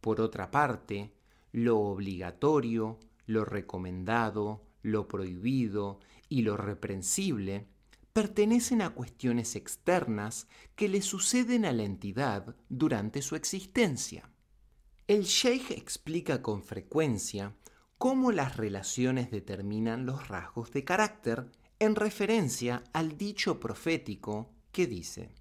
Por 0.00 0.20
otra 0.20 0.52
parte, 0.52 1.12
lo 1.50 1.80
obligatorio, 1.80 3.00
lo 3.26 3.44
recomendado, 3.44 4.62
lo 4.82 5.08
prohibido 5.08 5.98
y 6.28 6.42
lo 6.42 6.56
reprensible 6.56 7.66
pertenecen 8.12 8.80
a 8.80 8.90
cuestiones 8.90 9.56
externas 9.56 10.46
que 10.76 10.88
le 10.88 11.02
suceden 11.02 11.64
a 11.64 11.72
la 11.72 11.82
entidad 11.82 12.54
durante 12.68 13.22
su 13.22 13.34
existencia. 13.34 14.30
El 15.08 15.24
Sheikh 15.24 15.72
explica 15.72 16.42
con 16.42 16.62
frecuencia 16.62 17.56
cómo 17.98 18.30
las 18.30 18.56
relaciones 18.56 19.32
determinan 19.32 20.06
los 20.06 20.28
rasgos 20.28 20.70
de 20.70 20.84
carácter 20.84 21.50
en 21.80 21.96
referencia 21.96 22.84
al 22.92 23.18
dicho 23.18 23.58
profético 23.58 24.52
que 24.70 24.86
dice, 24.86 25.39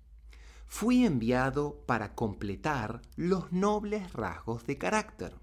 fui 0.70 1.04
enviado 1.04 1.84
para 1.88 2.16
completar 2.16 3.02
los 3.16 3.52
nobles 3.52 4.14
rasgos 4.14 4.66
de 4.66 4.78
carácter. 4.78 5.36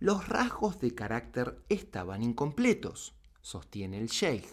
Los 0.00 0.28
rasgos 0.28 0.80
de 0.80 0.94
carácter 0.94 1.62
estaban 1.68 2.22
incompletos, 2.22 3.14
sostiene 3.40 3.98
el 3.98 4.08
Sheikh, 4.08 4.48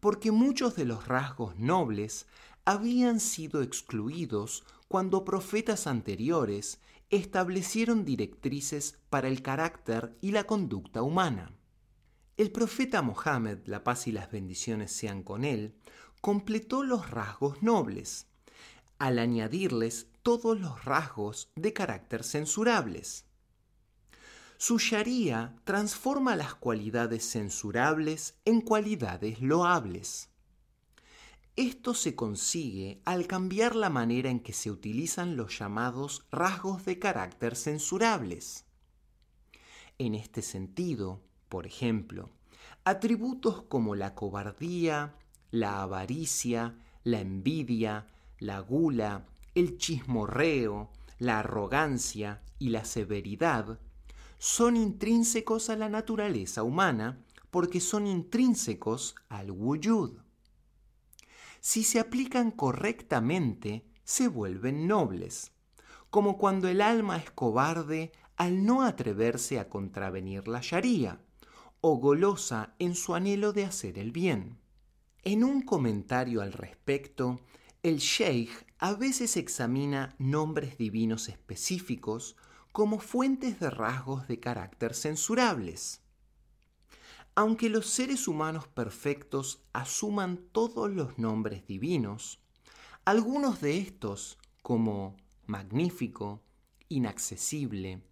porque 0.00 0.32
muchos 0.32 0.74
de 0.74 0.86
los 0.86 1.06
rasgos 1.06 1.56
nobles 1.58 2.26
habían 2.64 3.20
sido 3.20 3.62
excluidos 3.62 4.64
cuando 4.88 5.24
profetas 5.24 5.86
anteriores 5.86 6.80
establecieron 7.10 8.04
directrices 8.04 8.98
para 9.10 9.28
el 9.28 9.42
carácter 9.42 10.16
y 10.22 10.32
la 10.32 10.44
conducta 10.44 11.02
humana. 11.02 11.52
El 12.38 12.50
profeta 12.50 13.02
Mohammed, 13.02 13.66
la 13.66 13.84
paz 13.84 14.06
y 14.06 14.12
las 14.12 14.30
bendiciones 14.30 14.90
sean 14.92 15.22
con 15.22 15.44
él, 15.44 15.74
completó 16.22 16.82
los 16.84 17.10
rasgos 17.10 17.62
nobles, 17.62 18.29
al 19.00 19.18
añadirles 19.18 20.08
todos 20.22 20.60
los 20.60 20.84
rasgos 20.84 21.50
de 21.56 21.72
carácter 21.72 22.22
censurables. 22.22 23.24
Su 24.58 24.78
Sharia 24.78 25.56
transforma 25.64 26.36
las 26.36 26.54
cualidades 26.54 27.24
censurables 27.24 28.38
en 28.44 28.60
cualidades 28.60 29.40
loables. 29.40 30.28
Esto 31.56 31.94
se 31.94 32.14
consigue 32.14 33.00
al 33.06 33.26
cambiar 33.26 33.74
la 33.74 33.88
manera 33.88 34.28
en 34.28 34.40
que 34.40 34.52
se 34.52 34.70
utilizan 34.70 35.34
los 35.34 35.58
llamados 35.58 36.26
rasgos 36.30 36.84
de 36.84 36.98
carácter 36.98 37.56
censurables. 37.56 38.66
En 39.96 40.14
este 40.14 40.42
sentido, 40.42 41.22
por 41.48 41.66
ejemplo, 41.66 42.28
atributos 42.84 43.62
como 43.62 43.94
la 43.94 44.14
cobardía, 44.14 45.16
la 45.50 45.80
avaricia, 45.80 46.76
la 47.02 47.20
envidia, 47.20 48.06
la 48.40 48.58
gula, 48.58 49.26
el 49.54 49.78
chismorreo, 49.78 50.90
la 51.18 51.38
arrogancia 51.38 52.42
y 52.58 52.70
la 52.70 52.84
severidad 52.84 53.78
son 54.38 54.76
intrínsecos 54.76 55.70
a 55.70 55.76
la 55.76 55.88
naturaleza 55.88 56.64
humana 56.64 57.24
porque 57.50 57.80
son 57.80 58.06
intrínsecos 58.06 59.14
al 59.28 59.52
wujud 59.52 60.18
si 61.60 61.84
se 61.84 62.00
aplican 62.00 62.50
correctamente, 62.50 63.84
se 64.02 64.28
vuelven 64.28 64.86
nobles, 64.86 65.52
como 66.08 66.38
cuando 66.38 66.68
el 66.68 66.80
alma 66.80 67.18
es 67.18 67.30
cobarde 67.30 68.12
al 68.36 68.64
no 68.64 68.82
atreverse 68.82 69.58
a 69.58 69.68
contravenir 69.68 70.48
la 70.48 70.60
Sharia, 70.62 71.20
o 71.82 71.96
golosa 71.96 72.74
en 72.78 72.94
su 72.94 73.14
anhelo 73.14 73.52
de 73.52 73.64
hacer 73.64 73.98
el 73.98 74.10
bien. 74.10 74.58
En 75.22 75.44
un 75.44 75.60
comentario 75.60 76.40
al 76.40 76.52
respecto, 76.52 77.40
el 77.82 77.96
Sheikh 77.98 78.66
a 78.78 78.92
veces 78.92 79.38
examina 79.38 80.14
nombres 80.18 80.76
divinos 80.76 81.30
específicos 81.30 82.36
como 82.72 83.00
fuentes 83.00 83.58
de 83.58 83.70
rasgos 83.70 84.28
de 84.28 84.38
carácter 84.38 84.94
censurables. 84.94 86.02
Aunque 87.34 87.70
los 87.70 87.86
seres 87.86 88.28
humanos 88.28 88.68
perfectos 88.68 89.62
asuman 89.72 90.38
todos 90.52 90.90
los 90.90 91.18
nombres 91.18 91.66
divinos, 91.66 92.40
algunos 93.06 93.62
de 93.62 93.78
estos, 93.78 94.36
como 94.62 95.16
magnífico, 95.46 96.42
inaccesible, 96.90 98.02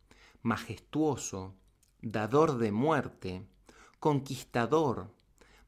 majestuoso, 0.41 1.55
dador 2.01 2.57
de 2.57 2.73
muerte, 2.73 3.47
conquistador, 4.01 5.13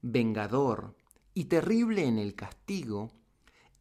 vengador 0.01 0.97
y 1.35 1.45
terrible 1.45 2.07
en 2.07 2.19
el 2.19 2.35
castigo, 2.35 3.11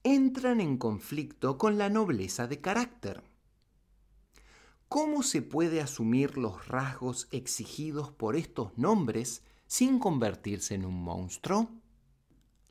entran 0.04 0.62
en 0.62 0.78
conflicto 0.78 1.58
con 1.58 1.78
la 1.78 1.90
nobleza 1.90 2.48
de 2.48 2.62
carácter. 2.62 3.24
¿Cómo 4.88 5.24
se 5.24 5.42
puede 5.42 5.82
asumir 5.82 6.38
los 6.38 6.68
rasgos 6.68 7.28
exigidos 7.32 8.12
por 8.12 8.36
estos 8.36 8.78
nombres 8.78 9.44
sin 9.68 10.00
convertirse 10.00 10.76
en 10.76 10.86
un 10.86 11.04
monstruo? 11.04 11.70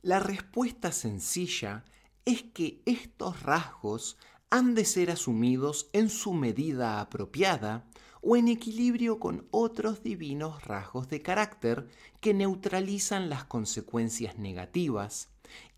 La 0.01 0.19
respuesta 0.19 0.91
sencilla 0.91 1.85
es 2.25 2.43
que 2.43 2.81
estos 2.85 3.43
rasgos 3.43 4.17
han 4.49 4.73
de 4.73 4.85
ser 4.85 5.11
asumidos 5.11 5.89
en 5.93 6.09
su 6.09 6.33
medida 6.33 6.99
apropiada 6.99 7.87
o 8.21 8.35
en 8.35 8.47
equilibrio 8.47 9.19
con 9.19 9.47
otros 9.51 10.03
divinos 10.03 10.63
rasgos 10.65 11.07
de 11.07 11.21
carácter 11.21 11.87
que 12.19 12.33
neutralizan 12.33 13.29
las 13.29 13.45
consecuencias 13.45 14.37
negativas 14.37 15.29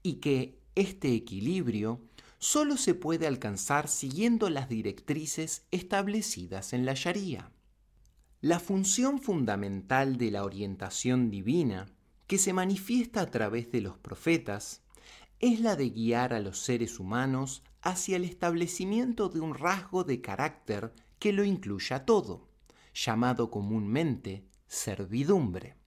y 0.01 0.15
que 0.15 0.60
este 0.75 1.13
equilibrio 1.13 2.01
solo 2.37 2.77
se 2.77 2.95
puede 2.95 3.27
alcanzar 3.27 3.87
siguiendo 3.87 4.49
las 4.49 4.67
directrices 4.69 5.67
establecidas 5.71 6.73
en 6.73 6.85
la 6.85 6.93
Sharia. 6.95 7.51
La 8.41 8.59
función 8.59 9.19
fundamental 9.21 10.17
de 10.17 10.31
la 10.31 10.43
orientación 10.43 11.29
divina, 11.29 11.87
que 12.25 12.39
se 12.39 12.53
manifiesta 12.53 13.21
a 13.21 13.29
través 13.29 13.71
de 13.71 13.81
los 13.81 13.97
profetas, 13.99 14.81
es 15.39 15.59
la 15.59 15.75
de 15.75 15.89
guiar 15.89 16.33
a 16.33 16.39
los 16.39 16.59
seres 16.59 16.99
humanos 16.99 17.63
hacia 17.81 18.15
el 18.15 18.23
establecimiento 18.23 19.29
de 19.29 19.41
un 19.41 19.53
rasgo 19.53 20.03
de 20.03 20.21
carácter 20.21 20.93
que 21.19 21.33
lo 21.33 21.43
incluya 21.43 22.05
todo, 22.05 22.47
llamado 22.93 23.51
comúnmente 23.51 24.45
servidumbre. 24.67 25.80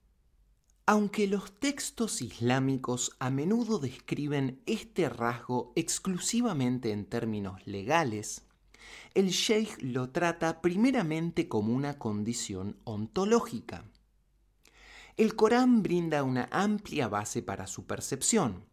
Aunque 0.87 1.25
los 1.25 1.51
textos 1.59 2.21
islámicos 2.21 3.15
a 3.17 3.31
menudo 3.31 3.79
describen 3.79 4.61
este 4.67 5.09
rasgo 5.09 5.73
exclusivamente 5.75 6.91
en 6.91 7.05
términos 7.05 7.65
legales, 7.65 8.45
el 9.15 9.29
sheikh 9.29 9.81
lo 9.81 10.11
trata 10.11 10.61
primeramente 10.61 11.47
como 11.47 11.73
una 11.73 11.97
condición 11.97 12.77
ontológica. 12.83 13.85
El 15.17 15.35
Corán 15.35 15.81
brinda 15.81 16.21
una 16.21 16.49
amplia 16.51 17.07
base 17.07 17.41
para 17.41 17.65
su 17.65 17.87
percepción, 17.87 18.63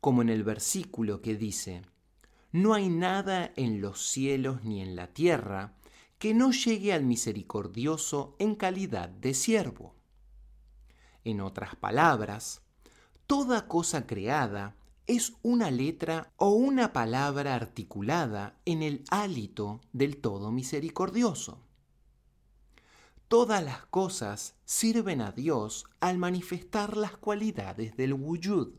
como 0.00 0.22
en 0.22 0.30
el 0.30 0.44
versículo 0.44 1.20
que 1.20 1.36
dice, 1.36 1.82
No 2.52 2.72
hay 2.72 2.88
nada 2.88 3.52
en 3.56 3.82
los 3.82 4.08
cielos 4.08 4.64
ni 4.64 4.80
en 4.80 4.96
la 4.96 5.08
tierra 5.08 5.74
que 6.18 6.32
no 6.32 6.52
llegue 6.52 6.94
al 6.94 7.04
misericordioso 7.04 8.34
en 8.38 8.54
calidad 8.54 9.10
de 9.10 9.34
siervo. 9.34 9.99
En 11.24 11.40
otras 11.40 11.76
palabras, 11.76 12.62
toda 13.26 13.68
cosa 13.68 14.06
creada 14.06 14.76
es 15.06 15.34
una 15.42 15.70
letra 15.70 16.32
o 16.36 16.50
una 16.50 16.92
palabra 16.92 17.54
articulada 17.54 18.56
en 18.64 18.82
el 18.82 19.04
hálito 19.10 19.80
del 19.92 20.18
Todo 20.18 20.52
Misericordioso. 20.52 21.58
Todas 23.28 23.62
las 23.62 23.86
cosas 23.86 24.54
sirven 24.64 25.20
a 25.20 25.32
Dios 25.32 25.86
al 26.00 26.18
manifestar 26.18 26.96
las 26.96 27.16
cualidades 27.16 27.96
del 27.96 28.14
wujud. 28.14 28.74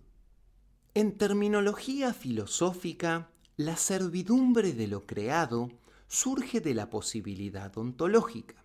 En 0.93 1.17
terminología 1.17 2.13
filosófica, 2.13 3.29
la 3.55 3.77
servidumbre 3.77 4.73
de 4.73 4.87
lo 4.87 5.05
creado 5.05 5.69
surge 6.07 6.59
de 6.59 6.73
la 6.73 6.89
posibilidad 6.89 7.77
ontológica, 7.77 8.60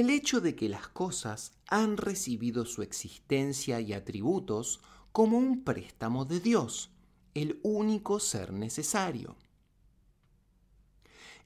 el 0.00 0.10
hecho 0.10 0.42
de 0.42 0.54
que 0.54 0.68
las 0.68 0.88
cosas 0.88 1.52
han 1.68 1.96
recibido 1.96 2.66
su 2.66 2.82
existencia 2.82 3.80
y 3.80 3.94
atributos 3.94 4.80
como 5.10 5.38
un 5.38 5.64
préstamo 5.64 6.26
de 6.26 6.38
Dios, 6.40 6.90
el 7.32 7.58
único 7.62 8.20
ser 8.20 8.52
necesario. 8.52 9.36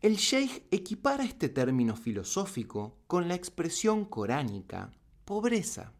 El 0.00 0.16
sheikh 0.16 0.66
equipara 0.72 1.22
este 1.22 1.48
término 1.48 1.94
filosófico 1.94 2.96
con 3.06 3.28
la 3.28 3.36
expresión 3.36 4.04
coránica 4.04 4.90
pobreza. 5.24 5.92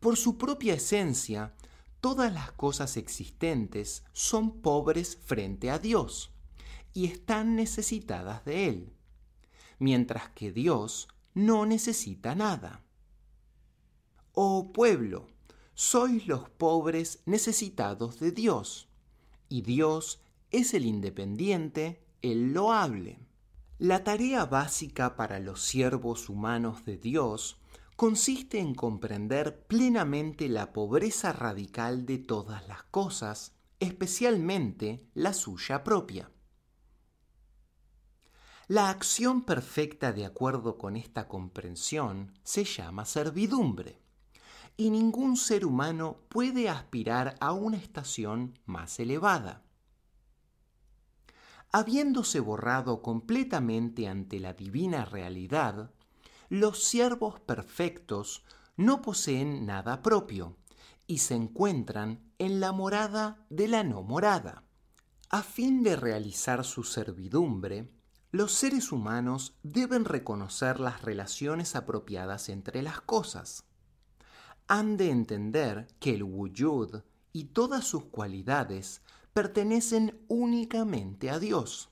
Por 0.00 0.18
su 0.18 0.36
propia 0.36 0.74
esencia, 0.74 1.54
todas 2.02 2.30
las 2.30 2.52
cosas 2.52 2.98
existentes 2.98 4.04
son 4.12 4.60
pobres 4.60 5.16
frente 5.24 5.70
a 5.70 5.78
Dios 5.78 6.32
y 6.92 7.06
están 7.06 7.56
necesitadas 7.56 8.44
de 8.44 8.68
Él, 8.68 8.97
mientras 9.78 10.28
que 10.30 10.52
Dios 10.52 11.08
no 11.34 11.66
necesita 11.66 12.34
nada. 12.34 12.82
Oh 14.32 14.72
pueblo, 14.72 15.28
sois 15.74 16.26
los 16.26 16.48
pobres 16.48 17.22
necesitados 17.26 18.18
de 18.18 18.32
Dios, 18.32 18.88
y 19.48 19.62
Dios 19.62 20.20
es 20.50 20.74
el 20.74 20.84
independiente, 20.84 22.02
el 22.22 22.52
loable. 22.52 23.20
La 23.78 24.02
tarea 24.02 24.44
básica 24.44 25.14
para 25.14 25.38
los 25.38 25.62
siervos 25.62 26.28
humanos 26.28 26.84
de 26.84 26.98
Dios 26.98 27.60
consiste 27.94 28.58
en 28.58 28.74
comprender 28.74 29.66
plenamente 29.66 30.48
la 30.48 30.72
pobreza 30.72 31.32
radical 31.32 32.06
de 32.06 32.18
todas 32.18 32.66
las 32.66 32.82
cosas, 32.84 33.52
especialmente 33.80 35.04
la 35.14 35.32
suya 35.32 35.84
propia. 35.84 36.30
La 38.70 38.90
acción 38.90 39.46
perfecta 39.46 40.12
de 40.12 40.26
acuerdo 40.26 40.76
con 40.76 40.94
esta 40.96 41.26
comprensión 41.26 42.38
se 42.42 42.64
llama 42.64 43.06
servidumbre 43.06 43.98
y 44.76 44.90
ningún 44.90 45.38
ser 45.38 45.64
humano 45.64 46.18
puede 46.28 46.68
aspirar 46.68 47.34
a 47.40 47.52
una 47.52 47.78
estación 47.78 48.58
más 48.66 49.00
elevada. 49.00 49.62
Habiéndose 51.72 52.40
borrado 52.40 53.00
completamente 53.00 54.06
ante 54.06 54.38
la 54.38 54.52
divina 54.52 55.06
realidad, 55.06 55.90
los 56.50 56.84
siervos 56.84 57.40
perfectos 57.40 58.44
no 58.76 59.00
poseen 59.00 59.64
nada 59.64 60.02
propio 60.02 60.58
y 61.06 61.18
se 61.18 61.36
encuentran 61.36 62.20
en 62.38 62.60
la 62.60 62.72
morada 62.72 63.46
de 63.48 63.66
la 63.66 63.82
no 63.82 64.02
morada. 64.02 64.62
A 65.30 65.42
fin 65.42 65.82
de 65.82 65.96
realizar 65.96 66.66
su 66.66 66.84
servidumbre, 66.84 67.97
los 68.30 68.52
seres 68.52 68.92
humanos 68.92 69.54
deben 69.62 70.04
reconocer 70.04 70.80
las 70.80 71.02
relaciones 71.02 71.76
apropiadas 71.76 72.48
entre 72.48 72.82
las 72.82 73.00
cosas 73.00 73.64
han 74.68 74.98
de 74.98 75.10
entender 75.10 75.88
que 75.98 76.14
el 76.14 76.22
wujud 76.22 77.00
y 77.32 77.44
todas 77.44 77.84
sus 77.84 78.04
cualidades 78.04 79.00
pertenecen 79.32 80.20
únicamente 80.28 81.30
a 81.30 81.38
Dios. 81.38 81.88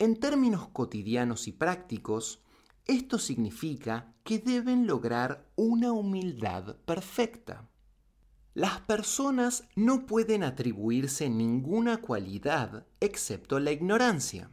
En 0.00 0.18
términos 0.18 0.68
cotidianos 0.68 1.46
y 1.46 1.52
prácticos, 1.52 2.42
esto 2.86 3.18
significa 3.18 4.14
que 4.24 4.38
deben 4.38 4.86
lograr 4.86 5.48
una 5.54 5.92
humildad 5.92 6.76
perfecta. 6.84 7.68
Las 8.54 8.80
personas 8.80 9.64
no 9.76 10.06
pueden 10.06 10.42
atribuirse 10.42 11.30
ninguna 11.30 11.98
cualidad 11.98 12.86
excepto 13.00 13.60
la 13.60 13.70
ignorancia, 13.70 14.50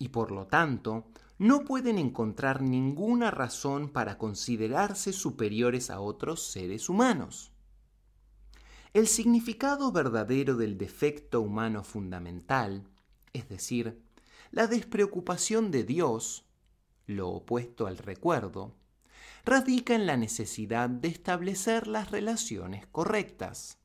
y 0.00 0.08
por 0.08 0.32
lo 0.32 0.46
tanto 0.48 1.04
no 1.38 1.64
pueden 1.64 1.98
encontrar 1.98 2.62
ninguna 2.62 3.30
razón 3.30 3.90
para 3.90 4.18
considerarse 4.18 5.12
superiores 5.12 5.90
a 5.90 6.00
otros 6.00 6.42
seres 6.42 6.88
humanos. 6.88 7.52
El 8.92 9.06
significado 9.06 9.92
verdadero 9.92 10.56
del 10.56 10.76
defecto 10.76 11.42
humano 11.42 11.84
fundamental, 11.84 12.88
es 13.32 13.48
decir, 13.48 14.02
la 14.50 14.66
despreocupación 14.66 15.70
de 15.70 15.84
Dios, 15.84 16.44
lo 17.06 17.28
opuesto 17.28 17.86
al 17.86 17.98
recuerdo, 17.98 18.74
radica 19.44 19.94
en 19.94 20.06
la 20.06 20.16
necesidad 20.16 20.88
de 20.88 21.08
establecer 21.08 21.86
las 21.86 22.10
relaciones 22.10 22.86
correctas 22.86 23.79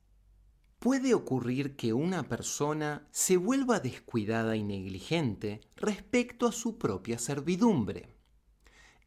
puede 0.79 1.13
ocurrir 1.13 1.75
que 1.75 1.93
una 1.93 2.23
persona 2.23 3.07
se 3.11 3.37
vuelva 3.37 3.79
descuidada 3.79 4.55
y 4.55 4.63
negligente 4.63 5.61
respecto 5.75 6.47
a 6.47 6.51
su 6.51 6.77
propia 6.77 7.17
servidumbre. 7.17 8.15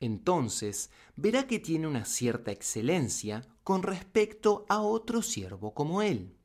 Entonces 0.00 0.90
verá 1.16 1.46
que 1.46 1.58
tiene 1.58 1.86
una 1.86 2.04
cierta 2.04 2.50
excelencia 2.50 3.42
con 3.64 3.82
respecto 3.82 4.64
a 4.68 4.80
otro 4.80 5.22
siervo 5.22 5.74
como 5.74 6.02
él. 6.02 6.36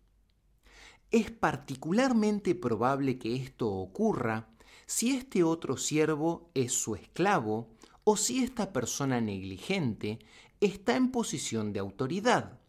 Es 1.11 1.31
particularmente 1.31 2.55
probable 2.55 3.19
que 3.19 3.35
esto 3.35 3.71
ocurra 3.71 4.49
si 4.85 5.15
este 5.15 5.43
otro 5.43 5.77
siervo 5.77 6.49
es 6.53 6.73
su 6.73 6.95
esclavo 6.95 7.69
o 8.03 8.17
si 8.17 8.43
esta 8.43 8.73
persona 8.73 9.21
negligente 9.21 10.19
está 10.59 10.95
en 10.95 11.11
posición 11.11 11.71
de 11.71 11.79
autoridad 11.79 12.62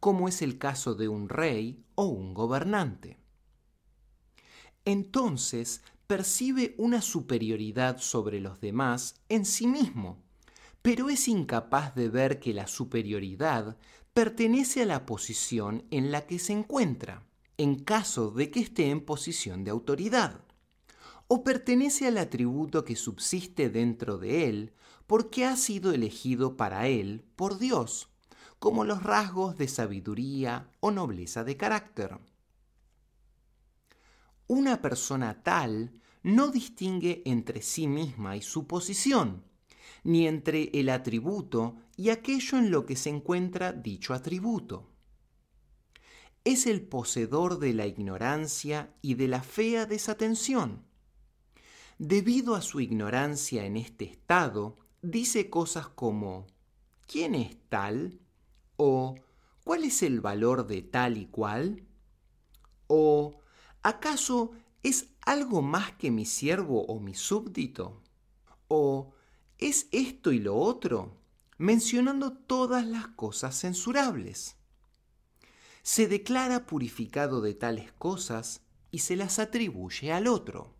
como 0.00 0.28
es 0.28 0.42
el 0.42 0.58
caso 0.58 0.94
de 0.94 1.08
un 1.08 1.28
rey 1.28 1.84
o 1.94 2.06
un 2.06 2.34
gobernante. 2.34 3.18
Entonces 4.84 5.82
percibe 6.06 6.74
una 6.78 7.02
superioridad 7.02 7.98
sobre 7.98 8.40
los 8.40 8.60
demás 8.60 9.14
en 9.28 9.44
sí 9.44 9.66
mismo, 9.66 10.18
pero 10.82 11.10
es 11.10 11.28
incapaz 11.28 11.94
de 11.94 12.08
ver 12.08 12.40
que 12.40 12.54
la 12.54 12.66
superioridad 12.66 13.76
pertenece 14.14 14.82
a 14.82 14.86
la 14.86 15.06
posición 15.06 15.84
en 15.90 16.10
la 16.10 16.26
que 16.26 16.38
se 16.38 16.54
encuentra, 16.54 17.22
en 17.58 17.76
caso 17.76 18.30
de 18.30 18.50
que 18.50 18.60
esté 18.60 18.90
en 18.90 19.04
posición 19.04 19.62
de 19.62 19.70
autoridad, 19.70 20.40
o 21.28 21.44
pertenece 21.44 22.08
al 22.08 22.18
atributo 22.18 22.84
que 22.84 22.96
subsiste 22.96 23.68
dentro 23.68 24.18
de 24.18 24.48
él 24.48 24.72
porque 25.06 25.44
ha 25.44 25.56
sido 25.56 25.92
elegido 25.92 26.56
para 26.56 26.88
él 26.88 27.24
por 27.36 27.58
Dios 27.58 28.09
como 28.60 28.84
los 28.84 29.02
rasgos 29.02 29.56
de 29.56 29.66
sabiduría 29.66 30.70
o 30.80 30.90
nobleza 30.92 31.42
de 31.42 31.56
carácter. 31.56 32.18
Una 34.46 34.82
persona 34.82 35.42
tal 35.42 36.00
no 36.22 36.50
distingue 36.50 37.22
entre 37.24 37.62
sí 37.62 37.88
misma 37.88 38.36
y 38.36 38.42
su 38.42 38.66
posición, 38.66 39.44
ni 40.04 40.28
entre 40.28 40.70
el 40.74 40.90
atributo 40.90 41.76
y 41.96 42.10
aquello 42.10 42.58
en 42.58 42.70
lo 42.70 42.84
que 42.84 42.96
se 42.96 43.08
encuentra 43.08 43.72
dicho 43.72 44.12
atributo. 44.12 44.90
Es 46.44 46.66
el 46.66 46.82
poseedor 46.82 47.58
de 47.58 47.72
la 47.72 47.86
ignorancia 47.86 48.94
y 49.00 49.14
de 49.14 49.28
la 49.28 49.42
fea 49.42 49.86
desatención. 49.86 50.84
Debido 51.98 52.54
a 52.54 52.62
su 52.62 52.80
ignorancia 52.80 53.64
en 53.64 53.78
este 53.78 54.04
estado, 54.04 54.76
dice 55.00 55.48
cosas 55.48 55.88
como 55.88 56.46
¿quién 57.06 57.34
es 57.34 57.56
tal? 57.70 58.20
¿O 58.82 59.14
cuál 59.62 59.84
es 59.84 60.02
el 60.02 60.22
valor 60.22 60.66
de 60.66 60.80
tal 60.80 61.18
y 61.18 61.26
cual? 61.26 61.86
¿O 62.86 63.38
acaso 63.82 64.52
es 64.82 65.08
algo 65.20 65.60
más 65.60 65.92
que 65.92 66.10
mi 66.10 66.24
siervo 66.24 66.86
o 66.86 66.98
mi 66.98 67.12
súbdito? 67.12 68.02
¿O 68.68 69.12
es 69.58 69.86
esto 69.92 70.32
y 70.32 70.38
lo 70.38 70.56
otro? 70.56 71.14
mencionando 71.58 72.32
todas 72.32 72.86
las 72.86 73.08
cosas 73.08 73.54
censurables. 73.60 74.56
Se 75.82 76.08
declara 76.08 76.64
purificado 76.64 77.42
de 77.42 77.52
tales 77.52 77.92
cosas 77.92 78.62
y 78.90 79.00
se 79.00 79.14
las 79.14 79.38
atribuye 79.38 80.10
al 80.10 80.26
otro. 80.26 80.74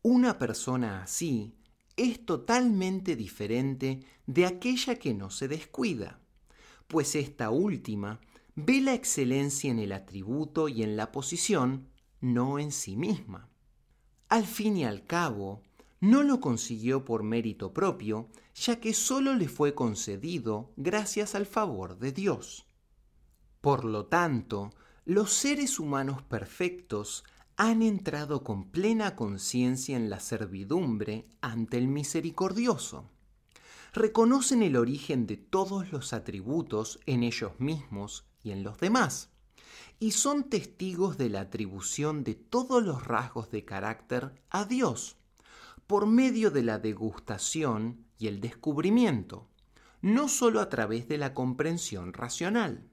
Una 0.00 0.38
persona 0.38 1.02
así 1.02 1.56
es 1.96 2.24
totalmente 2.24 3.16
diferente 3.16 4.06
de 4.26 4.46
aquella 4.46 4.94
que 4.94 5.12
no 5.12 5.28
se 5.30 5.48
descuida 5.48 6.21
pues 6.92 7.14
esta 7.14 7.48
última 7.48 8.20
ve 8.54 8.82
la 8.82 8.92
excelencia 8.92 9.70
en 9.70 9.78
el 9.78 9.92
atributo 9.92 10.68
y 10.68 10.82
en 10.82 10.94
la 10.94 11.10
posición, 11.10 11.88
no 12.20 12.58
en 12.58 12.70
sí 12.70 12.96
misma. 12.96 13.48
Al 14.28 14.44
fin 14.44 14.76
y 14.76 14.84
al 14.84 15.06
cabo, 15.06 15.62
no 16.00 16.22
lo 16.22 16.38
consiguió 16.40 17.06
por 17.06 17.22
mérito 17.22 17.72
propio, 17.72 18.28
ya 18.54 18.78
que 18.78 18.92
sólo 18.92 19.34
le 19.34 19.48
fue 19.48 19.74
concedido 19.74 20.70
gracias 20.76 21.34
al 21.34 21.46
favor 21.46 21.98
de 21.98 22.12
Dios. 22.12 22.66
Por 23.62 23.86
lo 23.86 24.04
tanto, 24.04 24.70
los 25.06 25.32
seres 25.32 25.80
humanos 25.80 26.22
perfectos 26.22 27.24
han 27.56 27.80
entrado 27.80 28.44
con 28.44 28.70
plena 28.70 29.16
conciencia 29.16 29.96
en 29.96 30.10
la 30.10 30.20
servidumbre 30.20 31.24
ante 31.40 31.78
el 31.78 31.88
misericordioso 31.88 33.08
reconocen 33.92 34.62
el 34.62 34.76
origen 34.76 35.26
de 35.26 35.36
todos 35.36 35.92
los 35.92 36.12
atributos 36.12 36.98
en 37.06 37.22
ellos 37.22 37.52
mismos 37.58 38.24
y 38.42 38.50
en 38.52 38.62
los 38.62 38.78
demás, 38.78 39.30
y 40.00 40.12
son 40.12 40.44
testigos 40.44 41.18
de 41.18 41.28
la 41.28 41.42
atribución 41.42 42.24
de 42.24 42.34
todos 42.34 42.82
los 42.82 43.06
rasgos 43.06 43.50
de 43.50 43.64
carácter 43.64 44.42
a 44.50 44.64
Dios, 44.64 45.16
por 45.86 46.06
medio 46.06 46.50
de 46.50 46.62
la 46.62 46.78
degustación 46.78 48.06
y 48.18 48.28
el 48.28 48.40
descubrimiento, 48.40 49.48
no 50.00 50.26
sólo 50.28 50.60
a 50.60 50.68
través 50.68 51.06
de 51.06 51.18
la 51.18 51.34
comprensión 51.34 52.12
racional. 52.12 52.88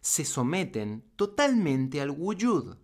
Se 0.00 0.24
someten 0.24 1.04
totalmente 1.16 2.00
al 2.00 2.10
wujud 2.10 2.76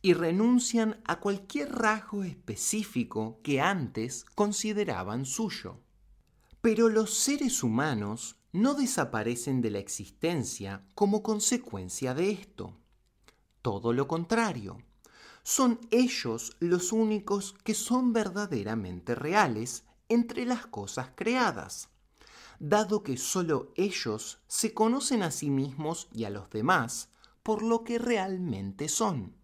y 0.00 0.14
renuncian 0.14 1.00
a 1.04 1.18
cualquier 1.18 1.74
rasgo 1.74 2.22
específico 2.22 3.40
que 3.42 3.60
antes 3.60 4.24
consideraban 4.34 5.24
suyo. 5.24 5.80
Pero 6.60 6.88
los 6.88 7.14
seres 7.14 7.62
humanos 7.62 8.36
no 8.52 8.74
desaparecen 8.74 9.60
de 9.60 9.70
la 9.70 9.78
existencia 9.78 10.84
como 10.94 11.22
consecuencia 11.22 12.14
de 12.14 12.30
esto. 12.30 12.76
Todo 13.62 13.92
lo 13.92 14.08
contrario, 14.08 14.78
son 15.42 15.80
ellos 15.90 16.56
los 16.60 16.92
únicos 16.92 17.54
que 17.64 17.74
son 17.74 18.12
verdaderamente 18.12 19.14
reales 19.14 19.84
entre 20.08 20.44
las 20.44 20.66
cosas 20.66 21.10
creadas, 21.14 21.88
dado 22.58 23.02
que 23.02 23.16
sólo 23.16 23.72
ellos 23.76 24.42
se 24.46 24.74
conocen 24.74 25.22
a 25.22 25.30
sí 25.30 25.50
mismos 25.50 26.08
y 26.12 26.24
a 26.24 26.30
los 26.30 26.50
demás 26.50 27.10
por 27.42 27.62
lo 27.62 27.82
que 27.82 27.98
realmente 27.98 28.88
son. 28.88 29.34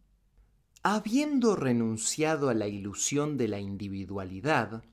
Habiendo 0.83 1.57
renunciado 1.57 2.51
a 2.51 2.55
la 2.55 2.69
ilusión 2.69 3.39
de 3.39 3.49
la 3.49 3.59
individualidad, 3.59 4.85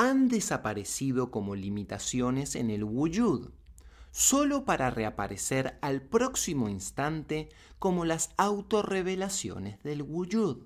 han 0.00 0.28
desaparecido 0.28 1.30
como 1.30 1.54
limitaciones 1.54 2.54
en 2.54 2.70
el 2.70 2.84
wujud, 2.84 3.50
solo 4.10 4.64
para 4.64 4.88
reaparecer 4.88 5.78
al 5.82 6.00
próximo 6.00 6.70
instante 6.70 7.50
como 7.78 8.06
las 8.06 8.30
autorrevelaciones 8.38 9.82
del 9.82 10.00
wujud. 10.00 10.62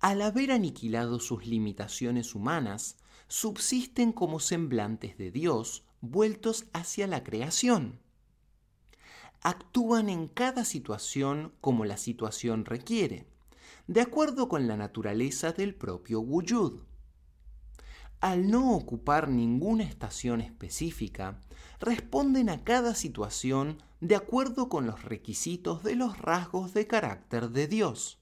Al 0.00 0.22
haber 0.22 0.50
aniquilado 0.50 1.20
sus 1.20 1.46
limitaciones 1.46 2.34
humanas, 2.34 2.96
subsisten 3.28 4.10
como 4.10 4.40
semblantes 4.40 5.16
de 5.16 5.30
Dios 5.30 5.84
vueltos 6.00 6.66
hacia 6.72 7.06
la 7.06 7.22
creación. 7.22 8.00
Actúan 9.40 10.08
en 10.08 10.26
cada 10.26 10.64
situación 10.64 11.52
como 11.60 11.84
la 11.84 11.96
situación 11.96 12.64
requiere, 12.64 13.28
de 13.86 14.00
acuerdo 14.00 14.48
con 14.48 14.66
la 14.66 14.76
naturaleza 14.76 15.52
del 15.52 15.76
propio 15.76 16.20
wujud 16.20 16.87
al 18.20 18.50
no 18.50 18.74
ocupar 18.74 19.28
ninguna 19.28 19.84
estación 19.84 20.40
específica, 20.40 21.40
responden 21.80 22.48
a 22.48 22.64
cada 22.64 22.94
situación 22.94 23.82
de 24.00 24.16
acuerdo 24.16 24.68
con 24.68 24.86
los 24.86 25.04
requisitos 25.04 25.82
de 25.82 25.96
los 25.96 26.18
rasgos 26.18 26.74
de 26.74 26.86
carácter 26.86 27.50
de 27.50 27.68
Dios. 27.68 28.20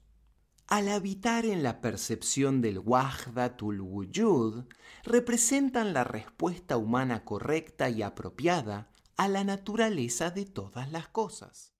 Al 0.67 0.89
habitar 0.89 1.45
en 1.45 1.63
la 1.63 1.79
percepción 1.79 2.61
del 2.61 2.79
Wahdatul 2.79 3.79
Wujud, 3.79 4.65
representan 5.03 5.93
la 5.93 6.03
respuesta 6.03 6.75
humana 6.75 7.23
correcta 7.23 7.89
y 7.89 8.01
apropiada 8.01 8.91
a 9.15 9.29
la 9.29 9.43
naturaleza 9.45 10.29
de 10.29 10.45
todas 10.45 10.91
las 10.91 11.07
cosas. 11.07 11.76